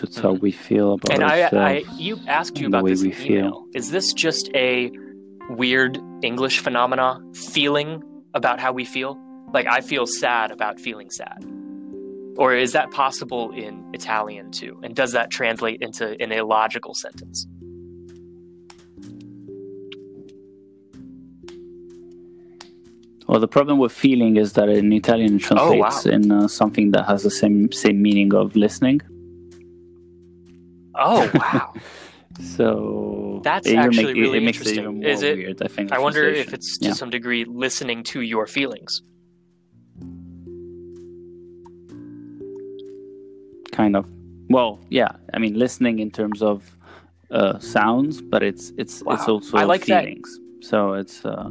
That's 0.02 0.18
how 0.18 0.32
we 0.32 0.50
feel 0.50 0.94
about 0.94 1.12
and 1.12 1.22
I, 1.24 1.42
ourselves. 1.44 1.88
I, 1.88 1.94
you 1.96 2.18
asked 2.26 2.58
you 2.58 2.66
and 2.66 2.74
about 2.74 2.86
this 2.86 3.00
the 3.00 3.12
feel. 3.12 3.66
Is 3.72 3.92
this 3.92 4.12
just 4.12 4.50
a 4.54 4.90
weird 5.48 5.98
English 6.22 6.58
phenomena, 6.58 7.20
feeling 7.32 8.02
about 8.34 8.60
how 8.60 8.72
we 8.72 8.84
feel? 8.84 9.16
Like 9.54 9.66
I 9.66 9.80
feel 9.80 10.06
sad 10.06 10.50
about 10.50 10.80
feeling 10.80 11.10
sad, 11.10 11.44
or 12.36 12.54
is 12.54 12.72
that 12.72 12.90
possible 12.90 13.50
in 13.52 13.84
Italian 13.92 14.50
too? 14.50 14.80
And 14.82 14.94
does 14.94 15.12
that 15.12 15.30
translate 15.30 15.80
into 15.82 16.16
an 16.22 16.32
illogical 16.32 16.94
sentence? 16.94 17.46
Well, 23.28 23.40
the 23.40 23.48
problem 23.48 23.78
with 23.78 23.92
feeling 23.92 24.36
is 24.36 24.54
that 24.54 24.68
in 24.68 24.92
Italian 24.92 25.36
it 25.36 25.52
Oh, 25.52 25.72
wow. 25.76 25.88
translates 25.88 26.06
in 26.06 26.32
uh, 26.32 26.48
something 26.48 26.90
that 26.90 27.06
has 27.06 27.22
the 27.22 27.30
same 27.30 27.70
same 27.72 28.02
meaning 28.02 28.34
of 28.34 28.56
listening. 28.56 29.00
Oh 30.94 31.30
wow! 31.34 31.72
So 32.40 33.40
That's 33.44 33.66
it 33.68 33.76
actually 33.76 34.06
make- 34.06 34.16
really 34.16 34.38
it 34.38 34.42
it 34.42 34.46
interesting. 34.48 35.02
Is 35.02 35.22
it- 35.22 35.36
weird. 35.36 35.62
I 35.62 35.68
think. 35.68 35.92
I 35.92 35.98
wonder 35.98 36.24
if 36.24 36.52
it's 36.52 36.78
to 36.78 36.86
Yeah. 36.88 36.92
some 36.94 37.10
degree 37.10 37.44
listening 37.44 38.02
to 38.12 38.20
your 38.20 38.46
feelings. 38.46 39.02
Kind 43.72 43.96
of. 43.96 44.06
Well, 44.48 44.78
yeah. 44.90 45.12
I 45.34 45.38
mean, 45.38 45.58
listening 45.58 45.98
in 45.98 46.10
terms 46.10 46.42
of 46.42 46.62
uh, 47.30 47.58
sounds, 47.58 48.20
but 48.22 48.42
it's 48.42 48.72
it's 48.76 49.02
it's 49.06 49.26
also 49.28 49.56
I 49.56 49.64
like 49.64 49.86
that. 49.86 50.04
feelings. 50.04 50.28
So 50.60 50.92
it's 50.94 51.24
uh, 51.24 51.50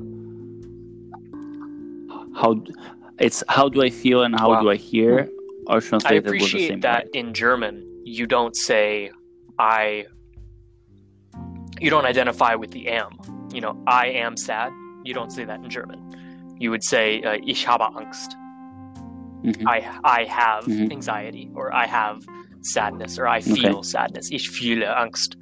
how 2.35 2.63
it's 3.19 3.43
how 3.49 3.69
do 3.69 3.81
I 3.83 3.89
feel 3.89 4.23
and 4.23 4.39
how 4.39 4.49
Wow. 4.51 4.61
do 4.61 4.69
I 4.69 4.75
hear 4.75 5.29
are 5.67 5.77
I 5.77 5.79
translated 5.79 6.23
same 6.25 6.35
appreciate 6.35 6.81
that 6.81 7.03
right. 7.05 7.09
in 7.13 7.33
German, 7.33 7.85
you 8.05 8.25
don't 8.27 8.55
say 8.55 9.11
I. 9.59 10.05
You 11.79 11.89
don't 11.89 12.05
identify 12.05 12.53
with 12.55 12.71
the 12.71 12.87
am. 12.89 13.17
You 13.51 13.61
know, 13.61 13.81
I 13.87 14.07
am 14.07 14.37
sad. 14.37 14.71
You 15.03 15.13
don't 15.15 15.31
say 15.31 15.45
that 15.45 15.59
in 15.63 15.69
German. 15.69 15.99
You 16.59 16.69
would 16.69 16.83
say 16.83 17.23
uh, 17.23 17.37
Ich 17.43 17.65
habe 17.65 17.81
Angst. 17.81 18.35
Mhm. 19.43 19.63
I 19.67 19.77
I 20.03 20.23
have 20.25 20.65
Mhm. 20.65 20.91
anxiety, 20.91 21.49
or 21.55 21.73
I 21.73 21.85
have 21.87 22.25
sadness, 22.61 23.17
or 23.19 23.27
I 23.27 23.41
feel 23.41 23.81
sadness. 23.83 24.29
Ich 24.31 24.49
fühle 24.51 24.85
Angst. 24.95 25.35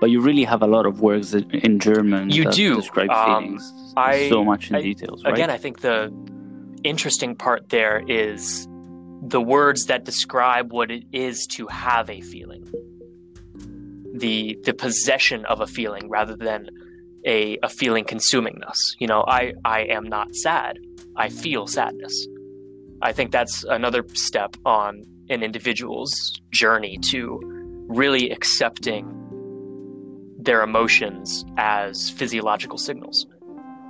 But 0.00 0.10
you 0.10 0.20
really 0.20 0.44
have 0.44 0.62
a 0.62 0.66
lot 0.66 0.86
of 0.86 1.00
works 1.02 1.34
in- 1.34 1.78
German 1.78 2.30
You 2.30 2.44
that 2.44 2.54
do. 2.54 2.76
describe 2.76 3.10
Um, 3.10 3.58
I- 3.96 4.28
so 4.30 4.42
much 4.42 4.70
in 4.70 4.76
I- 4.76 4.82
details, 4.82 5.22
right? 5.24 5.34
Again, 5.34 5.50
I 5.50 5.58
think 5.58 5.80
the 5.80 6.10
interesting 6.84 7.36
part 7.36 7.68
there 7.68 8.02
is 8.08 8.66
the 9.22 9.40
words 9.42 9.86
that 9.86 10.04
describe 10.04 10.72
what 10.72 10.90
it 10.90 11.04
is 11.12 11.46
to 11.48 11.66
have 11.66 12.08
a 12.08 12.22
feeling. 12.22 12.64
The 14.14 14.58
the 14.64 14.72
possession 14.72 15.44
of 15.44 15.60
a 15.60 15.66
feeling 15.66 16.08
rather 16.08 16.34
than 16.34 16.70
a, 17.26 17.58
a 17.62 17.68
feeling 17.68 18.04
consuming 18.04 18.62
us. 18.66 18.96
You 18.98 19.06
know, 19.06 19.24
I, 19.26 19.52
I 19.64 19.80
am 19.82 20.04
not 20.04 20.34
sad. 20.34 20.78
I 21.16 21.28
feel 21.28 21.66
sadness. 21.66 22.26
I 23.02 23.12
think 23.12 23.30
that's 23.32 23.64
another 23.64 24.04
step 24.14 24.56
on 24.64 25.02
an 25.28 25.42
individual's 25.42 26.40
journey 26.52 26.98
to 27.10 27.40
really 27.88 28.30
accepting 28.30 29.16
their 30.38 30.62
emotions 30.62 31.44
as 31.56 32.10
physiological 32.10 32.78
signals. 32.78 33.26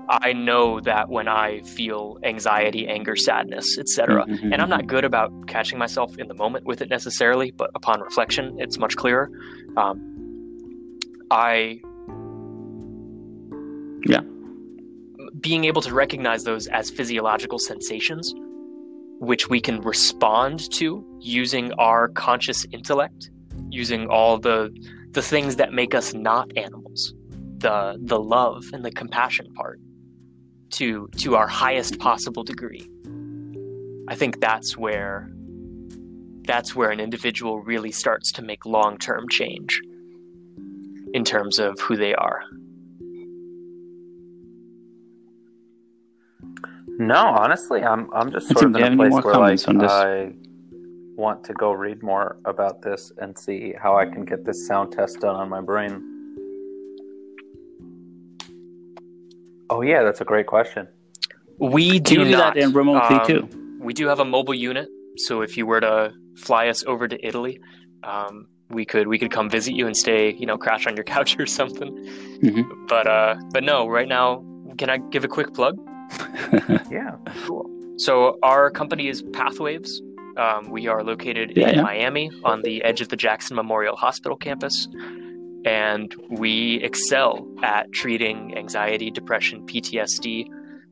I 0.08 0.32
know 0.32 0.80
that 0.80 1.08
when 1.08 1.28
I 1.28 1.60
feel 1.60 2.18
anxiety, 2.24 2.88
anger, 2.88 3.14
sadness, 3.14 3.78
etc., 3.78 4.24
Mhm, 4.26 4.52
and 4.52 4.60
I'm 4.60 4.68
not 4.68 4.88
good 4.88 5.04
about 5.04 5.30
catching 5.46 5.78
myself 5.78 6.18
in 6.18 6.26
the 6.26 6.34
moment 6.34 6.64
with 6.64 6.80
it 6.82 6.88
necessarily, 6.90 7.52
but 7.52 7.70
upon 7.76 8.00
reflection, 8.00 8.56
it's 8.58 8.76
much 8.76 8.96
clearer. 8.96 9.30
Um, 9.76 10.00
I, 11.30 11.80
Yeah. 14.06 14.20
being 15.40 15.64
able 15.64 15.82
to 15.82 15.94
recognize 15.94 16.44
those 16.44 16.66
as 16.68 16.90
physiological 16.90 17.58
sensations, 17.58 18.34
which 19.20 19.48
we 19.48 19.60
can 19.60 19.80
respond 19.80 20.70
to 20.72 21.04
using 21.20 21.72
our 21.74 22.08
conscious 22.08 22.66
intellect, 22.72 23.30
using 23.70 24.08
all 24.08 24.38
the 24.38 24.70
the 25.12 25.22
things 25.22 25.56
that 25.56 25.72
make 25.72 25.94
us 25.94 26.14
not 26.14 26.50
animals, 26.56 27.14
the 27.58 27.98
the 28.00 28.18
love 28.18 28.64
and 28.72 28.84
the 28.84 28.90
compassion 28.90 29.52
part, 29.54 29.80
to 30.70 31.08
to 31.18 31.36
our 31.36 31.46
highest 31.46 31.98
possible 31.98 32.44
degree. 32.44 32.88
I 34.08 34.14
think 34.14 34.40
that's 34.40 34.76
where 34.76 35.30
that's 36.46 36.74
where 36.74 36.90
an 36.90 37.00
individual 37.00 37.60
really 37.60 37.92
starts 37.92 38.32
to 38.32 38.42
make 38.42 38.64
long-term 38.66 39.28
change 39.28 39.80
in 41.12 41.24
terms 41.24 41.58
of 41.58 41.78
who 41.80 41.96
they 41.96 42.14
are. 42.14 42.42
No, 47.00 47.16
honestly, 47.16 47.82
I'm 47.82 48.12
I'm 48.12 48.30
just 48.30 48.48
Tim, 48.48 48.56
sort 48.58 48.76
of 48.76 48.76
in 48.76 48.92
a 48.92 48.96
place 48.96 49.24
where 49.24 49.34
like 49.34 49.68
on 49.68 49.78
this? 49.78 49.90
I 49.90 50.32
want 51.16 51.42
to 51.44 51.54
go 51.54 51.72
read 51.72 52.02
more 52.02 52.36
about 52.44 52.82
this 52.82 53.10
and 53.16 53.36
see 53.38 53.72
how 53.82 53.96
I 53.96 54.04
can 54.04 54.26
get 54.26 54.44
this 54.44 54.66
sound 54.66 54.92
test 54.92 55.20
done 55.20 55.34
on 55.34 55.48
my 55.48 55.62
brain. 55.62 56.04
Oh 59.70 59.80
yeah, 59.80 60.02
that's 60.02 60.20
a 60.20 60.26
great 60.26 60.46
question. 60.46 60.88
We 61.58 62.00
do 62.00 62.24
do 62.24 62.30
not 62.30 62.52
that 62.54 62.62
in 62.62 62.74
remotely 62.74 63.16
um, 63.16 63.26
too? 63.26 63.78
We 63.80 63.94
do 63.94 64.06
have 64.06 64.20
a 64.20 64.24
mobile 64.26 64.52
unit, 64.54 64.90
so 65.16 65.40
if 65.40 65.56
you 65.56 65.64
were 65.64 65.80
to 65.80 66.12
fly 66.36 66.68
us 66.68 66.84
over 66.84 67.08
to 67.08 67.26
Italy, 67.26 67.60
um, 68.04 68.46
we 68.68 68.84
could 68.84 69.08
we 69.08 69.18
could 69.18 69.30
come 69.30 69.48
visit 69.48 69.72
you 69.74 69.86
and 69.86 69.96
stay, 69.96 70.34
you 70.34 70.44
know, 70.44 70.58
crash 70.58 70.86
on 70.86 70.96
your 70.96 71.04
couch 71.14 71.38
or 71.38 71.46
something. 71.46 71.96
Mhm. 72.42 72.88
But 72.88 73.06
uh, 73.06 73.36
but 73.54 73.64
no, 73.64 73.88
right 73.88 74.08
now, 74.08 74.44
can 74.76 74.90
I 74.90 74.98
give 74.98 75.24
a 75.24 75.28
quick 75.28 75.54
plug? 75.54 75.78
Yeah. 76.90 77.16
cool. 77.46 77.66
So 77.96 78.38
our 78.42 78.70
company 78.70 79.08
is 79.08 79.22
Pathwaves. 79.22 79.90
Um, 80.36 80.70
we 80.70 80.86
are 80.86 81.02
located 81.02 81.52
Yeah, 81.56 81.68
in 81.70 81.74
yeah. 81.76 81.82
Miami 81.82 82.30
on 82.44 82.62
the 82.62 82.82
edge 82.82 83.00
of 83.00 83.08
the 83.08 83.16
Jackson 83.16 83.56
Memorial 83.56 83.96
Hospital 83.96 84.36
campus, 84.36 84.88
and 85.64 86.14
we 86.30 86.76
excel 86.82 87.46
at 87.62 87.92
treating 87.92 88.56
anxiety, 88.56 89.10
depression, 89.10 89.66
PTSD, 89.66 90.46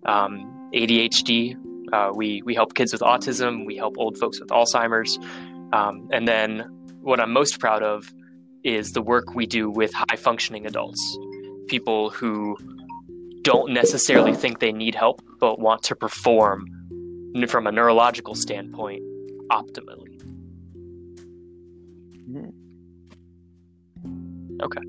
um, 0.04 0.70
ADHD. 0.74 1.56
Uh, 1.92 2.10
we 2.14 2.42
we 2.42 2.54
help 2.54 2.74
kids 2.74 2.92
with 2.92 3.00
autism. 3.00 3.64
We 3.64 3.76
help 3.76 3.96
old 3.96 4.18
folks 4.18 4.38
with 4.40 4.50
Alzheimer's, 4.50 5.18
um, 5.72 6.08
and 6.12 6.28
then 6.28 6.60
what 7.00 7.18
I'm 7.20 7.32
most 7.32 7.58
proud 7.60 7.82
of 7.82 8.12
is 8.64 8.92
the 8.92 9.00
work 9.00 9.34
we 9.34 9.46
do 9.46 9.70
with 9.70 9.92
high 9.94 10.16
functioning 10.16 10.66
adults, 10.66 11.00
people 11.68 12.10
who 12.10 12.56
don't 13.52 13.70
necessarily 13.72 14.34
think 14.42 14.58
they 14.66 14.72
need 14.72 14.94
help 14.94 15.16
but 15.40 15.58
want 15.58 15.80
to 15.82 15.94
perform 15.96 16.58
from 17.48 17.66
a 17.66 17.72
neurological 17.72 18.34
standpoint 18.34 19.02
optimally. 19.50 20.14
Okay, 24.66 24.84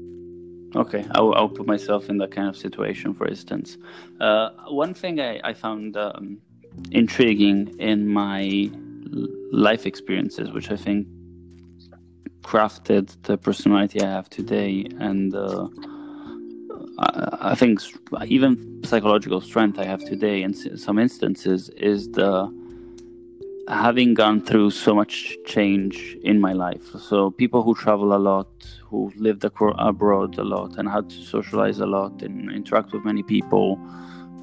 Okay, 0.76 1.04
I'll, 1.16 1.34
I'll 1.34 1.50
put 1.50 1.66
myself 1.66 2.10
in 2.10 2.18
that 2.20 2.32
kind 2.32 2.48
of 2.48 2.56
situation, 2.56 3.14
for 3.14 3.26
instance. 3.28 3.78
Uh, 4.20 4.50
one 4.68 4.94
thing 4.94 5.20
I, 5.20 5.40
I 5.44 5.54
found 5.54 5.98
um, 5.98 6.38
intriguing 6.92 7.76
in 7.80 8.08
my 8.08 8.70
life 9.52 9.88
experiences, 9.88 10.52
which 10.52 10.70
I 10.70 10.76
think 10.76 11.08
crafted 12.42 13.06
the 13.24 13.38
personality 13.38 14.02
I 14.02 14.10
have 14.18 14.30
today, 14.30 14.86
and 15.00 15.34
uh, 15.34 15.68
I, 17.02 17.56
think 17.56 17.80
even 18.28 18.82
psychological 18.84 19.40
strength 19.42 19.80
I 19.80 19.86
have 19.86 20.04
today 20.04 20.42
in 20.44 20.54
some 20.54 21.00
instances, 21.00 21.70
is 21.70 22.10
the 22.12 22.54
having 23.70 24.16
gone 24.16 24.42
through 24.42 24.72
so 24.72 24.96
much 24.96 25.38
change 25.46 26.18
in 26.24 26.42
my 26.42 26.54
life. 26.54 26.90
So 27.00 27.30
people 27.30 27.62
who 27.64 27.76
travel 27.76 28.16
a 28.16 28.18
lot, 28.18 28.48
who 28.84 29.14
lived 29.16 29.46
abroad 29.46 30.38
a 30.40 30.44
lot, 30.44 30.78
and 30.78 30.90
had 30.90 31.10
to 31.12 31.22
socialize 31.22 31.80
a 31.80 31.86
lot 31.86 32.22
and 32.24 32.52
interact 32.52 32.92
with 32.92 33.06
many 33.06 33.24
people, 33.24 33.80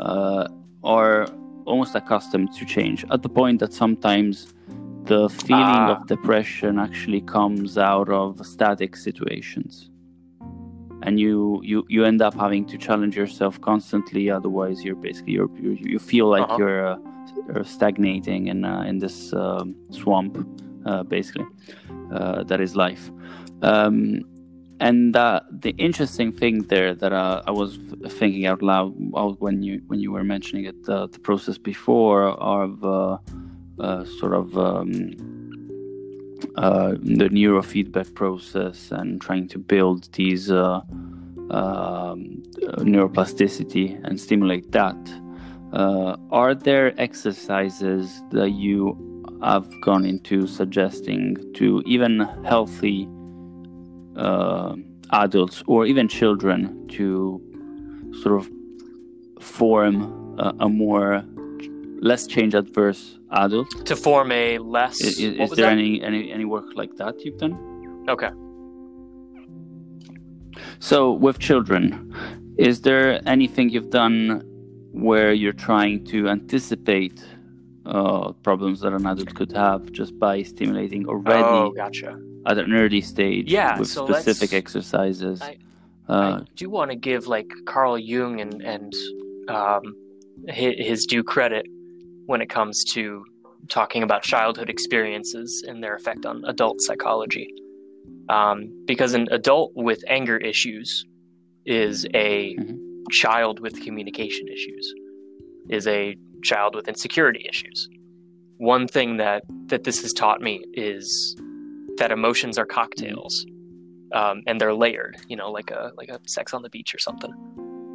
uh, 0.00 0.46
are 0.84 1.26
almost 1.64 1.94
accustomed 1.96 2.52
to 2.54 2.64
change. 2.64 3.04
At 3.10 3.22
the 3.22 3.28
point 3.28 3.58
that 3.60 3.72
sometimes 3.72 4.54
the 5.04 5.28
feeling 5.28 5.82
Ah. 5.86 5.96
of 5.96 6.06
depression 6.06 6.78
actually 6.78 7.20
comes 7.20 7.76
out 7.76 8.08
of 8.08 8.44
static 8.46 8.96
situations. 8.96 9.90
And 11.06 11.20
you, 11.20 11.60
you, 11.62 11.84
you 11.88 12.04
end 12.04 12.20
up 12.20 12.34
having 12.34 12.66
to 12.66 12.76
challenge 12.76 13.16
yourself 13.16 13.60
constantly. 13.60 14.28
Otherwise, 14.28 14.84
you're 14.84 14.96
basically 14.96 15.34
you're, 15.34 15.50
you 15.56 15.72
you 15.92 15.98
feel 15.98 16.26
like 16.28 16.42
Uh-huh. 16.44 16.58
you're 16.58 16.86
uh, 16.86 16.98
are 17.54 17.64
stagnating 17.64 18.48
in 18.48 18.64
uh, 18.64 18.82
in 18.90 18.98
this 18.98 19.32
um, 19.32 19.74
swamp, 19.90 20.36
uh, 20.84 21.02
basically. 21.04 21.46
Uh, 22.12 22.42
that 22.44 22.60
is 22.60 22.74
life. 22.76 23.10
Um, 23.62 24.22
and 24.80 25.16
uh, 25.16 25.40
the 25.50 25.70
interesting 25.78 26.32
thing 26.32 26.62
there 26.68 26.94
that 26.94 27.12
uh, 27.12 27.42
I 27.46 27.50
was 27.50 27.78
thinking 28.18 28.46
out 28.46 28.62
loud 28.62 28.92
when 29.40 29.62
you 29.62 29.80
when 29.88 30.00
you 30.00 30.12
were 30.12 30.24
mentioning 30.24 30.64
it, 30.66 30.88
uh, 30.88 31.06
the 31.06 31.18
process 31.18 31.58
before 31.58 32.22
of 32.58 32.84
uh, 32.84 33.18
uh, 33.80 34.04
sort 34.04 34.34
of 34.34 34.56
um, 34.56 35.14
uh, 36.56 36.92
the 36.92 37.28
neurofeedback 37.28 38.14
process 38.14 38.90
and 38.90 39.20
trying 39.20 39.48
to 39.48 39.58
build 39.58 40.12
these 40.14 40.50
uh, 40.50 40.80
um, 41.50 42.42
neuroplasticity 42.78 44.00
and 44.04 44.20
stimulate 44.20 44.72
that. 44.72 44.96
Uh, 45.72 46.16
are 46.30 46.54
there 46.54 46.98
exercises 46.98 48.22
that 48.30 48.50
you 48.50 48.96
have 49.42 49.68
gone 49.82 50.04
into 50.04 50.46
suggesting 50.46 51.36
to 51.54 51.82
even 51.86 52.20
healthy 52.44 53.08
uh, 54.16 54.74
adults 55.12 55.62
or 55.66 55.84
even 55.86 56.08
children 56.08 56.88
to 56.88 57.40
sort 58.22 58.40
of 58.40 58.50
form 59.40 60.36
a, 60.38 60.54
a 60.60 60.68
more 60.68 61.22
less 62.00 62.26
change 62.26 62.54
adverse 62.54 63.18
adult. 63.30 63.68
to 63.86 63.96
form 63.96 64.32
a 64.32 64.58
less. 64.58 65.00
Is, 65.00 65.18
is, 65.18 65.50
there 65.50 65.66
that? 65.66 65.72
any, 65.72 66.02
any 66.02 66.30
any 66.32 66.44
work 66.44 66.66
like 66.74 66.94
that 66.96 67.24
you've 67.24 67.38
done? 67.38 68.04
Okay. 68.08 68.30
So 70.78 71.12
with 71.12 71.38
children, 71.38 72.14
is 72.58 72.80
there 72.82 73.20
anything 73.26 73.70
you've 73.70 73.90
done 73.90 74.42
where 74.92 75.32
you're 75.32 75.52
trying 75.52 76.04
to 76.06 76.28
anticipate 76.28 77.22
uh, 77.84 78.32
problems 78.42 78.80
that 78.80 78.92
an 78.92 79.06
adult 79.06 79.34
could 79.34 79.52
have 79.52 79.92
just 79.92 80.18
by 80.18 80.42
stimulating 80.42 81.06
already 81.06 81.42
Oh, 81.42 81.70
gotcha. 81.70 82.18
at 82.46 82.58
an 82.58 82.72
early 82.72 83.00
stage 83.00 83.52
Yeah, 83.52 83.78
with 83.78 83.88
so 83.88 84.06
specific 84.06 84.52
exercises? 84.52 85.40
I- 85.42 85.58
uh, 86.08 86.38
I 86.40 86.44
do 86.54 86.70
want 86.70 86.92
to 86.92 86.96
give 86.96 87.26
like 87.26 87.48
Carl 87.66 87.98
Jung 87.98 88.40
and 88.40 88.62
and 88.62 88.92
um, 89.48 89.82
his, 90.46 90.74
his 90.78 91.04
due 91.06 91.24
credit 91.24 91.66
when 92.26 92.40
it 92.40 92.50
comes 92.50 92.84
to 92.84 93.24
talking 93.68 94.02
about 94.02 94.22
childhood 94.22 94.68
experiences 94.70 95.64
and 95.66 95.82
their 95.82 95.94
effect 95.94 96.26
on 96.26 96.44
adult 96.46 96.80
psychology. 96.80 97.52
Um, 98.28 98.84
because 98.86 99.14
an 99.14 99.28
adult 99.30 99.72
with 99.74 100.02
anger 100.08 100.36
issues 100.36 101.04
is 101.64 102.06
a 102.14 102.56
Mhm. 102.56 102.78
child 103.10 103.60
with 103.60 103.80
communication 103.82 104.48
issues, 104.48 104.94
is 105.68 105.86
a 105.86 106.16
child 106.42 106.74
with 106.74 106.88
insecurity 106.88 107.46
issues. 107.48 107.88
One 108.58 108.86
thing 108.86 109.16
that 109.18 109.42
that 109.66 109.84
this 109.84 110.02
has 110.02 110.12
taught 110.12 110.40
me 110.40 110.64
is 110.74 111.36
that 111.98 112.10
emotions 112.12 112.58
are 112.58 112.66
cocktails 112.66 113.46
um, 114.12 114.42
and 114.46 114.60
they're 114.60 114.74
layered, 114.74 115.16
you 115.28 115.36
know, 115.36 115.50
like 115.50 115.70
a 115.70 115.92
like 115.96 116.08
a 116.08 116.20
sex 116.26 116.54
on 116.54 116.62
the 116.62 116.70
beach 116.70 116.94
or 116.94 116.98
something. 116.98 117.32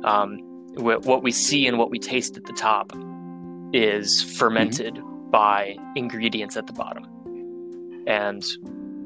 Um, 0.03 0.39
what 0.75 1.23
we 1.23 1.31
see 1.31 1.67
and 1.67 1.77
what 1.77 1.89
we 1.89 1.99
taste 1.99 2.37
at 2.37 2.45
the 2.45 2.53
top 2.53 2.91
is 3.73 4.21
fermented 4.37 4.99
by 5.31 5.77
ingredients 5.95 6.57
at 6.57 6.67
the 6.67 6.73
bottom. 6.73 7.07
And 8.07 8.43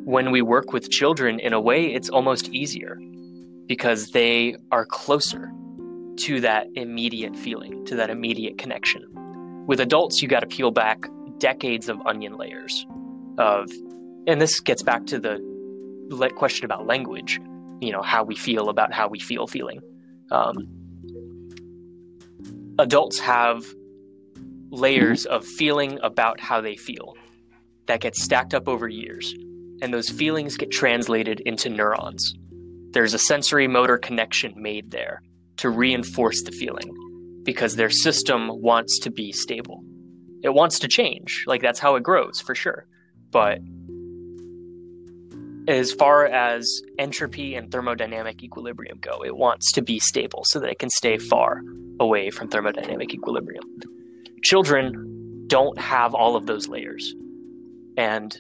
when 0.06 0.32
we 0.32 0.42
work 0.42 0.74
with 0.74 0.90
children, 0.90 1.40
in 1.40 1.54
a 1.54 1.62
way, 1.62 1.94
it's 1.94 2.10
almost 2.10 2.50
easier 2.50 3.00
because 3.68 4.12
they 4.12 4.56
are 4.72 4.86
closer 4.86 5.52
to 6.18 6.40
that 6.42 6.68
immediate 6.76 7.36
feeling, 7.36 7.86
to 7.86 7.96
that 7.96 8.10
immediate 8.10 8.58
connection. 8.58 9.06
With 9.68 9.80
adults, 9.80 10.22
you 10.22 10.28
got 10.28 10.42
to 10.42 10.48
peel 10.48 10.72
back 10.72 11.08
decades 11.40 11.90
of 11.90 12.00
onion 12.06 12.38
layers 12.38 12.86
of, 13.38 13.70
and 14.28 14.40
this 14.40 14.60
gets 14.60 14.82
back 14.82 15.06
to 15.08 15.20
the 15.20 15.40
question 16.36 16.66
about 16.66 16.86
language, 16.86 17.40
you 17.82 17.92
know, 17.92 18.02
how 18.02 18.24
we 18.24 18.36
feel 18.36 18.70
about 18.70 18.94
how 18.94 19.08
we 19.08 19.20
feel 19.20 19.48
feeling. 19.48 19.82
Um, 20.32 20.68
adults 22.80 23.20
have 23.20 23.66
layers 24.72 25.26
mm-hmm. 25.26 25.36
of 25.36 25.46
feeling 25.46 26.00
about 26.02 26.40
how 26.40 26.62
they 26.62 26.76
feel 26.76 27.16
that 27.88 28.02
get 28.02 28.16
stacked 28.16 28.54
up 28.54 28.68
over 28.68 28.88
years, 28.88 29.34
and 29.82 29.94
those 29.94 30.10
feelings 30.10 30.58
get 30.58 30.72
translated 30.72 31.40
into 31.42 31.70
neurons. 31.70 32.34
There's 32.92 33.14
a 33.14 33.20
sensory 33.20 33.68
motor 33.68 33.98
connection 33.98 34.54
made 34.56 34.92
there 34.92 35.22
to 35.58 35.70
reinforce 35.70 36.44
the 36.44 36.52
feeling 36.52 37.42
because 37.44 37.76
their 37.76 37.90
system 37.90 38.50
wants 38.62 39.00
to 39.00 39.12
be 39.12 39.32
stable. 39.32 39.84
It 40.44 40.54
wants 40.54 40.80
to 40.80 40.88
change, 40.88 41.44
like 41.48 41.62
that's 41.62 41.80
how 41.80 41.96
it 41.96 42.04
grows 42.04 42.42
for 42.42 42.56
sure. 42.56 42.88
But 43.32 43.60
as 45.68 45.92
far 45.92 46.26
as 46.26 46.82
entropy 47.00 47.56
and 47.56 47.70
thermodynamic 47.72 48.44
equilibrium 48.44 49.00
go, 49.00 49.24
it 49.24 49.36
wants 49.36 49.72
to 49.74 49.82
be 49.82 50.00
stable 50.00 50.44
so 50.46 50.60
that 50.60 50.70
it 50.70 50.80
can 50.80 50.90
stay 50.90 51.18
far 51.18 51.62
away 52.00 52.30
from 52.30 52.50
thermodynamic 52.50 53.14
equilibrium. 53.14 53.64
Children 54.46 55.48
don't 55.48 55.80
have 55.80 56.14
all 56.14 56.36
of 56.36 56.46
those 56.46 56.68
layers. 56.68 57.16
And 57.98 58.38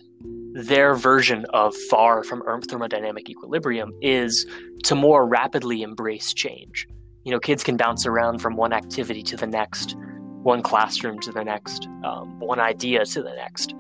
their 0.53 0.93
version 0.93 1.45
of 1.49 1.75
far 1.89 2.23
from 2.23 2.43
thermodynamic 2.43 3.27
equilibrium 3.27 3.91
is 4.03 4.45
to 4.83 4.93
more 4.93 5.27
rapidly 5.27 5.81
embrace 5.81 6.31
change. 6.31 6.87
You 7.23 7.31
know, 7.31 7.39
kids 7.39 7.63
can 7.63 7.75
bounce 7.75 8.05
around 8.05 8.39
from 8.39 8.55
one 8.55 8.71
activity 8.71 9.23
to 9.23 9.35
the 9.35 9.47
next, 9.47 9.95
one 10.43 10.61
classroom 10.61 11.17
to 11.21 11.31
the 11.31 11.43
next, 11.43 11.87
um, 12.03 12.39
one 12.39 12.59
idea 12.59 13.03
to 13.03 13.23
the 13.23 13.33
next. 13.33 13.73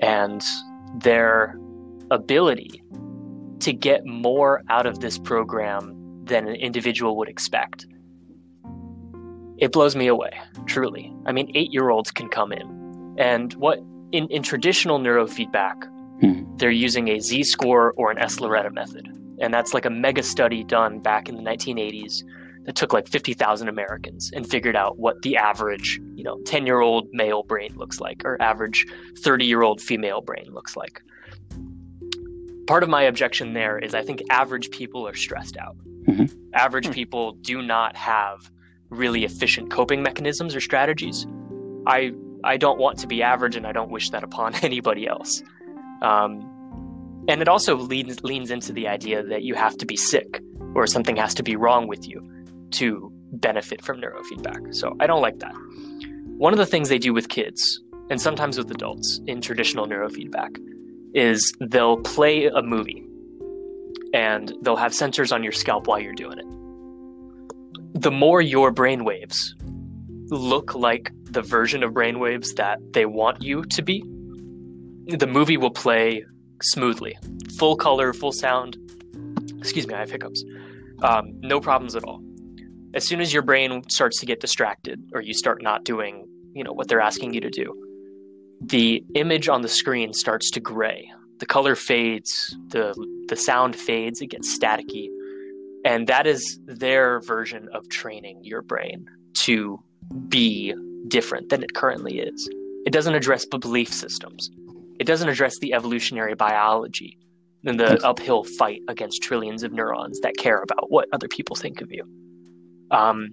And 0.00 0.42
their 0.94 1.58
ability 2.10 2.82
to 3.58 3.74
get 3.74 4.06
more 4.06 4.62
out 4.70 4.86
of 4.86 5.00
this 5.00 5.18
program 5.18 6.24
than 6.24 6.48
an 6.48 6.54
individual 6.54 7.18
would 7.18 7.28
expect. 7.28 7.86
It 9.60 9.72
blows 9.72 9.94
me 9.94 10.06
away, 10.06 10.30
truly. 10.66 11.12
I 11.26 11.32
mean, 11.32 11.50
eight 11.54 11.72
year 11.72 11.90
olds 11.90 12.10
can 12.10 12.28
come 12.28 12.52
in. 12.52 13.14
And 13.18 13.52
what 13.54 13.78
in, 14.12 14.26
in 14.28 14.42
traditional 14.42 14.98
neurofeedback, 14.98 15.76
Mhm. 16.22 16.58
they're 16.58 16.70
using 16.70 17.08
a 17.08 17.18
Z 17.20 17.44
score 17.44 17.92
or 17.96 18.10
an 18.10 18.18
sLORETA 18.18 18.72
method. 18.72 19.06
And 19.40 19.54
that's 19.54 19.72
like 19.72 19.84
a 19.86 19.90
mega 19.90 20.22
study 20.22 20.64
done 20.64 20.98
back 21.00 21.28
in 21.28 21.36
the 21.36 21.42
1980s 21.42 22.24
that 22.66 22.74
took 22.76 22.92
like 22.92 23.08
50,000 23.08 23.68
Americans 23.68 24.30
and 24.34 24.46
figured 24.46 24.76
out 24.76 24.98
what 24.98 25.22
the 25.22 25.36
average, 25.38 25.98
you 26.14 26.24
know, 26.24 26.38
10 26.44 26.66
year 26.66 26.80
old 26.80 27.08
male 27.12 27.42
brain 27.42 27.70
looks 27.76 28.00
like 28.00 28.22
or 28.24 28.40
average 28.42 28.86
30 29.18 29.46
year 29.46 29.62
old 29.62 29.80
female 29.80 30.20
brain 30.20 30.46
looks 30.52 30.76
like. 30.76 31.00
Part 32.66 32.82
of 32.82 32.88
my 32.88 33.02
objection 33.02 33.52
there 33.54 33.78
is 33.78 33.94
I 33.94 34.02
think 34.02 34.22
average 34.30 34.70
people 34.70 35.06
are 35.08 35.14
stressed 35.14 35.56
out. 35.56 35.76
Mhm. 36.06 36.30
Average 36.54 36.86
Hmm. 36.86 36.92
people 36.92 37.32
do 37.40 37.62
not 37.62 37.96
have 37.96 38.50
really 38.90 39.24
efficient 39.24 39.70
coping 39.70 40.02
mechanisms 40.02 40.54
or 40.54 40.60
strategies. 40.60 41.26
I 41.86 42.12
I 42.42 42.56
don't 42.56 42.78
want 42.78 42.98
to 42.98 43.06
be 43.06 43.22
average, 43.22 43.56
and 43.56 43.66
I 43.66 43.72
don't 43.72 43.90
wish 43.90 44.10
that 44.10 44.24
upon 44.24 44.54
anybody 44.62 45.06
else. 45.06 45.42
Um, 46.02 47.24
and 47.28 47.42
it 47.42 47.48
also 47.48 47.76
leans 47.76 48.22
leans 48.22 48.50
into 48.50 48.72
the 48.72 48.88
idea 48.88 49.22
that 49.22 49.42
you 49.42 49.54
have 49.54 49.76
to 49.78 49.86
be 49.86 49.96
sick 49.96 50.40
or 50.74 50.86
something 50.86 51.16
has 51.16 51.34
to 51.34 51.42
be 51.42 51.56
wrong 51.56 51.86
with 51.86 52.06
you 52.08 52.26
to 52.72 53.12
benefit 53.32 53.82
from 53.82 54.00
neurofeedback. 54.00 54.74
So 54.74 54.96
I 55.00 55.06
don't 55.06 55.22
like 55.22 55.38
that. 55.40 55.54
One 56.38 56.52
of 56.52 56.58
the 56.58 56.66
things 56.66 56.88
they 56.88 56.98
do 56.98 57.12
with 57.12 57.28
kids 57.28 57.80
and 58.08 58.20
sometimes 58.20 58.58
with 58.58 58.70
adults 58.70 59.20
in 59.26 59.40
traditional 59.40 59.86
neurofeedback 59.86 60.58
is 61.14 61.52
they'll 61.60 61.98
play 61.98 62.46
a 62.46 62.62
movie 62.62 63.04
and 64.14 64.52
they'll 64.62 64.76
have 64.76 64.92
sensors 64.92 65.32
on 65.32 65.42
your 65.42 65.52
scalp 65.52 65.86
while 65.86 66.00
you're 66.00 66.14
doing 66.14 66.38
it. 66.38 66.59
The 68.00 68.10
more 68.10 68.40
your 68.40 68.72
brainwaves 68.72 69.36
look 70.30 70.74
like 70.74 71.12
the 71.24 71.42
version 71.42 71.82
of 71.82 71.92
brainwaves 71.92 72.54
that 72.56 72.78
they 72.94 73.04
want 73.04 73.42
you 73.42 73.62
to 73.66 73.82
be, 73.82 74.00
the 75.08 75.26
movie 75.26 75.58
will 75.58 75.70
play 75.70 76.24
smoothly. 76.62 77.18
Full 77.58 77.76
color, 77.76 78.14
full 78.14 78.32
sound. 78.32 78.78
Excuse 79.58 79.86
me, 79.86 79.92
I 79.92 79.98
have 79.98 80.10
hiccups. 80.10 80.42
Um, 81.02 81.38
no 81.40 81.60
problems 81.60 81.94
at 81.94 82.02
all. 82.04 82.22
As 82.94 83.06
soon 83.06 83.20
as 83.20 83.34
your 83.34 83.42
brain 83.42 83.82
starts 83.90 84.18
to 84.20 84.24
get 84.24 84.40
distracted 84.40 84.98
or 85.12 85.20
you 85.20 85.34
start 85.34 85.60
not 85.60 85.84
doing, 85.84 86.26
you 86.54 86.64
know, 86.64 86.72
what 86.72 86.88
they're 86.88 87.02
asking 87.02 87.34
you 87.34 87.42
to 87.42 87.50
do, 87.50 87.74
the 88.62 89.04
image 89.14 89.46
on 89.46 89.60
the 89.60 89.68
screen 89.68 90.14
starts 90.14 90.50
to 90.52 90.60
gray. 90.60 91.12
The 91.38 91.44
color 91.44 91.74
fades, 91.74 92.56
the 92.68 92.94
the 93.28 93.36
sound 93.36 93.76
fades, 93.76 94.22
it 94.22 94.28
gets 94.28 94.58
staticky. 94.58 95.08
And 95.84 96.06
that 96.08 96.26
is 96.26 96.60
their 96.66 97.20
version 97.20 97.68
of 97.72 97.88
training 97.88 98.40
your 98.44 98.62
brain 98.62 99.08
to 99.34 99.82
be 100.28 100.74
different 101.08 101.48
than 101.48 101.62
it 101.62 101.74
currently 101.74 102.20
is. 102.20 102.48
It 102.86 102.92
doesn't 102.92 103.14
address 103.14 103.44
belief 103.46 103.92
systems. 103.92 104.50
It 104.98 105.06
doesn't 105.06 105.28
address 105.28 105.58
the 105.60 105.72
evolutionary 105.72 106.34
biology 106.34 107.18
and 107.64 107.78
the 107.78 108.04
uphill 108.06 108.44
fight 108.44 108.80
against 108.88 109.22
trillions 109.22 109.62
of 109.62 109.72
neurons 109.72 110.20
that 110.20 110.36
care 110.36 110.62
about 110.62 110.90
what 110.90 111.08
other 111.12 111.28
people 111.28 111.56
think 111.56 111.80
of 111.80 111.90
you. 111.90 112.04
Um, 112.90 113.32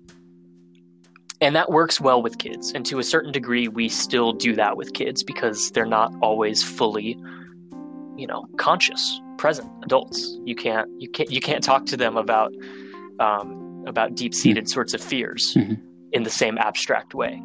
and 1.40 1.56
that 1.56 1.70
works 1.70 2.02
well 2.02 2.22
with 2.22 2.38
kids. 2.40 2.72
And 2.74 2.86
to 2.88 3.00
a 3.00 3.04
certain 3.04 3.32
degree, 3.32 3.68
we 3.68 3.90
still 3.90 4.34
do 4.34 4.56
that 4.56 4.76
with 4.76 4.94
kids 4.94 5.24
because 5.24 5.72
they're 5.72 5.86
not 5.86 6.12
always 6.22 6.64
fully, 6.64 7.18
you 8.18 8.28
know, 8.28 8.46
conscious, 8.58 9.22
present 9.38 9.70
adults. 9.84 10.38
You 10.46 10.56
can't 10.56 10.90
you 11.00 11.10
can't 11.10 11.32
you 11.32 11.40
can't 11.42 11.64
talk 11.64 11.86
to 11.88 11.98
them 11.98 12.18
about 12.18 12.52
um, 13.20 13.84
about 13.88 14.16
deep 14.16 14.34
seated 14.34 14.70
sorts 14.70 14.94
of 14.94 15.02
fears 15.02 15.54
Mhm. 15.56 15.80
in 16.12 16.24
the 16.24 16.30
same 16.30 16.58
abstract 16.58 17.14
way. 17.16 17.42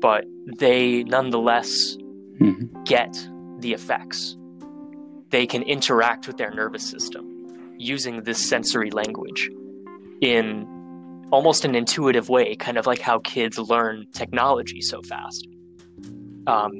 But 0.00 0.24
they 0.58 1.04
nonetheless 1.04 1.96
Mhm. 2.40 2.84
get 2.84 3.12
the 3.60 3.72
effects. 3.72 4.36
They 5.30 5.46
can 5.46 5.62
interact 5.62 6.26
with 6.26 6.36
their 6.36 6.50
nervous 6.50 6.82
system 6.82 7.24
using 7.78 8.22
this 8.22 8.38
sensory 8.38 8.90
language 8.90 9.50
in 10.20 10.66
almost 11.32 11.64
an 11.64 11.74
intuitive 11.74 12.28
way, 12.28 12.54
kind 12.56 12.78
of 12.78 12.86
like 12.86 13.00
how 13.00 13.18
kids 13.20 13.58
learn 13.58 14.06
technology 14.12 14.80
so 14.80 15.02
fast. 15.02 15.48
Um, 16.46 16.72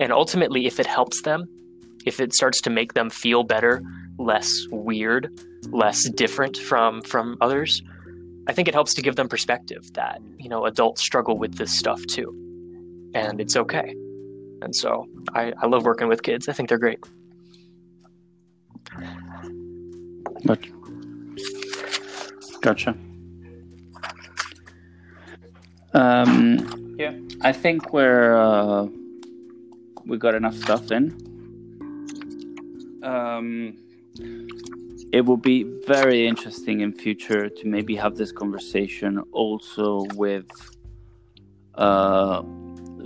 and 0.00 0.12
ultimately, 0.12 0.66
if 0.66 0.80
it 0.80 0.86
helps 0.86 1.22
them, 1.22 1.46
if 2.06 2.20
it 2.20 2.32
starts 2.34 2.60
to 2.62 2.70
make 2.70 2.94
them 2.94 3.10
feel 3.10 3.44
better, 3.44 3.82
less 4.18 4.50
weird, 4.70 5.30
less 5.70 6.08
different 6.10 6.56
from 6.56 7.02
from 7.02 7.36
others, 7.40 7.82
I 8.48 8.52
think 8.52 8.68
it 8.68 8.74
helps 8.74 8.94
to 8.94 9.02
give 9.02 9.16
them 9.16 9.28
perspective 9.28 9.92
that 9.94 10.20
you 10.38 10.48
know 10.48 10.64
adults 10.66 11.02
struggle 11.02 11.36
with 11.38 11.56
this 11.56 11.76
stuff 11.78 12.04
too, 12.06 12.32
and 13.14 13.40
it's 13.40 13.56
okay. 13.56 13.94
And 14.62 14.74
so 14.76 15.06
I, 15.34 15.52
I 15.62 15.66
love 15.66 15.84
working 15.84 16.08
with 16.08 16.22
kids. 16.22 16.48
I 16.48 16.52
think 16.52 16.68
they're 16.68 16.78
great. 16.78 17.00
But 20.44 20.60
gotcha. 22.60 22.94
Um, 25.92 26.94
Yeah. 26.98 27.14
I 27.42 27.52
think 27.52 27.92
we're 27.92 28.36
uh, 28.36 28.86
we 30.04 30.18
got 30.18 30.34
enough 30.34 30.56
stuff 30.56 30.90
in. 30.90 31.16
Um, 33.02 33.76
it 35.12 35.22
will 35.22 35.36
be 35.36 35.64
very 35.86 36.26
interesting 36.26 36.80
in 36.80 36.92
future 36.92 37.48
to 37.48 37.66
maybe 37.66 37.96
have 37.96 38.16
this 38.16 38.30
conversation 38.32 39.18
also 39.32 40.04
with 40.14 40.46
uh, 41.74 42.42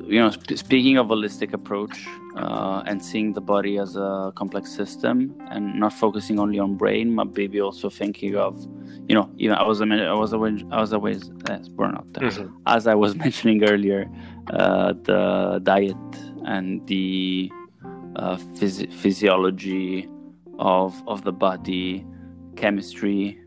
you 0.07 0.19
know 0.21 0.31
sp- 0.35 0.59
speaking 0.59 0.99
of 0.99 1.07
holistic 1.07 1.53
approach 1.53 2.07
uh, 2.37 2.83
and 2.87 3.03
seeing 3.03 3.33
the 3.33 3.41
body 3.41 3.79
as 3.79 3.97
a 3.97 4.33
complex 4.35 4.71
system 4.71 5.35
and 5.51 5.79
not 5.79 5.93
focusing 5.93 6.39
only 6.39 6.59
on 6.59 6.75
brain 6.77 7.15
but 7.15 7.35
maybe 7.37 7.61
also 7.61 7.89
thinking 7.89 8.35
of 8.37 8.61
you 9.09 9.15
know 9.15 9.31
even 9.39 9.55
i 9.57 9.63
was 9.63 9.81
i 9.81 10.13
was 10.13 10.33
always 10.35 10.63
i 10.73 10.81
was 10.81 10.93
always 10.93 11.31
uh, 11.49 11.59
burnout 11.77 12.11
Mhm. 12.15 12.53
as 12.67 12.87
i 12.87 12.95
was 12.95 13.15
mentioning 13.25 13.63
earlier 13.65 14.11
uh, 14.51 14.93
the 15.05 15.61
diet 15.63 15.97
and 16.45 16.87
the 16.87 17.51
uh, 18.17 18.37
phys- 18.59 18.93
physiology 18.93 20.09
of 20.59 21.03
of 21.07 21.25
the 21.25 21.33
body 21.33 22.05
chemistry 22.57 23.39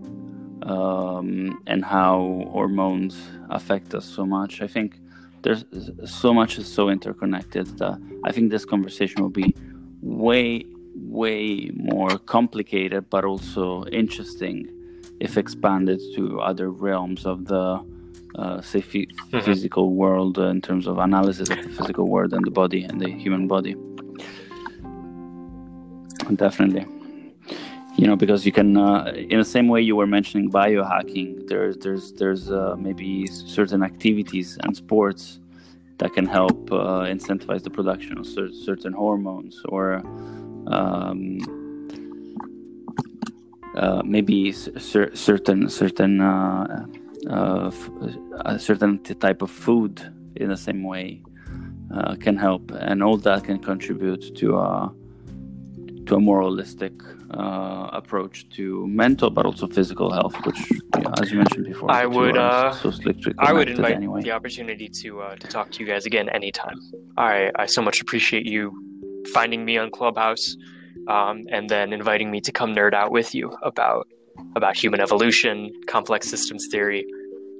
um, 0.63 1.61
and 1.67 1.85
how 1.85 2.43
hormones 2.51 3.15
affect 3.49 3.93
us 3.93 4.05
so 4.05 4.25
much 4.25 4.61
i 4.61 4.67
think 4.67 4.99
there's 5.43 5.63
so 6.05 6.33
much 6.33 6.57
is 6.57 6.67
so 6.67 6.89
interconnected 6.89 7.67
that 7.77 7.97
I 8.25 8.31
think 8.33 8.49
this 8.51 8.65
conversation 8.65 9.21
will 9.21 9.29
be 9.29 9.55
way, 10.01 10.65
way 10.95 11.69
more 11.75 12.17
complicated, 12.17 13.09
but 13.09 13.23
also 13.23 13.85
interesting 13.85 14.67
if 15.21 15.37
expanded 15.37 16.01
to 16.15 16.41
other 16.41 16.69
realms 16.71 17.25
of 17.25 17.45
the, 17.45 17.79
uh, 18.35 18.59
say, 18.61 18.81
phy- 18.81 19.07
Mhm. 19.31 19.43
physical 19.43 19.93
world 19.93 20.37
uh, 20.39 20.47
in 20.47 20.59
terms 20.59 20.87
of 20.87 20.97
analysis 20.97 21.49
of 21.49 21.61
the 21.63 21.69
physical 21.69 22.09
world 22.09 22.33
and 22.33 22.43
the 22.45 22.51
body 22.51 22.81
and 22.83 22.99
the 22.99 23.09
human 23.23 23.47
body. 23.47 23.75
Definitely. 26.35 26.85
You 27.97 28.05
know, 28.05 28.15
because 28.15 28.45
you 28.45 28.51
can, 28.51 28.77
uh, 28.77 29.11
in 29.15 29.39
the 29.39 29.45
same 29.45 29.67
way 29.67 29.81
you 29.81 29.95
were 29.95 30.05
mentioning 30.05 30.51
biohacking, 30.51 31.47
there's 31.47 31.77
there's 31.77 32.13
there's 32.13 32.51
uh, 32.51 32.75
maybe 32.77 33.25
certain 33.25 33.81
activities 33.81 34.57
and 34.63 34.75
sports 34.75 35.39
that 35.97 36.13
can 36.13 36.27
help 36.27 36.71
uh, 36.71 37.05
incentivize 37.05 37.63
the 37.63 37.71
production 37.71 38.19
of 38.19 38.27
cer- 38.27 38.53
certain 38.53 38.93
hormones 38.93 39.63
or 39.69 40.03
um, 40.67 41.39
uh, 43.75 44.03
maybe 44.05 44.51
cer- 44.51 45.15
certain 45.15 45.67
certain 45.67 46.21
uh, 46.21 46.85
uh, 47.29 47.67
f- 47.67 47.89
a 48.45 48.59
certain 48.59 48.99
type 48.99 49.41
of 49.41 49.49
food 49.49 50.01
in 50.35 50.49
the 50.49 50.57
same 50.57 50.83
way 50.83 51.23
can 52.19 52.37
help, 52.37 52.69
and 52.71 53.01
all 53.01 53.17
that 53.17 53.43
can 53.45 53.57
contribute 53.57 54.35
to 54.35 54.55
to 56.07 56.15
a 56.15 56.19
moralistic 56.19 56.93
uh, 57.31 57.89
approach 57.91 58.49
to 58.49 58.87
mental 58.87 59.29
but 59.29 59.45
also 59.45 59.67
physical 59.67 60.11
health, 60.11 60.35
which, 60.45 60.59
know, 61.01 61.13
as 61.21 61.31
you 61.31 61.37
mentioned 61.37 61.65
before, 61.65 61.91
I 61.91 62.05
would, 62.05 62.37
uh, 62.37 62.71
so 62.73 62.91
I 63.39 63.53
would 63.53 63.69
invite 63.69 63.95
anyway. 63.95 64.21
the 64.23 64.31
opportunity 64.31 64.89
to 65.01 65.21
uh, 65.21 65.35
to 65.35 65.47
talk 65.47 65.71
to 65.71 65.79
you 65.79 65.85
guys 65.85 66.05
again 66.05 66.29
anytime. 66.29 66.79
I 67.17 67.51
I 67.55 67.65
so 67.65 67.81
much 67.81 68.01
appreciate 68.01 68.45
you 68.45 68.71
finding 69.33 69.65
me 69.65 69.77
on 69.77 69.91
Clubhouse, 69.91 70.55
um, 71.07 71.43
and 71.51 71.69
then 71.69 71.93
inviting 71.93 72.31
me 72.31 72.39
to 72.41 72.51
come 72.51 72.73
nerd 72.73 72.93
out 72.93 73.11
with 73.11 73.35
you 73.35 73.51
about 73.61 74.07
about 74.55 74.75
human 74.75 75.01
evolution, 75.01 75.71
complex 75.87 76.29
systems 76.29 76.67
theory, 76.71 77.05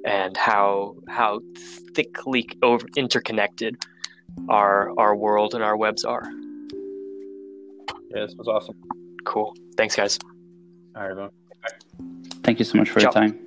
and 0.06 0.38
how 0.38 0.96
how 1.10 1.42
thickly 1.94 2.48
over 2.64 2.86
interconnected 2.96 3.76
our 4.50 4.98
our 4.98 5.16
world 5.16 5.54
and 5.54 5.64
our 5.64 5.76
webs 5.76 6.06
are. 6.06 6.24
Yeah, 8.18 8.26
this 8.26 8.36
was 8.36 8.48
awesome. 8.48 8.76
Cool. 9.26 9.54
Thanks, 9.78 9.96
guys. 9.96 10.18
All 10.96 11.04
right, 11.04 11.12
everyone. 11.12 11.30
Thank 12.44 12.58
you 12.58 12.66
so 12.66 12.80
much 12.80 12.90
for 12.90 13.00
your 13.00 13.12
time. 13.12 13.47